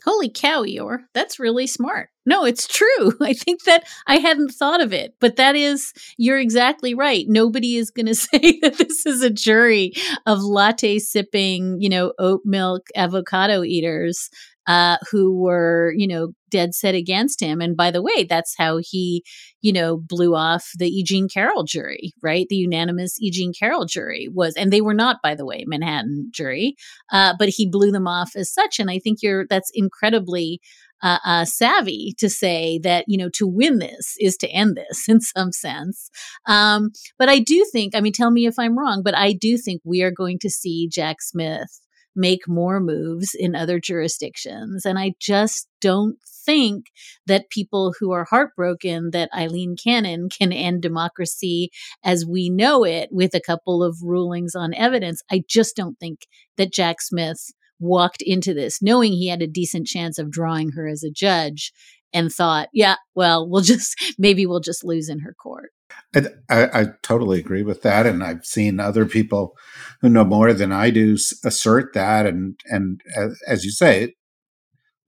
Holy 0.04 0.28
cow, 0.28 0.62
Eeyore. 0.62 1.00
That's 1.14 1.40
really 1.40 1.66
smart. 1.66 2.10
No, 2.24 2.44
it's 2.44 2.68
true. 2.68 3.12
I 3.20 3.32
think 3.32 3.64
that 3.64 3.88
I 4.06 4.18
hadn't 4.18 4.50
thought 4.50 4.80
of 4.80 4.92
it, 4.92 5.14
but 5.20 5.34
that 5.36 5.56
is, 5.56 5.92
you're 6.16 6.38
exactly 6.38 6.94
right. 6.94 7.24
Nobody 7.28 7.76
is 7.76 7.90
going 7.90 8.06
to 8.06 8.14
say 8.14 8.58
that 8.62 8.78
this 8.78 9.04
is 9.04 9.22
a 9.22 9.30
jury 9.30 9.92
of 10.24 10.42
latte 10.42 11.00
sipping, 11.00 11.80
you 11.80 11.88
know, 11.88 12.12
oat 12.20 12.42
milk 12.44 12.86
avocado 12.94 13.64
eaters 13.64 14.30
uh, 14.66 14.96
who 15.10 15.40
were, 15.40 15.92
you 15.96 16.06
know, 16.06 16.32
dead 16.50 16.74
set 16.74 16.94
against 16.94 17.40
him. 17.40 17.60
And 17.60 17.76
by 17.76 17.90
the 17.90 18.02
way, 18.02 18.24
that's 18.24 18.54
how 18.56 18.78
he, 18.80 19.24
you 19.60 19.72
know, 19.72 19.96
blew 19.96 20.34
off 20.34 20.70
the 20.78 20.88
E. 20.88 21.02
Jean 21.04 21.28
Carroll 21.28 21.64
jury, 21.64 22.12
right? 22.22 22.46
The 22.48 22.56
unanimous 22.56 23.20
E. 23.20 23.30
Jean 23.30 23.52
Carroll 23.58 23.84
jury 23.84 24.28
was, 24.32 24.54
and 24.54 24.72
they 24.72 24.80
were 24.80 24.94
not, 24.94 25.16
by 25.22 25.34
the 25.34 25.46
way, 25.46 25.64
Manhattan 25.66 26.30
jury, 26.32 26.76
uh, 27.12 27.34
but 27.38 27.48
he 27.48 27.68
blew 27.68 27.90
them 27.90 28.06
off 28.06 28.32
as 28.36 28.52
such. 28.52 28.78
And 28.78 28.90
I 28.90 28.98
think 28.98 29.18
you're, 29.22 29.46
that's 29.48 29.70
incredibly 29.74 30.60
uh, 31.02 31.18
uh, 31.24 31.44
savvy 31.44 32.14
to 32.18 32.28
say 32.28 32.80
that 32.82 33.04
you 33.06 33.18
know 33.18 33.28
to 33.34 33.46
win 33.46 33.78
this 33.78 34.14
is 34.18 34.36
to 34.38 34.48
end 34.48 34.76
this 34.76 35.04
in 35.08 35.20
some 35.20 35.52
sense. 35.52 36.10
Um, 36.46 36.90
but 37.18 37.28
I 37.28 37.38
do 37.38 37.66
think, 37.70 37.94
I 37.94 38.00
mean, 38.00 38.12
tell 38.12 38.30
me 38.30 38.46
if 38.46 38.58
I'm 38.58 38.78
wrong, 38.78 39.02
but 39.04 39.14
I 39.14 39.32
do 39.32 39.58
think 39.58 39.82
we 39.84 40.02
are 40.02 40.10
going 40.10 40.38
to 40.40 40.50
see 40.50 40.88
Jack 40.90 41.16
Smith 41.20 41.80
make 42.16 42.48
more 42.48 42.80
moves 42.80 43.34
in 43.34 43.54
other 43.54 43.78
jurisdictions. 43.78 44.84
And 44.84 44.98
I 44.98 45.14
just 45.20 45.68
don't 45.80 46.16
think 46.44 46.86
that 47.26 47.50
people 47.50 47.94
who 47.98 48.12
are 48.12 48.24
heartbroken 48.24 49.10
that 49.10 49.30
Aileen 49.36 49.76
Cannon 49.76 50.28
can 50.28 50.52
end 50.52 50.82
democracy 50.82 51.70
as 52.02 52.24
we 52.24 52.48
know 52.48 52.84
it 52.84 53.10
with 53.12 53.34
a 53.34 53.40
couple 53.40 53.82
of 53.82 53.98
rulings 54.02 54.54
on 54.54 54.72
evidence. 54.74 55.22
I 55.30 55.42
just 55.48 55.76
don't 55.76 55.98
think 55.98 56.26
that 56.56 56.72
Jack 56.72 57.02
Smith 57.02 57.52
walked 57.78 58.22
into 58.22 58.54
this 58.54 58.80
knowing 58.80 59.12
he 59.12 59.28
had 59.28 59.42
a 59.42 59.46
decent 59.46 59.86
chance 59.86 60.18
of 60.18 60.30
drawing 60.30 60.70
her 60.70 60.88
as 60.88 61.02
a 61.02 61.10
judge 61.10 61.72
and 62.12 62.32
thought, 62.32 62.68
yeah, 62.72 62.96
well, 63.14 63.48
we'll 63.48 63.62
just 63.62 63.94
maybe 64.18 64.46
we'll 64.46 64.60
just 64.60 64.84
lose 64.84 65.08
in 65.08 65.20
her 65.20 65.34
court. 65.34 65.70
I, 66.14 66.26
I, 66.50 66.80
I, 66.80 66.86
totally 67.02 67.38
agree 67.38 67.62
with 67.62 67.82
that, 67.82 68.06
and 68.06 68.22
I've 68.24 68.44
seen 68.44 68.80
other 68.80 69.06
people 69.06 69.54
who 70.00 70.08
know 70.08 70.24
more 70.24 70.52
than 70.52 70.72
I 70.72 70.90
do 70.90 71.16
assert 71.44 71.94
that, 71.94 72.26
and 72.26 72.58
and 72.66 73.00
as, 73.46 73.64
you 73.64 73.70
say, 73.70 74.04
it 74.04 74.10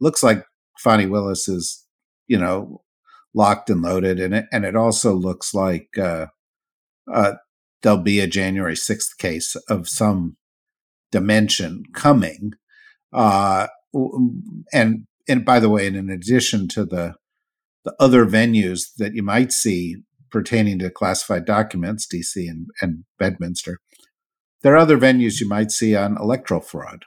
looks 0.01 0.23
like 0.23 0.45
Fani 0.79 1.07
Willis 1.07 1.49
is 1.49 1.87
you 2.29 2.39
know, 2.39 2.83
locked 3.35 3.71
and 3.71 3.83
loaded, 3.83 4.21
and 4.21 4.35
it 4.35 4.47
and 4.53 4.65
it 4.65 4.77
also 4.77 5.15
looks 5.15 5.53
like 5.53 5.89
uh, 5.99 6.27
uh, 7.13 7.35
there'll 7.83 7.99
be 7.99 8.21
a 8.21 8.29
January 8.29 8.77
sixth 8.77 9.19
case 9.19 9.57
of 9.69 9.89
some 9.89 10.37
dimension 11.11 11.85
coming. 11.95 12.53
Uh, 13.13 13.67
and 14.73 15.07
and 15.27 15.45
by 15.45 15.59
the 15.59 15.71
way, 15.71 15.87
and 15.87 15.97
in 15.97 16.11
addition 16.11 16.69
to 16.69 16.85
the 16.85 17.15
the 17.85 17.95
other 17.99 18.27
venues 18.27 18.95
that 18.99 19.15
you 19.15 19.23
might 19.23 19.51
see 19.51 19.97
pertaining 20.31 20.79
to 20.81 20.91
classified 20.91 21.45
documents, 21.45 22.07
DC 22.07 22.49
and, 22.49 22.69
and 22.81 23.05
Bedminster, 23.19 23.79
there 24.63 24.75
are 24.75 24.79
other 24.79 24.99
venues 24.99 25.41
you 25.41 25.49
might 25.49 25.71
see 25.71 25.95
on 25.95 26.17
electoral 26.19 26.61
fraud, 26.61 27.05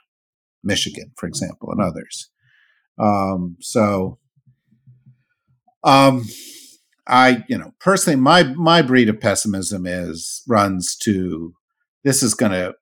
Michigan, 0.62 1.12
for 1.16 1.26
example, 1.26 1.70
and 1.70 1.80
others. 1.80 2.30
Um, 2.98 3.56
so, 3.60 4.18
um, 5.84 6.24
I, 7.06 7.44
you 7.48 7.58
know, 7.58 7.72
personally, 7.80 8.18
my 8.18 8.44
my 8.44 8.80
breed 8.80 9.08
of 9.08 9.20
pessimism 9.20 9.86
is 9.86 10.42
runs 10.46 10.96
to 11.02 11.54
this 12.04 12.22
is 12.22 12.34
going 12.34 12.52
to 12.52 12.74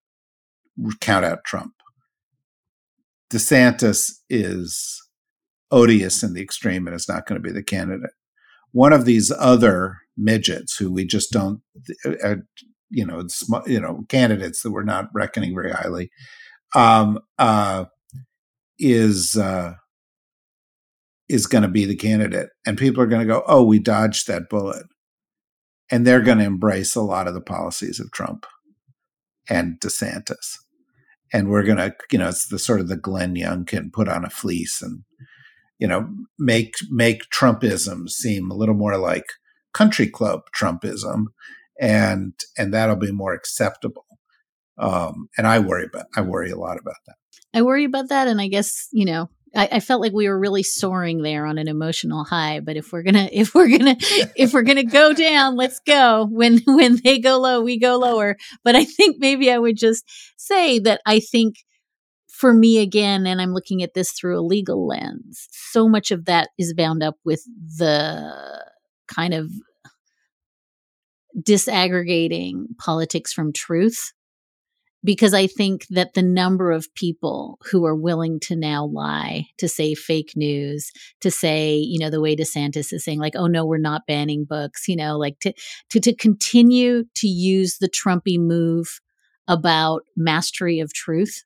count 1.01 1.25
out 1.25 1.45
Trump. 1.45 1.73
DeSantis 3.33 4.13
is 4.29 5.03
odious 5.71 6.23
in 6.23 6.35
the 6.35 6.43
extreme 6.43 6.87
and 6.87 6.97
is 6.97 7.09
not 7.09 7.27
going 7.27 7.41
to 7.41 7.47
be 7.47 7.53
the 7.53 7.63
candidate. 7.63 8.11
One 8.73 8.93
of 8.93 9.05
these 9.05 9.33
other 9.39 9.99
midgets 10.17 10.77
who 10.77 10.93
we 10.93 11.05
just 11.05 11.33
don't, 11.33 11.61
uh, 12.05 12.13
uh 12.23 12.37
you 12.91 13.07
know, 13.07 13.25
you 13.67 13.81
know, 13.81 14.05
candidates 14.09 14.63
that 14.63 14.73
we're 14.73 14.83
not 14.83 15.07
reckoning 15.15 15.55
very 15.55 15.71
highly, 15.71 16.11
um, 16.75 17.21
uh, 17.39 17.85
is 18.79 19.37
uh, 19.37 19.75
is 21.29 21.47
going 21.47 21.63
to 21.63 21.69
be 21.69 21.85
the 21.85 21.97
candidate, 21.97 22.49
and 22.67 22.77
people 22.77 23.03
are 23.03 23.07
going 23.07 23.27
to 23.27 23.33
go, 23.33 23.45
"Oh, 23.47 23.65
we 23.65 23.79
dodged 23.79 24.27
that 24.27 24.49
bullet," 24.49 24.87
and 25.91 26.07
they're 26.07 26.21
going 26.21 26.39
to 26.39 26.45
embrace 26.45 26.97
a 26.97 27.03
lot 27.03 27.29
of 27.29 27.35
the 27.35 27.41
policies 27.41 28.01
of 28.01 28.11
Trump 28.11 28.47
and 29.49 29.79
DeSantis. 29.81 30.57
And 31.33 31.49
we're 31.49 31.63
going 31.63 31.79
to 31.79 31.95
you 32.11 32.19
know 32.19 32.29
it's 32.29 32.49
the 32.49 32.59
sort 32.59 32.81
of 32.81 32.89
the 32.89 32.97
glenn 32.97 33.37
youngkin 33.37 33.93
put 33.93 34.09
on 34.09 34.25
a 34.25 34.31
fleece 34.31 34.83
and 34.83 35.05
you 35.81 35.89
know 35.89 36.09
make 36.39 36.75
make 36.91 37.23
trumpism 37.31 38.09
seem 38.09 38.51
a 38.51 38.55
little 38.55 38.75
more 38.75 38.97
like 38.97 39.25
country 39.73 40.09
club 40.09 40.43
trumpism 40.55 41.25
and 41.81 42.35
and 42.57 42.73
that'll 42.73 42.97
be 42.97 43.11
more 43.11 43.33
acceptable 43.33 44.07
um 44.79 45.29
and 45.37 45.47
i 45.47 45.59
worry 45.59 45.87
about 45.87 46.07
i 46.15 46.21
worry 46.21 46.51
a 46.51 46.59
lot 46.59 46.79
about 46.79 46.97
that 47.07 47.17
i 47.55 47.63
worry 47.63 47.85
about 47.85 48.09
that 48.11 48.29
and 48.29 48.41
i 48.41 48.47
guess 48.47 48.89
you 48.93 49.05
know 49.05 49.29
I, 49.53 49.69
I, 49.73 49.81
felt 49.81 50.01
like 50.01 50.13
we 50.13 50.29
were 50.29 50.39
really 50.39 50.63
soaring 50.63 51.23
there 51.23 51.45
on 51.45 51.59
an 51.59 51.67
emotional 51.67 52.23
high. 52.23 52.61
But 52.61 52.77
if 52.77 52.93
we're 52.93 53.03
gonna, 53.03 53.29
if 53.33 53.53
we're 53.53 53.69
gonna, 53.69 53.97
if 54.37 54.53
we're 54.53 54.63
gonna 54.63 54.85
go 54.85 55.13
down, 55.13 55.57
let's 55.57 55.81
go. 55.85 56.29
When 56.31 56.61
when 56.67 57.01
they 57.03 57.19
go 57.19 57.41
low, 57.41 57.61
we 57.61 57.77
go 57.77 57.97
lower. 57.97 58.37
But 58.63 58.77
I 58.77 58.85
think 58.85 59.17
maybe 59.19 59.51
I 59.51 59.59
would 59.59 59.77
just 59.77 60.05
say 60.37 60.79
that 60.79 61.01
I 61.05 61.19
think 61.19 61.57
for 62.41 62.55
me 62.55 62.79
again, 62.79 63.27
and 63.27 63.41
I'm 63.41 63.53
looking 63.53 63.83
at 63.83 63.93
this 63.93 64.13
through 64.13 64.39
a 64.39 64.41
legal 64.41 64.87
lens. 64.87 65.47
So 65.51 65.89
much 65.89 66.11
of 66.11 66.25
that 66.25 66.49
is 66.59 66.73
bound 66.73 67.03
up 67.03 67.17
with 67.25 67.45
the 67.77 68.65
kind 69.09 69.35
of 69.35 69.51
disaggregating 71.39 72.77
politics 72.79 73.33
from 73.33 73.53
truth 73.53 74.13
because 75.05 75.33
I 75.33 75.47
think 75.47 75.87
that 75.89 76.15
the 76.15 76.23
number 76.23 76.73
of 76.73 76.93
people 76.95 77.59
who 77.71 77.87
are 77.87 77.95
willing 77.95 78.39
to 78.41 78.57
now 78.57 78.85
lie, 78.85 79.47
to 79.59 79.69
say 79.69 79.95
fake 79.95 80.33
news, 80.37 80.93
to 81.21 81.31
say, 81.31 81.77
you 81.77 81.99
know, 81.99 82.11
the 82.11 82.21
way 82.21 82.37
DeSantis 82.37 82.93
is 82.93 83.05
saying, 83.05 83.19
like, 83.19 83.35
oh 83.37 83.47
no, 83.47 83.65
we're 83.65 83.79
not 83.79 84.07
banning 84.07 84.45
books, 84.45 84.89
you 84.89 84.97
know, 84.97 85.17
like 85.17 85.39
to 85.41 85.53
to 85.91 86.01
to 86.01 86.15
continue 86.15 87.05
to 87.17 87.29
use 87.29 87.79
the 87.79 87.89
Trumpy 87.89 88.39
move 88.39 89.01
about 89.49 90.03
mastery 90.17 90.81
of 90.81 90.93
truth. 90.93 91.45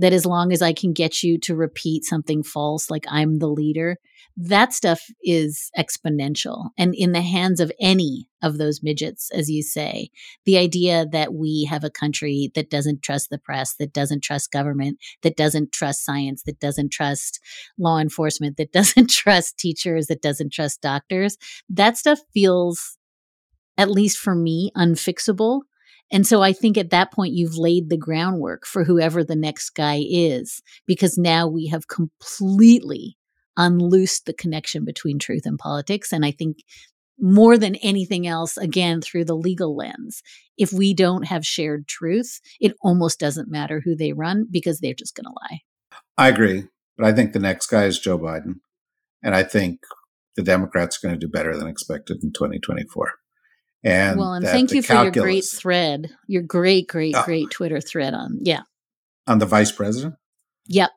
That 0.00 0.12
as 0.12 0.26
long 0.26 0.52
as 0.52 0.62
I 0.62 0.72
can 0.72 0.92
get 0.92 1.22
you 1.22 1.38
to 1.40 1.54
repeat 1.54 2.04
something 2.04 2.42
false, 2.42 2.90
like 2.90 3.04
I'm 3.08 3.38
the 3.38 3.48
leader, 3.48 3.98
that 4.36 4.72
stuff 4.72 5.02
is 5.22 5.70
exponential. 5.78 6.70
And 6.78 6.94
in 6.94 7.12
the 7.12 7.20
hands 7.20 7.60
of 7.60 7.70
any 7.78 8.28
of 8.42 8.56
those 8.56 8.82
midgets, 8.82 9.30
as 9.32 9.50
you 9.50 9.62
say, 9.62 10.10
the 10.46 10.56
idea 10.56 11.04
that 11.12 11.34
we 11.34 11.66
have 11.68 11.84
a 11.84 11.90
country 11.90 12.50
that 12.54 12.70
doesn't 12.70 13.02
trust 13.02 13.28
the 13.28 13.38
press, 13.38 13.74
that 13.78 13.92
doesn't 13.92 14.22
trust 14.22 14.50
government, 14.50 14.98
that 15.22 15.36
doesn't 15.36 15.72
trust 15.72 16.04
science, 16.04 16.42
that 16.44 16.58
doesn't 16.60 16.90
trust 16.90 17.40
law 17.78 17.98
enforcement, 17.98 18.56
that 18.56 18.72
doesn't 18.80 19.10
trust 19.10 19.58
teachers, 19.58 20.06
that 20.06 20.22
doesn't 20.22 20.52
trust 20.52 20.80
doctors, 20.80 21.36
that 21.68 21.98
stuff 21.98 22.20
feels, 22.32 22.96
at 23.76 23.90
least 23.90 24.16
for 24.16 24.34
me, 24.34 24.70
unfixable. 24.74 25.60
And 26.12 26.26
so 26.26 26.42
I 26.42 26.52
think 26.52 26.76
at 26.76 26.90
that 26.90 27.12
point, 27.12 27.34
you've 27.34 27.56
laid 27.56 27.88
the 27.88 27.96
groundwork 27.96 28.66
for 28.66 28.84
whoever 28.84 29.22
the 29.22 29.36
next 29.36 29.70
guy 29.70 30.02
is, 30.08 30.60
because 30.86 31.16
now 31.16 31.46
we 31.46 31.68
have 31.68 31.88
completely 31.88 33.16
unloosed 33.56 34.24
the 34.24 34.32
connection 34.32 34.84
between 34.84 35.18
truth 35.18 35.42
and 35.44 35.58
politics. 35.58 36.12
And 36.12 36.24
I 36.24 36.30
think 36.30 36.58
more 37.18 37.58
than 37.58 37.76
anything 37.76 38.26
else, 38.26 38.56
again, 38.56 39.00
through 39.00 39.26
the 39.26 39.36
legal 39.36 39.76
lens, 39.76 40.22
if 40.56 40.72
we 40.72 40.94
don't 40.94 41.26
have 41.26 41.46
shared 41.46 41.86
truth, 41.86 42.40
it 42.60 42.74
almost 42.82 43.20
doesn't 43.20 43.50
matter 43.50 43.82
who 43.84 43.94
they 43.94 44.12
run 44.12 44.46
because 44.50 44.80
they're 44.80 44.94
just 44.94 45.14
going 45.14 45.26
to 45.26 45.30
lie. 45.30 45.60
I 46.16 46.28
agree. 46.28 46.64
But 46.96 47.06
I 47.06 47.12
think 47.12 47.32
the 47.32 47.38
next 47.38 47.66
guy 47.66 47.84
is 47.84 47.98
Joe 47.98 48.18
Biden. 48.18 48.56
And 49.22 49.34
I 49.34 49.42
think 49.42 49.80
the 50.36 50.42
Democrats 50.42 50.96
are 50.96 51.08
going 51.08 51.20
to 51.20 51.26
do 51.26 51.30
better 51.30 51.56
than 51.56 51.68
expected 51.68 52.18
in 52.22 52.32
2024. 52.32 53.12
And 53.82 54.18
well, 54.18 54.34
and 54.34 54.44
thank 54.44 54.72
you 54.72 54.82
for 54.82 54.94
your 54.94 55.10
great 55.10 55.44
thread, 55.44 56.10
your 56.26 56.42
great, 56.42 56.86
great, 56.86 57.14
uh, 57.14 57.24
great 57.24 57.50
Twitter 57.50 57.80
thread 57.80 58.12
on, 58.12 58.38
yeah. 58.42 58.62
On 59.26 59.38
the 59.38 59.46
vice 59.46 59.72
president? 59.72 60.16
Yep. 60.66 60.90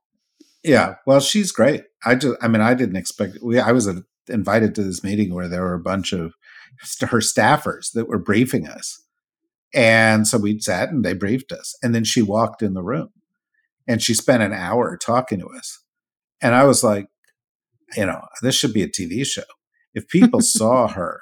Yeah, 0.64 0.96
well, 1.06 1.20
she's 1.20 1.52
great. 1.52 1.84
I 2.06 2.16
just, 2.16 2.36
I 2.42 2.48
mean, 2.48 2.62
I 2.62 2.74
didn't 2.74 2.96
expect. 2.96 3.38
We, 3.42 3.60
I 3.60 3.72
was 3.72 3.88
a, 3.88 4.04
invited 4.28 4.76
to 4.76 4.84
this 4.84 5.04
meeting 5.04 5.34
where 5.34 5.48
there 5.48 5.62
were 5.62 5.74
a 5.74 5.80
bunch 5.80 6.14
of 6.14 6.34
her 7.02 7.20
staffers 7.20 7.92
that 7.94 8.08
were 8.08 8.20
briefing 8.20 8.68
us, 8.68 9.04
and 9.74 10.28
so 10.28 10.38
we 10.38 10.60
sat 10.60 10.90
and 10.90 11.04
they 11.04 11.14
briefed 11.14 11.52
us, 11.52 11.76
and 11.84 11.94
then 11.94 12.04
she 12.04 12.22
walked 12.22 12.62
in 12.62 12.74
the 12.74 12.84
room, 12.84 13.10
and 13.88 14.02
she 14.02 14.14
spent 14.14 14.44
an 14.44 14.54
hour 14.54 14.98
talking 14.98 15.40
to 15.40 15.48
us, 15.48 15.84
and 16.42 16.56
I 16.56 16.64
was 16.64 16.84
like, 16.84 17.08
you 17.98 18.06
know, 18.06 18.22
this 18.42 18.56
should 18.56 18.74
be 18.74 18.84
a 18.84 18.88
TV 18.88 19.26
show. 19.26 19.44
If 19.94 20.08
people 20.08 20.42
saw 20.42 20.88
her, 20.88 21.20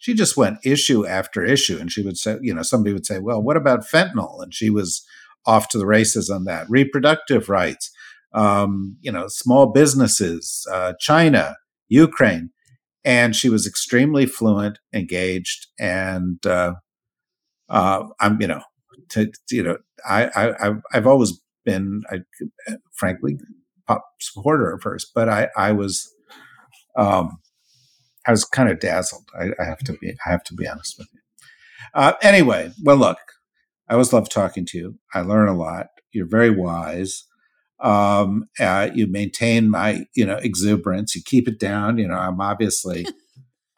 she 0.00 0.14
just 0.14 0.36
went 0.36 0.58
issue 0.64 1.06
after 1.06 1.44
issue, 1.44 1.78
and 1.78 1.92
she 1.92 2.02
would 2.02 2.16
say, 2.16 2.38
you 2.42 2.52
know, 2.52 2.62
somebody 2.62 2.92
would 2.92 3.06
say, 3.06 3.20
well, 3.20 3.40
what 3.40 3.56
about 3.56 3.86
fentanyl? 3.86 4.42
And 4.42 4.52
she 4.52 4.68
was 4.68 5.06
off 5.46 5.68
to 5.68 5.78
the 5.78 5.86
races 5.86 6.28
on 6.28 6.44
that. 6.44 6.66
Reproductive 6.68 7.48
rights 7.48 7.92
um, 8.32 8.96
you 9.00 9.10
know, 9.10 9.26
small 9.28 9.72
businesses, 9.72 10.66
uh, 10.72 10.94
China, 11.00 11.56
Ukraine, 11.88 12.50
and 13.04 13.34
she 13.34 13.48
was 13.48 13.66
extremely 13.66 14.26
fluent, 14.26 14.78
engaged, 14.92 15.66
and 15.78 16.44
uh, 16.46 16.74
uh, 17.68 18.04
I'm, 18.20 18.40
you 18.40 18.46
know, 18.46 18.62
to, 19.10 19.30
you 19.50 19.62
know, 19.62 19.78
I, 20.08 20.26
I, 20.36 20.72
I've 20.92 21.06
always 21.06 21.40
been, 21.64 22.02
I, 22.10 22.18
frankly, 22.92 23.38
pop 23.86 24.04
supporter 24.20 24.70
of 24.70 24.82
hers, 24.82 25.10
but 25.14 25.28
I, 25.28 25.48
I 25.56 25.72
was, 25.72 26.12
um, 26.96 27.38
I 28.30 28.32
was 28.32 28.44
kind 28.44 28.70
of 28.70 28.78
dazzled. 28.78 29.28
I, 29.38 29.50
I 29.60 29.64
have 29.64 29.80
to 29.80 29.94
be, 29.94 30.14
I 30.24 30.30
have 30.30 30.44
to 30.44 30.54
be 30.54 30.68
honest 30.68 30.96
with 30.98 31.08
you. 31.12 31.20
Uh, 31.94 32.12
anyway, 32.22 32.72
well, 32.82 32.96
look, 32.96 33.18
I 33.88 33.94
always 33.94 34.12
love 34.12 34.28
talking 34.28 34.64
to 34.66 34.78
you. 34.78 34.98
I 35.12 35.22
learn 35.22 35.48
a 35.48 35.56
lot. 35.56 35.88
You're 36.12 36.28
very 36.28 36.50
wise 36.50 37.24
um, 37.80 38.48
uh, 38.58 38.90
you 38.94 39.06
maintain 39.06 39.70
my 39.70 40.04
you 40.14 40.26
know 40.26 40.36
exuberance 40.36 41.14
you 41.14 41.22
keep 41.24 41.48
it 41.48 41.58
down 41.58 41.98
you 41.98 42.06
know 42.06 42.14
i'm 42.14 42.40
obviously 42.40 43.06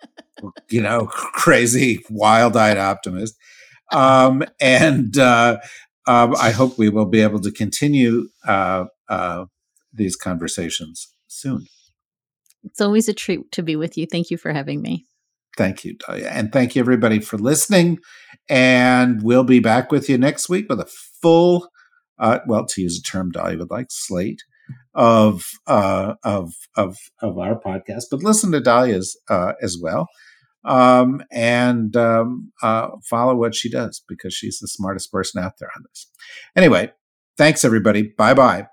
you 0.70 0.82
know 0.82 1.06
crazy 1.06 2.00
wild-eyed 2.10 2.78
optimist 2.78 3.36
um, 3.92 4.42
and 4.60 5.18
uh, 5.18 5.58
um, 6.06 6.34
i 6.40 6.50
hope 6.50 6.78
we 6.78 6.88
will 6.88 7.06
be 7.06 7.20
able 7.20 7.40
to 7.40 7.52
continue 7.52 8.28
uh, 8.46 8.84
uh 9.08 9.44
these 9.92 10.16
conversations 10.16 11.14
soon 11.28 11.66
it's 12.64 12.80
always 12.80 13.08
a 13.08 13.14
treat 13.14 13.50
to 13.52 13.62
be 13.62 13.76
with 13.76 13.96
you 13.96 14.06
thank 14.06 14.30
you 14.30 14.36
for 14.36 14.52
having 14.52 14.80
me 14.82 15.04
Thank 15.58 15.84
you, 15.84 15.94
Dahlia. 15.98 16.30
And 16.30 16.50
thank 16.50 16.74
you, 16.74 16.80
everybody, 16.80 17.20
for 17.20 17.36
listening. 17.36 17.98
And 18.48 19.22
we'll 19.22 19.44
be 19.44 19.60
back 19.60 19.92
with 19.92 20.08
you 20.08 20.16
next 20.16 20.48
week 20.48 20.64
with 20.70 20.80
a 20.80 20.90
full 21.20 21.68
uh, 22.18 22.38
well, 22.46 22.64
to 22.66 22.80
use 22.80 22.98
a 22.98 23.02
term 23.02 23.30
Dolly 23.30 23.56
would 23.56 23.70
like, 23.70 23.88
slate 23.90 24.42
of 24.94 25.44
uh, 25.66 26.14
of 26.24 26.54
of 26.76 26.96
of 27.20 27.38
our 27.38 27.58
podcast. 27.60 28.04
But 28.10 28.22
listen 28.22 28.52
to 28.52 28.60
Dahlia's 28.60 29.18
uh, 29.28 29.54
as 29.60 29.76
well, 29.80 30.06
um, 30.64 31.22
and 31.30 31.96
um, 31.96 32.52
uh, 32.62 32.88
follow 33.08 33.34
what 33.34 33.54
she 33.54 33.68
does 33.68 34.02
because 34.08 34.34
she's 34.34 34.58
the 34.58 34.68
smartest 34.68 35.10
person 35.10 35.42
out 35.42 35.54
there 35.58 35.70
on 35.76 35.82
this. 35.88 36.10
Anyway, 36.54 36.92
thanks 37.36 37.64
everybody. 37.64 38.12
Bye 38.16 38.34
bye. 38.34 38.66